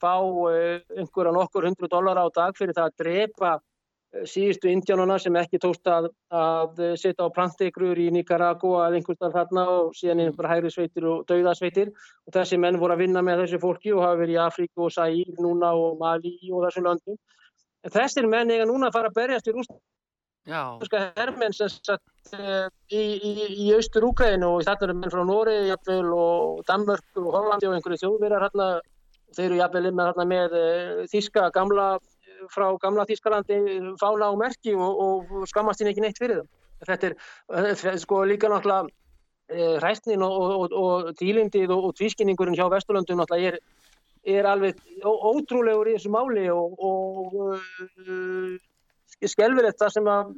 fá 0.00 0.14
uh, 0.22 0.78
einhverja 0.96 1.34
nokkur 1.34 1.66
hundru 1.68 1.90
dólar 1.90 2.20
á 2.22 2.26
dag 2.32 2.56
fyrir 2.56 2.76
það 2.76 2.86
að 2.86 3.00
drepa 3.02 3.50
eh, 3.58 4.22
síðustu 4.30 4.70
indjánuna 4.70 5.16
sem 5.18 5.36
ekki 5.40 5.58
tókst 5.58 5.90
að, 5.90 6.06
að 6.30 6.78
eh, 6.86 6.94
setja 7.02 7.26
á 7.26 7.34
plantegrur 7.34 7.98
í 7.98 8.06
Nicaragua 8.14 8.86
eða 8.86 9.00
einhverstað 9.00 9.34
þarna 9.34 9.66
og 9.74 9.90
síðan 9.98 10.22
einhver 10.24 10.50
hægri 10.52 10.72
sveitir 10.72 11.08
og 11.10 11.26
dauðasveitir 11.28 11.90
og 11.90 12.36
þessi 12.38 12.60
menn 12.62 12.78
voru 12.78 12.94
að 12.94 13.04
vinna 13.04 13.24
með 13.26 13.44
þessu 13.44 13.62
fólki 13.66 13.92
og 13.96 14.06
hafa 14.06 14.22
verið 14.22 14.38
í 14.38 14.42
Afríku 14.46 14.86
og 14.86 14.94
Sæl 14.94 15.36
núna 15.42 15.74
og 15.74 15.98
Mali 16.00 16.36
og 16.52 16.68
þessu 16.68 16.86
löndum. 16.86 17.18
En 17.82 17.94
þessir 17.98 18.30
menn 18.30 18.54
eiga 18.54 18.70
núna 18.70 18.92
að 18.92 19.00
fara 19.00 19.10
að 19.10 19.18
berjast 19.18 19.50
í 19.50 19.58
Já, 19.58 19.97
hermenn 20.48 21.56
sem 21.56 21.70
satt 21.72 22.34
uh, 22.34 22.68
í, 22.90 23.02
í, 23.16 23.32
í 23.66 23.70
austur 23.76 24.08
Úgræðinu 24.08 24.54
og 24.56 24.66
þarna 24.68 24.88
eru 24.88 24.98
menn 24.98 25.12
frá 25.12 25.24
Nóri 25.28 25.58
og 25.72 26.62
Danmörk 26.68 27.20
og 27.20 27.32
Hollandi 27.34 27.68
og 27.68 27.76
einhverju 27.76 28.04
þjóðverjar 28.04 28.46
hérna. 28.48 28.68
Þeir 29.36 29.44
eru 29.50 29.58
jafnvel 29.58 29.90
með, 29.92 30.22
með 30.30 30.54
uh, 30.56 31.02
þíska 31.12 31.50
gamla 31.52 31.90
frá 32.52 32.68
gamla 32.80 33.06
Þískalandi 33.08 33.58
fána 34.00 34.30
og 34.32 34.38
merki 34.40 34.74
og, 34.76 35.02
og 35.02 35.48
skammast 35.50 35.82
hinn 35.82 35.90
ekki 35.90 36.04
neitt 36.04 36.20
fyrir 36.20 36.42
þeim. 36.42 36.48
þetta 36.86 37.10
er 37.90 37.98
sko 37.98 38.22
líka 38.28 38.50
náttúrulega 38.50 38.86
e, 39.50 39.74
hræstnin 39.80 40.22
og, 40.22 40.36
og, 40.38 40.76
og 40.78 41.08
tílindið 41.18 41.72
og, 41.74 41.88
og 41.88 41.96
tvískinningurinn 41.98 42.56
hjá 42.58 42.68
Vesturlöndum 42.70 43.18
náttúrulega 43.18 43.56
er, 43.56 43.58
er 44.38 44.50
alveg 44.52 44.78
ótrúlegur 45.02 45.90
í 45.90 45.96
þessu 45.96 46.12
máli 46.14 46.46
og 46.54 46.78
uh, 46.78 47.58
skelvilegt 49.26 49.80
það 49.82 49.94
sem 49.96 50.10
að 50.14 50.34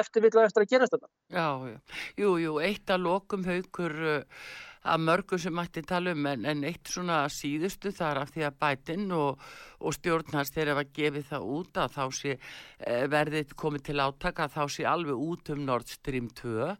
eftir 0.00 0.22
vilja 0.22 0.46
eftir 0.46 0.64
að 0.64 0.72
gerast 0.72 0.96
þetta. 0.96 1.08
Já, 1.34 1.48
já. 1.66 1.78
Jú, 2.22 2.34
jú, 2.38 2.58
eitt 2.62 2.92
að 2.94 3.06
lokum 3.08 3.46
haugur 3.48 3.96
uh, 4.06 4.44
að 4.80 5.02
mörgum 5.04 5.40
sem 5.40 5.52
mætti 5.52 5.82
tala 5.84 6.14
um 6.16 6.26
en, 6.30 6.46
en 6.48 6.62
eitt 6.64 6.88
svona 6.88 7.20
síðustu 7.32 7.92
þar 7.92 8.22
af 8.22 8.30
því 8.32 8.46
að 8.48 8.58
bætinn 8.62 9.10
og, 9.12 9.42
og 9.84 9.96
stjórnast 9.96 10.56
þegar 10.56 10.78
það 10.78 10.94
gefið 10.96 11.26
það 11.28 11.48
út 11.56 11.80
að 11.82 11.96
þá 11.98 12.04
sé 12.16 12.32
eh, 12.32 13.04
verðið 13.12 13.52
komið 13.60 13.84
til 13.90 13.98
átaka 14.00 14.48
þá 14.48 14.62
sé 14.72 14.86
alveg 14.88 15.20
út 15.20 15.52
um 15.52 15.64
Nord 15.68 15.92
Stream 15.92 16.30
2 16.40 16.70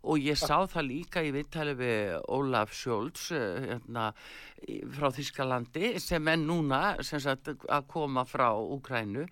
og 0.00 0.24
ég 0.24 0.40
sá 0.40 0.64
það 0.72 0.88
líka 0.88 1.24
í 1.26 1.34
viðtali 1.34 1.74
við 1.76 2.14
Ólaf 2.32 2.72
Sjóls 2.72 3.26
eh, 3.36 3.74
hérna, 3.74 4.06
frá 4.96 5.10
Þískalandi 5.18 5.98
sem 6.00 6.32
er 6.32 6.40
núna 6.40 6.80
sem 7.04 7.20
sagt, 7.20 7.52
að 7.68 7.92
koma 7.92 8.24
frá 8.24 8.54
Ukrænu 8.56 9.26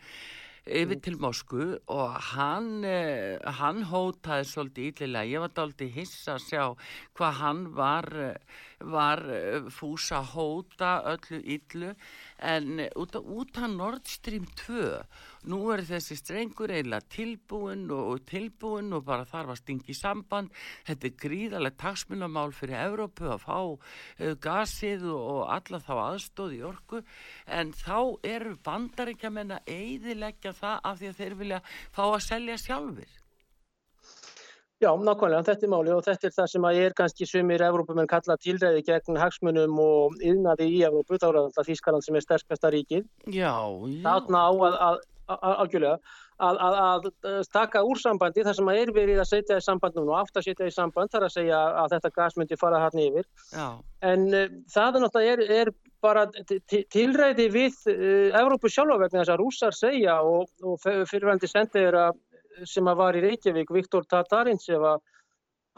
yfir 0.68 1.00
til 1.02 1.16
Moskvu 1.20 1.64
og 1.88 2.16
hann, 2.32 2.84
eh, 2.84 3.38
hann 3.58 3.84
hótaði 3.88 4.44
svolítið 4.48 4.90
yllilega, 4.92 5.30
ég 5.32 5.44
var 5.44 5.52
dálítið 5.56 5.94
hissa 5.96 6.36
að 6.36 6.44
sjá 6.44 6.64
hvað 7.18 7.32
hann 7.40 7.62
var, 7.76 8.08
var 8.80 9.24
eh, 9.32 9.68
fúsa 9.72 10.20
hóta 10.22 10.92
öllu 11.14 11.40
yllu 11.56 11.94
en 12.38 12.84
út 12.94 13.16
af 13.16 13.70
Nord 13.70 14.06
Stream 14.06 14.46
2 14.66 15.00
nú 15.48 15.60
er 15.74 15.82
þessi 15.88 16.16
strengur 16.18 16.72
eiginlega 16.74 17.08
tilbúin 17.14 17.86
og 17.94 18.24
tilbúin 18.28 18.92
og 18.96 19.04
bara 19.08 19.26
þarf 19.28 19.54
að 19.54 19.60
stingi 19.62 19.96
samband. 19.96 20.52
Þetta 20.88 21.08
er 21.08 21.16
gríðarlega 21.24 21.80
taksmunamál 21.84 22.52
fyrir 22.56 22.80
Evrópu 22.84 23.30
að 23.32 23.44
fá 23.44 23.58
uh, 23.58 24.34
gasið 24.48 25.06
og 25.14 25.44
alla 25.58 25.82
þá 25.84 25.94
aðstóði 26.06 26.60
í 26.60 26.66
orku. 26.72 27.04
En 27.46 27.72
þá 27.76 28.18
eru 28.26 28.56
bandaríkja 28.64 29.32
menna 29.32 29.62
eidilegja 29.66 30.54
það 30.56 30.84
af 30.92 31.00
því 31.00 31.12
að 31.12 31.22
þeir 31.22 31.40
vilja 31.42 31.64
fá 31.92 32.04
að 32.08 32.20
selja 32.28 32.60
sjálfur 32.64 33.18
Já, 34.78 34.92
nákvæmlega, 34.94 35.42
þetta 35.42 35.66
er 35.66 35.70
máli 35.72 35.90
og 35.90 36.04
þetta 36.06 36.28
er 36.28 36.34
það 36.36 36.50
sem 36.52 36.66
að 36.68 36.76
ég 36.76 36.84
er 36.86 36.92
kannski 37.00 37.26
sumir 37.26 37.62
Evrópumenn 37.66 38.06
kalla 38.10 38.36
tilræði 38.38 38.84
gegn 38.86 39.16
hagsmunum 39.18 39.80
og 39.82 40.20
yðnaði 40.22 40.68
í 40.70 40.84
Evrópu, 40.86 41.18
þá 41.18 41.24
er 41.32 41.38
það 41.56 41.70
Þískaland 41.72 42.06
sem 42.06 42.18
er 42.18 42.22
sterkasta 42.22 42.70
ríkið. 42.70 43.08
Já, 43.26 43.56
já. 43.58 44.04
Þarna 44.04 44.42
á 44.46 44.50
að, 44.54 44.76
að, 44.86 45.00
að, 45.28 46.60
að, 46.60 47.08
að 47.28 47.48
taka 47.52 47.82
úr 47.84 48.00
sambandi 48.00 48.44
þar 48.46 48.56
sem 48.58 48.70
að 48.70 48.80
er 48.82 48.92
verið 48.96 49.22
að 49.22 49.30
setja 49.32 49.58
í 49.58 49.64
sambandum 49.64 50.08
og 50.08 50.20
aftur 50.20 50.42
að 50.42 50.48
setja 50.48 50.68
í 50.70 50.74
samband 50.74 51.12
þar 51.12 51.26
að 51.26 51.34
segja 51.34 51.58
að 51.82 51.96
þetta 51.96 52.12
gas 52.20 52.38
myndi 52.38 52.58
fara 52.60 52.80
hann 52.84 53.02
yfir. 53.02 53.28
Já. 53.52 53.66
En 54.08 54.28
uh, 54.30 54.46
það 54.72 55.00
er 55.00 55.04
náttúrulega 55.04 55.34
er, 55.34 55.44
er 55.58 55.72
bara 56.04 56.24
tilræði 56.94 57.48
við 57.52 57.82
uh, 57.90 58.38
Evrópu 58.40 58.70
sjálfa 58.72 59.02
vegna 59.04 59.22
þess 59.24 59.34
að 59.34 59.42
rússar 59.42 59.76
segja 59.76 60.20
og, 60.22 60.48
og 60.62 60.80
fyrirvændi 60.82 61.50
sendið 61.50 62.00
að 62.06 62.24
sem 62.66 62.88
að 62.90 62.98
var 62.98 63.14
í 63.14 63.22
Reykjavík, 63.22 63.70
Viktor 63.70 64.06
Tatarins 64.10 64.66
ef 64.72 64.82
að 64.82 65.02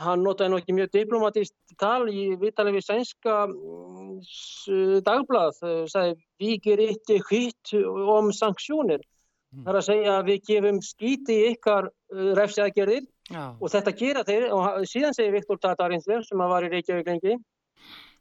hann 0.00 0.22
notaði 0.24 0.54
nokkið 0.54 0.76
mjög 0.78 0.92
diplomatist 0.94 1.54
tal 1.80 2.08
í 2.08 2.30
vitalið 2.40 2.78
við 2.78 2.86
sænska 2.86 3.34
mm, 3.50 5.00
dagblad 5.04 5.58
sagði 5.92 6.14
við 6.40 6.54
gerum 6.64 6.92
eitt 6.94 7.12
hvitt 7.28 7.74
om 8.16 8.30
sanksjónir 8.32 9.02
mm. 9.02 9.08
Það 9.54 9.72
er 9.72 9.78
að 9.80 9.86
segja 9.88 10.16
að 10.16 10.28
við 10.30 10.42
gefum 10.50 10.80
skíti 10.84 11.38
í 11.38 11.48
ykkar 11.54 11.90
uh, 11.90 12.30
refsjaðgerðir 12.38 13.08
og 13.30 13.66
þetta 13.70 13.96
gera 13.98 14.24
þeir 14.26 14.48
og 14.54 14.86
síðan 14.90 15.14
segir 15.14 15.36
Viktor 15.36 15.60
Tatarins 15.62 16.06
sem 16.06 16.46
var 16.50 16.66
í 16.66 16.70
Reykjavík 16.72 17.06
lengi 17.06 17.36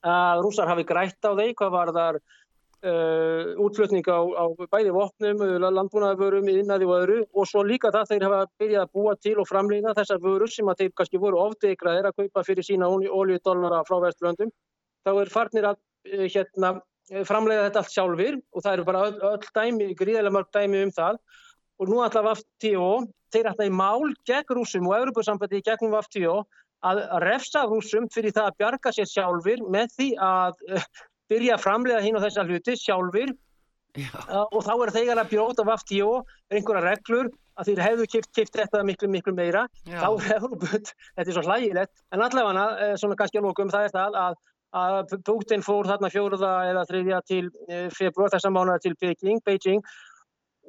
að 0.05 0.43
rúsar 0.45 0.69
hafi 0.69 0.85
grætt 0.87 1.25
á 1.25 1.33
þeir 1.33 1.55
hvað 1.57 1.73
var 1.73 1.93
þar 1.95 2.19
Uh, 2.79 3.59
útflutning 3.59 4.07
á, 4.07 4.23
á 4.23 4.47
bæði 4.71 4.93
vopnum, 4.95 5.41
landbúnaðarvörum, 5.59 6.45
innaði 6.47 6.85
og 6.87 6.93
öðru. 6.95 7.17
Og 7.35 7.47
svo 7.49 7.59
líka 7.67 7.91
það 7.91 8.13
þeir 8.13 8.23
hafa 8.23 8.37
byrjað 8.61 8.85
að 8.85 8.93
búa 8.95 9.15
til 9.19 9.33
og 9.41 9.47
framleina 9.49 9.91
þessar 9.97 10.21
vörur 10.23 10.47
sem 10.47 10.71
að 10.71 10.85
þeir 10.85 10.93
kannski 10.95 11.19
voru 11.19 11.41
ofdegraðir 11.43 12.07
að 12.07 12.21
kaupa 12.21 12.45
fyrir 12.47 12.63
sína 12.63 12.87
ólíudollara 12.87 13.81
frá 13.83 13.97
vestlöndum. 14.05 14.53
Þá 15.03 15.11
er 15.11 15.33
farnir 15.33 15.67
að 15.73 15.75
uh, 15.75 16.23
hérna, 16.31 16.71
framlega 17.27 17.67
þetta 17.67 17.81
allt 17.83 17.93
sjálfur 17.93 18.39
og 18.39 18.63
það 18.65 18.73
eru 18.73 18.87
bara 18.87 19.03
öll, 19.07 19.17
öll 19.31 19.51
dæmi, 19.55 19.89
gríðilega 19.97 20.33
mörg 20.35 20.51
dæmi 20.55 20.83
um 20.85 20.93
það. 20.95 21.19
Og 21.79 21.91
nú 21.91 22.01
ætla 22.03 22.23
VFTO, 22.25 22.89
þeir 23.33 23.51
ætla 23.53 23.67
í 23.69 23.73
mál 23.73 24.09
gegn 24.27 24.55
rúsum 24.57 24.89
og 24.89 24.97
Európa-sambandi 24.99 25.61
gegn 25.65 25.93
VFTO 25.93 26.41
að 26.89 27.01
refsa 27.25 27.65
rúsum 27.67 28.07
fyrir 28.13 28.33
það 28.35 28.49
að 28.49 28.57
bjarga 28.61 28.95
sér 28.95 29.09
sjálfur 29.11 29.63
með 29.71 29.93
því 29.97 30.09
að 30.23 30.63
uh, 30.71 30.87
byrja 31.31 31.59
framlega 31.59 32.03
hinn 32.03 32.15
á 32.15 32.23
þessa 32.23 32.45
hluti 32.47 32.75
sjálfur 32.79 33.33
uh, 33.33 34.45
og 34.45 34.61
þá 34.63 34.73
er 34.75 34.93
þegar 34.95 35.23
að 35.23 35.31
bjóta 35.33 35.65
VFTO 35.67 36.13
einhverja 36.55 36.85
reglur 36.85 37.31
að 37.59 37.71
þeir 37.71 37.81
hefðu 37.83 38.05
kipt, 38.13 38.53
þetta 38.55 38.83
miklu, 38.87 39.09
miklu 39.11 39.33
meira. 39.35 39.65
Já. 39.83 39.99
þá 39.99 40.29
hefur 40.29 40.55
butt, 40.61 40.93
þetta 41.17 41.25
er 41.25 41.35
svo 41.35 41.43
hlægilegt. 41.43 41.91
En 42.15 42.23
allavega, 42.23 42.93
svona 43.01 43.17
kannski 43.19 43.41
að 43.41 43.49
lókum 43.49 43.73
það 43.73 43.89
er 43.89 43.95
það 43.97 44.19
að, 44.21 44.37
að 44.75 45.15
Putin 45.25 45.63
fór 45.65 45.87
þarna 45.89 46.11
fjóruða 46.13 46.53
eða 46.69 46.85
þriðja 46.89 47.19
til 47.27 47.45
uh, 47.49 47.87
februar 47.95 48.31
þessa 48.33 48.51
mánuða 48.53 48.79
til 48.83 48.95
Beijing, 48.99 49.41
Beijing. 49.45 49.83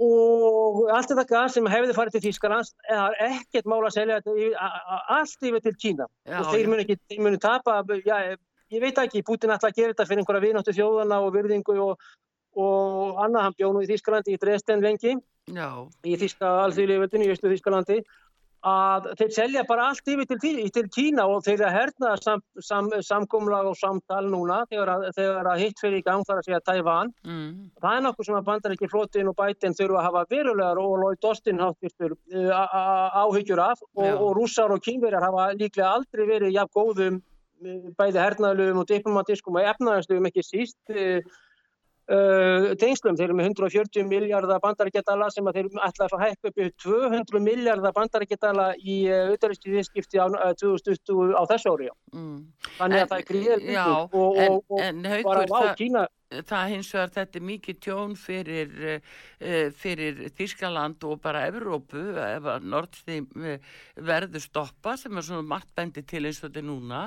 Og 0.00 0.86
allt 0.88 1.10
þetta 1.10 1.26
gas 1.28 1.56
sem 1.58 1.66
hefði 1.68 1.92
farið 1.92 2.14
til 2.14 2.22
Þýskalands 2.30 2.70
er 2.88 3.18
ekkert 3.26 3.66
mála 3.68 3.90
að 3.90 3.98
selja 3.98 4.20
allt 5.12 5.44
yfir 5.44 5.60
til 5.66 5.74
Kína. 5.76 6.06
Já, 6.24 6.38
og 6.40 6.54
þeir 6.54 6.70
munu, 6.72 6.86
ekki, 6.86 6.96
þeir 7.10 7.20
munu 7.26 7.40
tapa 7.42 7.82
já, 8.06 8.14
ég 8.72 8.80
veit 8.80 9.00
ekki, 9.02 9.20
Putin 9.26 9.52
ætla 9.52 9.68
að 9.68 9.76
gera 9.76 9.92
þetta 9.92 10.06
fyrir 10.08 10.22
einhverja 10.22 10.44
vináttu 10.46 10.74
þjóðana 10.78 11.20
og 11.20 11.34
virðingu 11.34 11.76
og, 11.84 12.08
og 12.56 13.20
annað, 13.26 13.44
hann 13.44 13.58
bjóð 13.58 13.76
nú 13.76 13.84
í 13.84 13.90
Þískalandi 13.90 14.38
í 14.38 14.40
Dresden 14.40 14.84
lengi, 14.86 15.18
Já. 15.50 15.68
í 16.06 16.16
Þíska 16.20 16.54
alþjóðlíföldinu 16.64 17.28
í 17.28 17.34
Östu 17.34 17.52
Þískalandi 17.52 18.00
að 18.66 19.06
þeir 19.16 19.30
selja 19.32 19.62
bara 19.68 19.86
allt 19.88 20.08
yfir 20.12 20.26
til, 20.28 20.56
til 20.74 20.88
Kína 20.92 21.24
og 21.30 21.44
þeir 21.46 21.62
að 21.64 21.76
herna 21.78 22.10
sam, 22.20 22.42
sam, 22.60 22.90
samgómlag 23.06 23.70
og 23.70 23.78
samtal 23.80 24.26
núna 24.28 24.60
þegar 24.68 24.92
að, 24.94 25.06
þegar 25.16 25.48
að 25.52 25.62
hitt 25.64 25.80
fyrir 25.80 26.00
í 26.00 26.04
gang 26.04 26.24
þar 26.28 26.42
að 26.42 26.48
segja 26.48 26.60
Tævan. 26.68 27.12
Mm. 27.24 27.70
Það 27.80 27.96
er 27.96 28.04
nokkuð 28.04 28.28
sem 28.28 28.38
að 28.40 28.46
bandar 28.50 28.76
ekki 28.76 28.90
flotin 28.92 29.32
og 29.32 29.38
bætin 29.40 29.76
þurfa 29.78 30.02
að 30.02 30.08
hafa 30.10 30.24
verulegar 30.34 30.82
og 30.82 31.26
Austin 31.30 31.62
háttistur 31.62 32.16
uh, 32.16 32.54
áhyggjur 33.24 33.64
af 33.64 33.80
og, 33.94 34.08
og 34.10 34.30
rússar 34.36 34.74
og 34.74 34.84
kínverjar 34.84 35.24
hafa 35.24 35.50
líklega 35.56 35.94
aldrei 35.96 36.26
verið 36.28 36.56
jafn 36.58 36.74
góðum 36.76 37.20
bæði 37.96 38.20
hernaðlugum 38.20 38.80
og 38.82 38.88
diplomatískum 38.88 39.56
og 39.60 39.68
efnaðarslugum 39.68 40.28
ekki 40.30 40.44
síst 40.44 40.80
uh, 42.10 42.68
tengslum. 42.80 43.16
Þeir 43.18 43.28
eru 43.28 43.38
með 43.38 43.50
140 43.52 44.08
miljardar 44.10 44.62
bandarækjadala 44.64 45.30
sem 45.34 45.48
að 45.48 45.58
þeir 45.58 45.70
ætla 45.88 46.08
að 46.08 46.24
hækka 46.24 46.52
upp 46.52 46.62
200 46.84 47.42
miljardar 47.44 47.96
bandarækjadala 47.96 48.70
í 48.80 49.00
auðvitaðriðskipti 49.16 50.22
uh, 50.22 50.52
2020 50.60 51.36
á 51.38 51.42
þessu 51.54 51.74
ári. 51.74 51.90
Mm. 52.14 52.38
Þannig 52.78 53.04
að 53.04 53.12
það 53.12 53.18
er 53.18 53.28
gríðið 53.32 53.68
og, 53.80 54.16
og, 54.16 54.40
og, 54.40 54.80
og 54.80 55.28
bara 55.28 55.46
á 55.46 55.78
Kína 55.78 56.06
það 56.30 56.72
hins 56.74 56.90
vegar 56.94 57.12
þetta 57.14 57.38
er 57.38 57.46
mikið 57.46 57.78
tjón 57.84 58.16
fyrir, 58.18 58.74
uh, 58.96 59.70
fyrir 59.76 60.20
Þískaland 60.38 61.02
og 61.08 61.18
bara 61.24 61.46
Evrópu 61.48 62.02
ef 62.22 62.46
að 62.54 62.68
Nordþým 62.70 63.26
eh, 63.44 63.70
verður 63.96 64.44
stoppa 64.44 64.94
sem 65.00 65.16
er 65.16 65.26
svona 65.26 65.46
margt 65.46 65.72
bendi 65.74 66.04
til 66.06 66.22
eins 66.28 66.38
og 66.42 66.50
þetta 66.50 66.62
núna. 66.66 67.00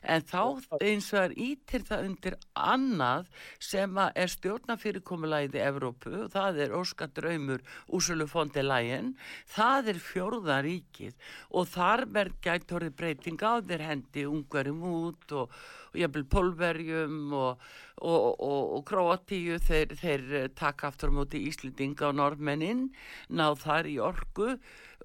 En 0.00 0.22
þá 0.24 0.62
eins 0.80 1.10
og 1.12 1.22
er 1.24 1.34
ítir 1.36 1.84
það 1.88 2.06
undir 2.08 2.36
annað 2.54 3.26
sem 3.60 3.98
er 4.00 4.32
stjórnafyrirkomulæði 4.36 5.64
Evrópu 5.66 6.14
og 6.24 6.30
það 6.32 6.62
er 6.64 6.76
Óskar 6.78 7.10
Draumur 7.16 7.64
Úsulu 7.90 8.28
fondi 8.30 8.62
lægin 8.64 9.12
það 9.50 9.92
er 9.94 10.00
fjórðaríkið 10.04 11.34
og 11.58 11.68
þar 11.74 12.06
verð 12.14 12.40
gætt 12.44 12.72
horfið 12.74 12.96
breyting 12.96 13.44
á 13.44 13.58
þeir 13.60 13.86
hendi 13.88 14.26
ungverum 14.30 14.82
út 14.90 15.36
og 15.36 15.60
og 15.90 15.98
jæfnvel 15.98 16.26
Pólverjum 16.30 17.32
og, 17.34 17.64
og, 17.98 18.28
og, 18.40 18.60
og 18.76 18.84
Kroatíu 18.88 19.58
þeir, 19.62 19.96
þeir 19.98 20.22
eh, 20.38 20.46
taka 20.56 20.90
aftur 20.90 21.10
á 21.10 21.18
móti 21.18 21.42
Íslendinga 21.48 22.10
og 22.10 22.18
Norrmennin 22.20 22.86
náð 23.28 23.58
þar 23.64 23.90
í 23.90 23.98
orgu 24.02 24.54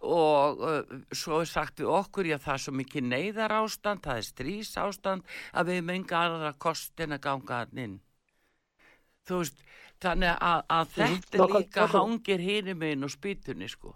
og 0.06 0.62
uh, 0.62 0.96
svo 1.16 1.42
er 1.42 1.50
sagt 1.50 1.80
við 1.82 1.90
okkur 1.96 2.30
já 2.30 2.38
það 2.38 2.54
er 2.54 2.64
svo 2.66 2.74
mikið 2.78 3.08
neyðar 3.10 3.56
ástand 3.62 4.04
það 4.06 4.22
er 4.22 4.28
strís 4.28 4.74
ástand 4.78 5.38
að 5.56 5.72
við 5.72 5.86
menga 5.88 6.22
aðra 6.22 6.54
kostin 6.60 7.16
að 7.16 7.24
ganga 7.26 7.62
hann 7.64 7.84
inn. 7.86 8.00
Þú 9.26 9.42
veist 9.42 9.64
þannig 10.04 10.36
að, 10.36 10.66
að 10.70 10.96
þetta 11.00 11.48
líka 11.56 11.88
hangir 11.96 12.44
hínum 12.44 12.84
einn 12.86 13.08
og 13.08 13.16
spýtunni 13.16 13.72
sko 13.72 13.96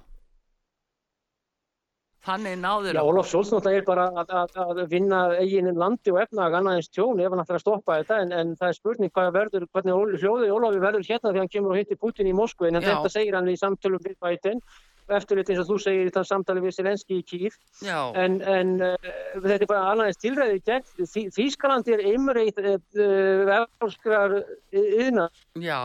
Þannig 2.30 2.60
náður 2.62 2.98
Já, 2.98 3.02
Ólaf 3.02 3.30
Sjóls 3.30 3.50
náttúrulega 3.54 3.82
er 3.82 3.86
bara 3.88 4.04
að, 4.22 4.34
að, 4.38 4.58
að 4.62 4.82
vinna 4.92 5.22
eiginin 5.40 5.80
landi 5.82 6.14
og 6.14 6.20
efnag 6.22 6.58
annaðins 6.60 6.92
tjón 6.94 7.22
ef 7.24 7.32
hann 7.34 7.42
ætlar 7.42 7.58
að 7.58 7.64
stoppa 7.64 7.98
þetta 8.02 8.20
en, 8.24 8.36
en 8.38 8.52
það 8.60 8.70
er 8.70 8.78
spurning 8.78 9.14
hvað 9.16 9.32
verður, 9.40 9.66
hvernig 9.74 10.22
hljóði 10.22 10.52
Ólafi 10.54 10.84
verður 10.84 11.08
hérna 11.08 11.32
þegar 11.32 11.42
hann 11.42 11.54
kemur 11.56 11.74
og 11.74 11.82
hittir 11.82 12.02
Putin 12.02 12.30
í 12.30 12.36
Moskvu 12.38 12.70
en 12.70 12.78
Já. 12.78 12.86
þetta 12.92 13.14
segir 13.16 13.40
hann 13.40 13.50
í 13.50 13.58
samtölum 13.58 14.04
við 14.06 14.20
bætin 14.22 14.62
eftirlit 15.18 15.50
eins 15.50 15.62
og 15.64 15.70
þú 15.72 15.80
segir 15.84 16.10
í 16.10 16.14
þann 16.16 16.30
samtali 16.30 16.64
við 16.64 16.76
Selenski 16.78 17.20
í 17.20 17.26
Kýr 17.30 17.58
en, 17.90 18.40
en 18.42 18.76
uh, 18.84 19.10
þetta 19.36 19.60
er 19.60 19.70
bara 19.70 19.94
alveg 19.94 20.20
tilræðið 20.22 20.64
gegn. 20.70 21.32
Þýskaland 21.36 21.90
er 21.94 22.04
einmrið 22.12 22.62
vefnskrar 23.50 24.36
yðna 24.70 25.28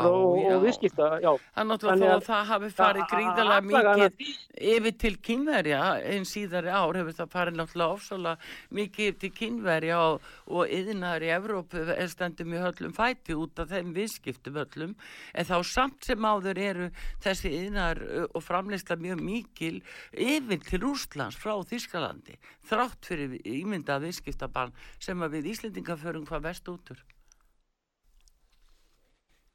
og, 0.09 0.41
og 0.51 0.65
viðskipta 0.65 1.11
er 1.21 1.69
náttúrulega 1.69 2.11
þó 2.11 2.17
að 2.17 2.27
það 2.29 2.51
hafi 2.51 2.71
farið 2.75 3.09
gríðalega 3.13 3.61
mikið 3.69 4.33
yfir 4.75 4.97
til 5.05 5.15
kynverja 5.25 5.81
einn 6.13 6.27
síðari 6.29 6.73
ár 6.73 6.99
hefur 6.99 7.19
það 7.19 7.33
farið 7.35 7.59
náttúrulega 7.61 7.99
ofsalega 7.99 8.53
mikið 8.79 9.19
til 9.23 9.33
kynverja 9.39 10.01
og, 10.11 10.29
og 10.51 10.75
yðnar 10.79 11.25
í 11.25 11.33
Evrópu 11.35 11.85
stendur 12.13 12.49
mjög 12.51 12.67
höllum 12.69 12.97
fæti 12.97 13.37
út 13.39 13.63
af 13.63 13.73
þeim 13.73 13.95
viðskiptum 13.97 14.59
höllum 14.61 14.95
en 15.35 15.49
þá 15.49 15.57
samt 15.69 16.07
sem 16.07 16.29
áður 16.29 16.61
eru 16.65 16.91
þessi 17.25 17.53
yðnar 17.65 18.01
og 18.31 18.43
framleysla 18.45 18.99
mjög 19.01 19.14
mikil 19.21 19.81
yfir 20.13 20.63
til 20.67 20.85
Úslands 20.91 21.39
frá 21.41 21.57
Þískalandi 21.71 22.39
þrátt 22.69 23.11
fyrir 23.11 23.39
ímynda 23.45 24.01
viðskiptabann 24.03 24.75
sem 24.99 25.23
að 25.23 25.39
við 25.39 25.53
Íslendinga 25.55 25.99
förum 26.01 26.29
hvað 26.29 26.49
vest 26.51 26.71
útur 26.71 27.05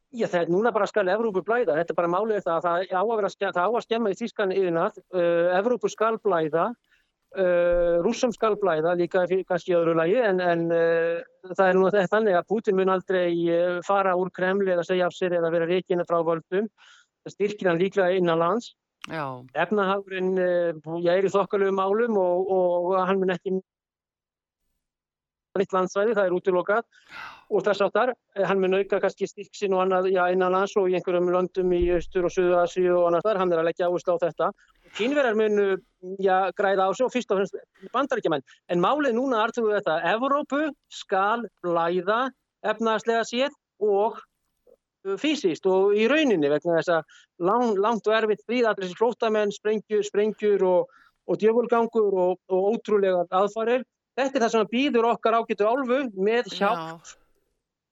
Já, 0.09 0.25
það 0.25 0.39
er 0.41 0.47
núna 0.49 0.69
bara 0.73 0.87
skal 0.89 1.09
Evrópu 1.13 1.43
blæða, 1.45 1.75
þetta 1.77 1.93
er 1.93 1.97
bara 1.99 2.09
málið 2.09 2.39
það 2.41 2.55
að 2.55 2.63
það 2.65 2.93
á 2.97 3.01
að, 3.01 3.11
vera, 3.19 3.29
það 3.37 3.59
á 3.61 3.69
að 3.69 3.83
skemma 3.85 4.09
í 4.09 4.15
Þískan 4.17 4.53
yfirnað, 4.55 4.95
uh, 5.13 5.49
Evrópu 5.59 5.91
skal 5.93 6.15
blæða, 6.23 6.63
uh, 7.37 7.97
Rússum 8.01 8.33
skal 8.33 8.55
blæða 8.57 8.95
líka 8.97 9.27
kannski 9.29 9.75
öðru 9.77 9.93
lagi 9.99 10.17
en, 10.17 10.41
en 10.41 10.65
uh, 10.73 11.21
það 11.51 11.63
er 11.67 11.77
nú 11.77 11.91
þannig 11.93 12.39
að 12.39 12.49
Putin 12.49 12.79
mun 12.79 12.93
aldrei 12.95 13.29
fara 13.85 14.15
úr 14.17 14.33
Kremli 14.33 14.73
eða 14.73 14.87
segja 14.87 15.11
af 15.11 15.13
sér 15.13 15.37
eða 15.37 15.53
vera 15.53 15.69
reikina 15.69 16.07
frá 16.09 16.23
völdum, 16.25 16.71
það 17.21 17.35
styrkir 17.35 17.69
hann 17.69 17.81
líklega 17.83 18.17
innan 18.17 18.41
lands. 18.41 18.73
Efnahagurinn, 19.07 20.33
uh, 20.37 20.97
ég 20.99 21.11
er 21.15 21.25
í 21.25 21.31
þokkalögum 21.33 21.79
málum 21.79 22.17
og, 22.19 22.49
og 22.51 22.97
hann 23.07 23.21
mun 23.21 23.33
ekki 23.33 23.55
nýtt 25.57 25.73
landsvæði, 25.73 26.15
það 26.17 26.27
er 26.27 26.35
útilokað 26.37 26.83
og 27.49 27.63
þess 27.65 27.83
aftar, 27.85 28.11
eh, 28.35 28.45
hann 28.45 28.61
mun 28.61 28.77
auka 28.77 28.99
kannski 29.01 29.27
styrksinn 29.27 29.73
og 29.73 29.83
annað 29.83 30.11
já, 30.13 30.21
innan 30.33 30.53
lands 30.53 30.75
og 30.77 30.89
í 30.89 30.95
einhverjum 30.97 31.31
löndum 31.33 31.73
í 31.73 31.81
Östur 31.95 32.27
og 32.29 32.33
Suðu 32.33 32.59
Asíu 32.61 32.93
og 32.95 33.07
annars 33.09 33.25
þar, 33.25 33.41
hann 33.41 33.53
er 33.53 33.61
að 33.61 33.69
leggja 33.69 33.89
áherslu 33.89 34.15
á 34.15 34.23
þetta. 34.25 34.51
Kínverðar 34.97 35.39
munu 35.39 35.67
já, 36.21 36.51
græða 36.57 36.87
á 36.87 36.89
sig 36.93 37.05
og 37.05 37.13
fyrst 37.13 37.33
og 37.33 37.41
fremst 37.41 37.57
bandaríkjaman. 37.93 38.45
En 38.69 38.83
málið 38.83 39.17
núna 39.17 39.43
er 39.43 39.55
þetta, 39.57 39.99
Evrópu 40.13 40.69
skal 40.89 41.47
blæða 41.65 42.29
efnaðslega 42.61 43.25
séð 43.25 43.57
og 43.81 44.19
fysiskt 45.19 45.67
og 45.69 45.95
í 45.97 46.07
rauninni 46.11 46.49
vegna 46.51 46.79
þess 46.79 46.91
að 46.97 47.21
lang, 47.49 47.77
langt 47.79 48.07
og 48.09 48.15
erfitt 48.17 48.43
fríð 48.47 48.67
allir 48.69 48.87
þessi 48.87 48.99
flótamenn, 48.99 49.53
sprengjur, 49.55 50.03
sprengjur 50.07 50.65
og, 50.67 50.99
og 51.29 51.39
djöfulgangur 51.39 52.19
og, 52.25 52.35
og 52.51 52.67
ótrúlegar 52.73 53.29
aðfarir. 53.31 53.85
Þetta 54.19 54.37
er 54.37 54.45
það 54.45 54.53
sem 54.55 54.69
býður 54.73 55.09
okkar 55.13 55.39
ágættu 55.39 55.67
álfu 55.69 56.01
með 56.19 56.51
hjálp 56.57 57.13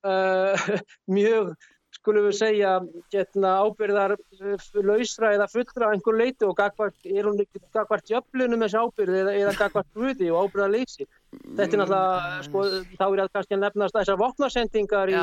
uh, 0.04 0.78
mjög, 1.16 1.54
skulum 1.98 2.26
við 2.28 2.36
segja, 2.38 2.72
getna 3.12 3.54
ábyrðar 3.66 4.14
uh, 4.16 4.66
lausra 4.86 5.32
eða 5.36 5.48
fullra 5.52 5.92
einhver 5.92 6.18
leiti 6.18 6.46
og 6.46 6.56
gagvart, 6.58 6.96
er 7.04 7.28
hún 7.28 7.40
ekki 7.42 7.62
gagvart 7.74 8.12
jöflunum 8.12 8.64
þessi 8.64 8.82
ábyrði 8.82 9.22
eða, 9.22 9.34
eða 9.42 9.54
gagvart 9.58 9.90
gruði 9.96 10.30
og 10.32 10.48
ábyrðar 10.48 10.74
leysi. 10.76 11.08
Þetta 11.28 11.66
er 11.68 11.82
náttúrulega, 11.82 12.28
mm. 12.28 12.44
sko, 12.46 12.66
þá 12.94 13.04
er 13.08 13.22
það 13.22 13.32
kannski 13.36 13.56
að 13.56 13.64
nefnast 13.64 13.98
þessar 13.98 14.20
vopnarsendingar 14.22 15.12
í, 15.12 15.18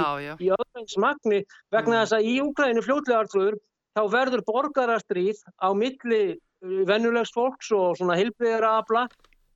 í 0.45 0.51
öðvins 0.57 0.97
magni 1.01 1.39
vegna 1.73 1.95
mm. 1.95 2.01
þess 2.01 2.17
að 2.17 2.29
í 2.29 2.35
Úkrænu 2.45 2.85
fljóðlegartröður 2.85 3.61
þá 3.95 4.01
verður 4.11 4.43
borgarastrýð 4.49 5.39
á 5.57 5.69
milli 5.77 6.23
uh, 6.35 6.81
vennulegs 6.89 7.33
fólks 7.35 7.71
og 7.75 7.95
svona 7.99 8.19
hilbriðara 8.19 8.77
afla 8.81 9.07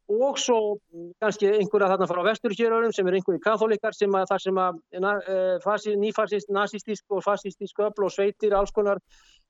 og 0.10 0.40
svo 0.42 0.60
kannski 1.22 1.52
einhverja 1.54 1.92
þarna 1.92 2.08
frá 2.10 2.22
vesturkjörörum 2.26 2.94
sem 2.96 3.08
er 3.08 3.20
einhverju 3.20 3.42
katholikar 3.44 3.94
sem 3.94 4.16
að 4.18 4.32
það 4.32 4.42
sem 4.46 4.62
að 4.66 4.80
e, 5.30 5.96
nýfarsist, 6.02 6.50
nazistísk 6.50 7.14
og 7.14 7.22
fascistísk 7.24 7.84
öfl 7.86 8.08
og 8.08 8.14
sveitir 8.16 8.56
alls 8.58 8.74
konar 8.74 9.02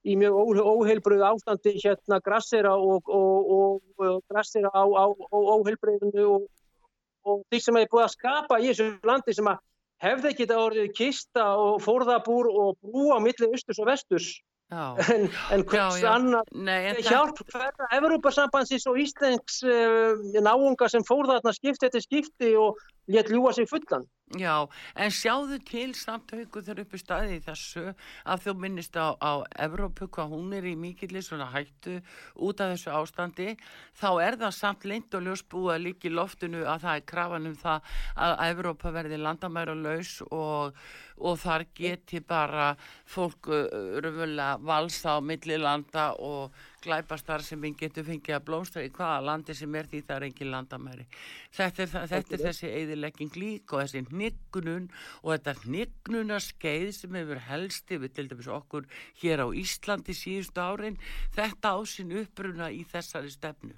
í 0.03 0.17
mjög 0.19 0.59
óheilbröðu 0.59 1.25
ástandi 1.29 1.77
hérna 1.79 2.19
grassera 2.23 2.75
og, 2.75 3.07
og, 3.07 3.51
og, 3.55 3.81
og 4.03 4.21
grassera 4.27 4.71
á, 4.75 4.83
á, 4.83 5.05
á 5.07 5.37
óheilbröðinu 5.55 6.27
og 7.23 7.41
því 7.47 7.63
sem 7.63 7.79
hefur 7.79 7.95
búið 7.95 8.05
að 8.05 8.15
skapa 8.17 8.59
í 8.59 8.69
þessu 8.69 8.91
landi 9.07 9.35
sem 9.35 9.47
að 9.47 9.63
hefði 10.03 10.31
ekki 10.31 10.45
þetta 10.45 10.61
orðið 10.65 10.93
kista 10.95 11.47
og 11.59 11.81
fórðabúr 11.83 12.51
og 12.51 12.77
brú 12.83 13.09
á 13.15 13.19
milli 13.23 13.51
östus 13.51 13.79
og 13.79 13.87
vestus 13.91 14.29
en, 14.69 15.25
en 15.51 15.63
hvers 15.65 16.03
annar 16.05 16.45
hjálp? 17.01 17.41
Hverja 17.49 17.89
Evrópasambansins 17.97 18.85
og 18.89 18.99
Íslengs 19.01 19.63
uh, 19.65 20.19
náunga 20.45 20.89
sem 20.91 21.05
fór 21.07 21.25
þarna 21.29 21.53
skipti 21.55 21.89
eftir 21.89 22.05
skipti 22.05 22.53
og 22.59 22.77
létt 23.09 23.33
ljúa 23.33 23.53
sig 23.53 23.67
fullan. 23.69 24.07
Já, 24.37 24.69
en 24.93 25.09
sjáðu 25.09 25.57
til 25.65 25.95
samt 25.97 26.29
haugu 26.35 26.61
þegar 26.61 26.83
uppi 26.83 26.99
staði 27.01 27.39
þessu 27.41 27.95
að 28.29 28.43
þú 28.43 28.53
minnist 28.61 28.93
á, 28.93 29.17
á 29.17 29.41
Evrópu 29.65 30.05
hvað 30.05 30.35
hún 30.35 30.53
er 30.53 30.67
í 30.69 30.75
mikillir 30.77 31.25
svona 31.25 31.47
hættu 31.49 31.95
út 32.37 32.61
af 32.61 32.75
þessu 32.75 32.93
ástandi 32.93 33.55
þá 33.97 34.09
er 34.27 34.37
það 34.43 34.53
samt 34.59 34.85
leint 34.85 35.17
og 35.17 35.25
ljósbúa 35.25 35.79
líki 35.81 36.13
loftinu 36.13 36.61
að 36.61 36.85
það 36.85 36.99
er 36.99 37.07
krafan 37.09 37.49
um 37.49 37.57
það 37.57 37.97
að 38.27 38.37
Evrópa 38.51 38.93
verði 38.99 39.17
landamæra 39.17 39.73
laus 39.73 40.19
og, 40.29 40.77
og 41.17 41.41
þar 41.41 41.65
geti 41.73 42.21
bara 42.21 42.75
fólk 43.09 43.49
uh, 43.49 43.65
röfulega 43.97 44.59
valsa 44.61 45.17
á 45.17 45.25
millilanda 45.25 46.11
og 46.21 46.53
glæpastar 46.83 47.43
sem 47.45 47.61
við 47.63 47.75
getum 47.83 48.07
fengið 48.07 48.35
að 48.37 48.45
blómstra 48.47 48.83
í 48.85 48.91
hvaða 48.93 49.25
landi 49.27 49.55
sem 49.57 49.75
er 49.75 49.89
því 49.91 50.01
það 50.07 50.15
er 50.15 50.27
engin 50.29 50.51
landamæri. 50.53 51.05
Þetta 51.57 51.83
er, 51.85 51.91
þetta 52.13 52.37
er 52.37 52.43
þessi 52.45 52.71
eðilegging 52.81 53.41
lík 53.41 53.73
og 53.73 53.83
þessi 53.83 54.05
hnignun 54.11 54.87
og 55.23 55.33
þetta 55.33 55.55
hnignuna 55.65 56.39
skeið 56.43 56.93
sem 57.01 57.19
hefur 57.19 57.43
helst 57.49 57.93
yfir 57.97 58.15
til 58.15 58.29
dæmis 58.31 58.49
okkur 58.59 58.89
hér 59.23 59.45
á 59.45 59.47
Íslandi 59.49 60.15
síðustu 60.17 60.63
árin 60.63 60.99
þetta 61.35 61.75
ásinn 61.75 62.17
uppruna 62.23 62.71
í 62.71 62.85
þessari 62.87 63.31
stefnu 63.33 63.77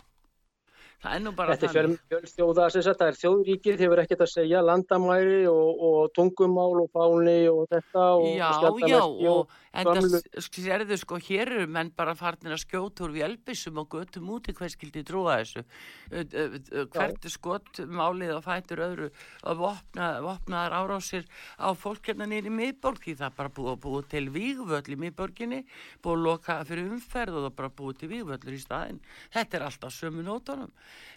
Það 1.02 1.16
er 1.18 1.22
nú 1.24 1.32
bara 1.34 1.56
þannig. 1.58 1.72
Þetta 1.74 1.82
er 1.82 1.94
fjölþjóða, 2.12 2.66
það 2.86 3.08
er 3.08 3.16
þjóðríkir, 3.18 3.78
þið 3.80 3.90
verður 3.90 4.02
ekkert 4.04 4.20
að 4.22 4.30
segja 4.36 4.60
landamæri 4.62 5.40
og, 5.50 5.80
og 5.88 6.12
tungumál 6.14 6.84
og 6.84 6.92
fáni 6.94 7.38
og 7.50 7.64
þetta. 7.72 8.04
Og 8.20 8.28
já, 8.38 8.50
og 8.70 8.84
já, 8.86 9.00
og, 9.32 9.56
en 9.72 9.90
það 9.90 10.18
sérðu 10.46 10.98
sko, 11.02 11.18
hér 11.26 11.54
eru 11.56 11.66
menn 11.74 11.90
bara 11.98 12.14
farnir 12.20 12.54
að 12.54 12.62
skjóta 12.68 13.08
úr 13.08 13.16
vélbísum 13.16 13.80
og 13.82 13.90
göttum 13.96 14.30
út 14.36 14.52
í 14.52 14.56
hvað 14.60 14.74
skildi 14.76 15.04
trúa 15.08 15.40
þessu. 15.42 15.66
Hvert 16.12 17.26
er 17.26 17.34
skott 17.34 17.82
málið 17.90 18.36
og 18.36 18.46
fætur 18.46 18.86
öðru 18.86 19.10
og 19.42 19.62
vopna, 19.64 20.12
vopnaðar 20.22 20.78
árásir 20.84 21.26
á 21.58 21.74
fólk 21.74 22.12
hérna 22.12 22.30
nýri 22.30 22.54
miðborg 22.54 23.02
því 23.08 23.18
það 23.24 23.38
bara 23.42 23.54
búið 23.58 23.74
að 23.74 23.82
búið 23.88 24.10
til 24.14 24.24
vígvöll 24.38 24.94
í 24.94 25.02
miðborginni, 25.08 25.64
búið 26.06 26.20
að 26.20 26.26
loka 26.30 26.62
fyrir 26.70 26.94
umferð 26.94 27.42
og 27.42 27.48
það 27.48 27.60
bara 27.64 27.76
búið 27.82 28.02
til 28.04 28.14
vígvöllur 28.14 28.60
í 28.60 28.62
staðin. 28.62 29.04
Þetta 29.34 29.58
er 29.58 29.70
alltaf 29.72 29.98
sömu 29.98 30.28
nótunum 30.28 30.70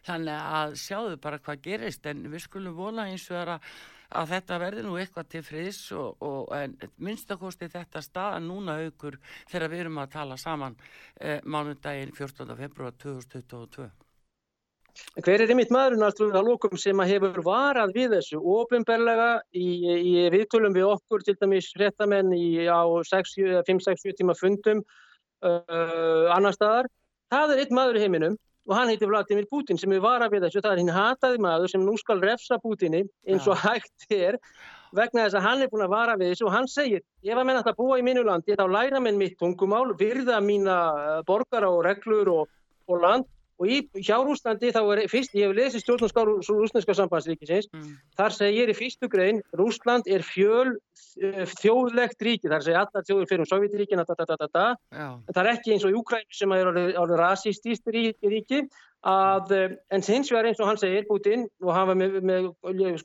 þannig 0.06 0.54
að 0.60 0.76
sjáðu 0.82 1.18
bara 1.22 1.40
hvað 1.42 1.66
gerist 1.66 2.06
en 2.10 2.24
við 2.32 2.46
skulum 2.46 2.76
vola 2.78 3.08
eins 3.10 3.26
og 3.32 3.54
að, 3.56 3.68
að 4.20 4.32
þetta 4.34 4.60
verði 4.62 4.86
nú 4.86 4.96
eitthvað 5.00 5.30
til 5.34 5.42
friðs 5.46 5.82
og, 5.98 6.24
og 6.24 6.88
minnstakosti 6.96 7.70
þetta 7.72 8.04
staða 8.04 8.40
núna 8.44 8.78
aukur 8.84 9.18
þegar 9.50 9.70
við 9.72 9.84
erum 9.86 10.00
að 10.04 10.14
tala 10.16 10.40
saman 10.40 10.78
eh, 11.20 11.40
mánundaginn 11.44 12.14
14. 12.14 12.56
februar 12.58 12.96
2022 13.02 13.90
Hver 15.24 15.42
er 15.42 15.50
einmitt 15.50 15.72
maðurinn 15.74 16.04
að 16.06 16.46
lókum 16.46 16.78
sem 16.78 17.00
að 17.02 17.16
hefur 17.16 17.40
varað 17.42 17.94
við 17.96 18.12
þessu 18.14 18.38
ofinberlega 18.38 19.30
í, 19.50 19.66
í 19.90 20.12
viðtölum 20.30 20.74
við 20.76 20.86
okkur 20.86 21.24
til 21.26 21.34
dæmis 21.40 21.72
réttamenn 21.80 22.30
á 22.70 22.82
5-6-7 23.10 24.14
tíma 24.20 24.36
fundum 24.38 24.84
uh, 25.42 26.30
annar 26.34 26.54
staðar 26.54 26.90
það 27.32 27.54
er 27.54 27.62
eitt 27.64 27.74
maður 27.74 27.98
í 27.98 28.04
heiminum 28.04 28.38
og 28.64 28.76
hann 28.78 28.88
heitir 28.88 29.10
Vladimir 29.10 29.46
Putin 29.50 29.78
sem 29.80 29.92
er 29.92 30.00
vara 30.04 30.30
við 30.32 30.46
þessu, 30.46 30.62
það 30.64 30.72
er 30.72 30.80
hinn 30.82 30.94
hataði 30.94 31.42
maður 31.44 31.72
sem 31.74 31.84
nú 31.84 31.96
skal 32.00 32.22
refsa 32.24 32.58
Putini 32.62 33.02
eins 33.28 33.48
og 33.50 33.60
hægt 33.60 34.06
er 34.14 34.38
vegna 34.94 35.26
þess 35.26 35.38
að 35.38 35.46
hann 35.48 35.64
er 35.64 35.70
búin 35.72 35.84
að 35.84 35.94
vara 35.94 36.16
við 36.16 36.32
þessu. 36.32 36.46
Og 36.48 36.54
hann 36.54 36.68
segir 36.70 37.02
ef 37.02 37.36
að 37.36 37.46
menn 37.48 37.60
að 37.60 37.76
búa 37.78 37.98
í 38.00 38.06
mínu 38.06 38.24
landi 38.24 38.56
þá 38.56 38.64
læra 38.70 39.02
menn 39.04 39.20
mitt 39.20 39.36
tungumál, 39.40 39.92
virða 39.98 40.40
mína 40.44 40.78
eh, 41.02 41.20
borgara 41.28 41.70
og 41.70 41.84
reglur 41.86 42.32
og, 42.32 42.52
og 42.88 43.02
land 43.02 43.28
og 43.61 43.70
í, 43.70 43.80
hjá 44.02 44.16
Rúslandi 44.22 44.72
þá 44.74 44.80
er 44.82 45.02
fyrst, 45.11 45.34
ég 45.38 45.48
hef 45.48 45.57
lesið 45.57 45.84
stjórnarskár 45.84 46.30
Rúslandska 46.42 46.96
sambandsríkisins, 46.98 47.68
mm. 47.72 47.92
þar 48.18 48.34
segir 48.34 48.72
í 48.72 48.76
fyrstu 48.76 49.11
grein, 49.11 49.42
Rúsland 49.59 50.09
er 50.11 50.24
fjöl 50.26 50.74
uh, 50.74 51.44
þjóðlegt 51.61 52.24
ríki, 52.26 52.50
þar 52.50 52.64
segir 52.66 52.80
allar 52.80 53.07
þjóður 53.07 53.28
fyrir 53.30 53.44
um 53.44 53.50
Sovjetiríkina 53.50 54.07
það 55.30 55.42
er 55.44 55.52
ekki 55.52 55.74
eins 55.76 55.86
og 55.86 55.94
Júkræn 55.94 56.26
sem 56.34 56.57
er 56.57 56.72
alveg 56.72 57.20
rasistist 57.20 57.94
ríki 57.94 58.64
að, 59.05 59.55
uh, 59.55 59.76
en 59.94 60.07
hins 60.09 60.32
vegar 60.32 60.50
eins 60.50 60.62
og 60.62 60.72
hann 60.72 60.80
segir 60.80 61.07
Putin 61.11 61.46
og 61.62 61.74
hafa 61.76 61.94
með, 61.98 62.18
með 62.24 62.50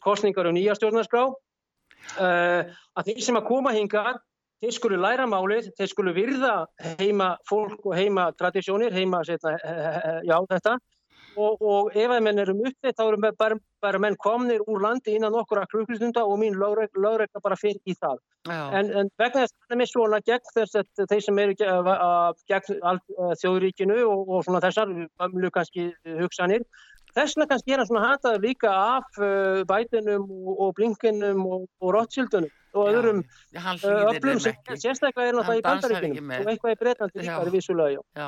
kostningar 0.01 0.49
og 0.49 0.57
nýja 0.57 0.77
stjórnarskrá 0.79 1.27
uh, 1.29 2.61
að 2.97 3.11
þeir 3.11 3.23
sem 3.27 3.37
að 3.37 3.49
koma 3.51 3.75
hinga 3.75 4.17
þeir 4.59 4.75
skulu 4.75 4.99
læra 4.99 5.25
málið, 5.29 5.71
þeir 5.79 5.91
skulu 5.91 6.13
virða 6.15 6.53
heima 6.99 7.33
fólk 7.49 7.85
og 7.85 7.97
heima 7.97 8.29
tradísjónir, 8.39 8.95
heima 8.95 9.23
setna, 9.27 9.55
já 10.27 10.37
þetta 10.51 10.77
og, 11.39 11.61
og 11.61 11.97
ef 11.97 12.11
að 12.11 12.23
menn 12.25 12.41
erum 12.41 12.61
uppið 12.67 12.95
þá 12.97 13.03
eru 13.05 13.19
bara, 13.39 13.57
bara 13.83 14.01
menn 14.01 14.17
komnir 14.19 14.63
úr 14.67 14.81
landi 14.83 15.15
innan 15.15 15.37
okkura 15.39 15.67
klukkustunda 15.71 16.25
og 16.25 16.39
mín 16.41 16.57
lögregla 16.59 17.41
bara 17.43 17.57
fyrir 17.59 17.79
í 17.85 17.95
það. 17.95 18.19
En, 18.49 18.91
en 19.01 19.11
vegna 19.19 19.45
þess 19.45 19.53
að 19.53 19.65
það 19.65 19.75
er 19.75 19.81
með 19.81 19.91
svona 19.93 20.21
gegn 20.29 20.53
þess 20.55 20.79
að 20.79 21.03
þeir 21.11 21.25
sem 21.25 21.41
eru 21.43 21.57
gegn 21.59 22.79
þjóðuríkinu 23.41 23.99
og, 24.07 24.23
og 24.27 24.47
svona 24.47 24.63
þessar, 24.65 24.95
mjög 25.35 25.55
kannski 25.57 25.89
hugsanir, 26.21 26.65
Þessna 27.19 27.49
kannski 27.49 27.75
er 27.75 27.81
hann 27.81 27.89
svona 27.89 28.05
hataður 28.13 28.45
líka 28.45 28.71
af 28.71 29.19
uh, 29.19 29.65
bætinum 29.67 30.23
og, 30.29 30.53
og 30.55 30.71
blinkinum 30.77 31.43
og, 31.43 31.67
og 31.83 31.93
rottshildunum 31.97 32.55
og 32.77 32.89
öðrum 32.91 33.19
uh, 33.57 33.69
öflum 34.11 34.39
sem 34.43 34.57
sérstaklega 34.77 35.31
er 35.31 35.37
náttúrulega 35.37 35.59
í 35.59 35.63
bandaríkinum 35.65 36.33
og 36.37 36.49
eitthvað 36.51 36.75
í 36.75 36.79
Breitlandi 36.83 37.23
líka 37.23 37.37
er 37.41 37.51
vissulega. 37.53 38.03
Já, 38.17 38.27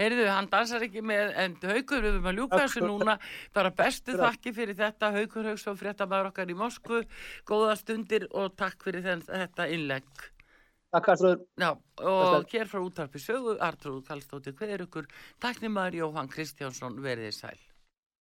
heyrðu, 0.00 0.26
hann 0.32 0.50
dansar 0.52 0.86
ekki 0.86 1.04
með, 1.04 1.34
en 1.44 1.56
haugur 1.62 2.04
við 2.04 2.10
erum 2.12 2.30
að 2.30 2.38
ljúka 2.40 2.60
þessu 2.62 2.84
núna, 2.86 3.16
bara 3.56 3.72
bestu 3.82 4.16
þakki 4.20 4.54
fyrir 4.56 4.78
þetta, 4.78 5.12
haugur 5.18 5.50
Haugsson, 5.50 5.80
fréttamaður 5.80 6.30
okkar 6.32 6.54
í 6.54 6.56
Moskvu, 6.58 7.02
góða 7.48 7.76
stundir 7.80 8.28
og 8.32 8.56
takk 8.56 8.88
fyrir 8.88 9.04
þetta 9.28 9.68
innlegg. 9.68 10.24
Takk 10.94 11.10
Artrúður. 11.10 11.44
Já, 11.58 11.70
og 12.06 12.50
hér 12.54 12.68
frá 12.70 12.80
útarpi 12.80 13.20
sögu, 13.20 13.58
Artrúður 13.58 14.06
Kallstóttir, 14.08 14.56
hver 14.56 14.76
er 14.76 14.86
ykkur? 14.86 15.10
Takk 15.42 15.60
nýmaður 15.64 16.00
Jóhann 16.04 16.30
Kristjánsson, 16.30 17.00
verðið 17.04 17.34
sæl. 17.42 17.56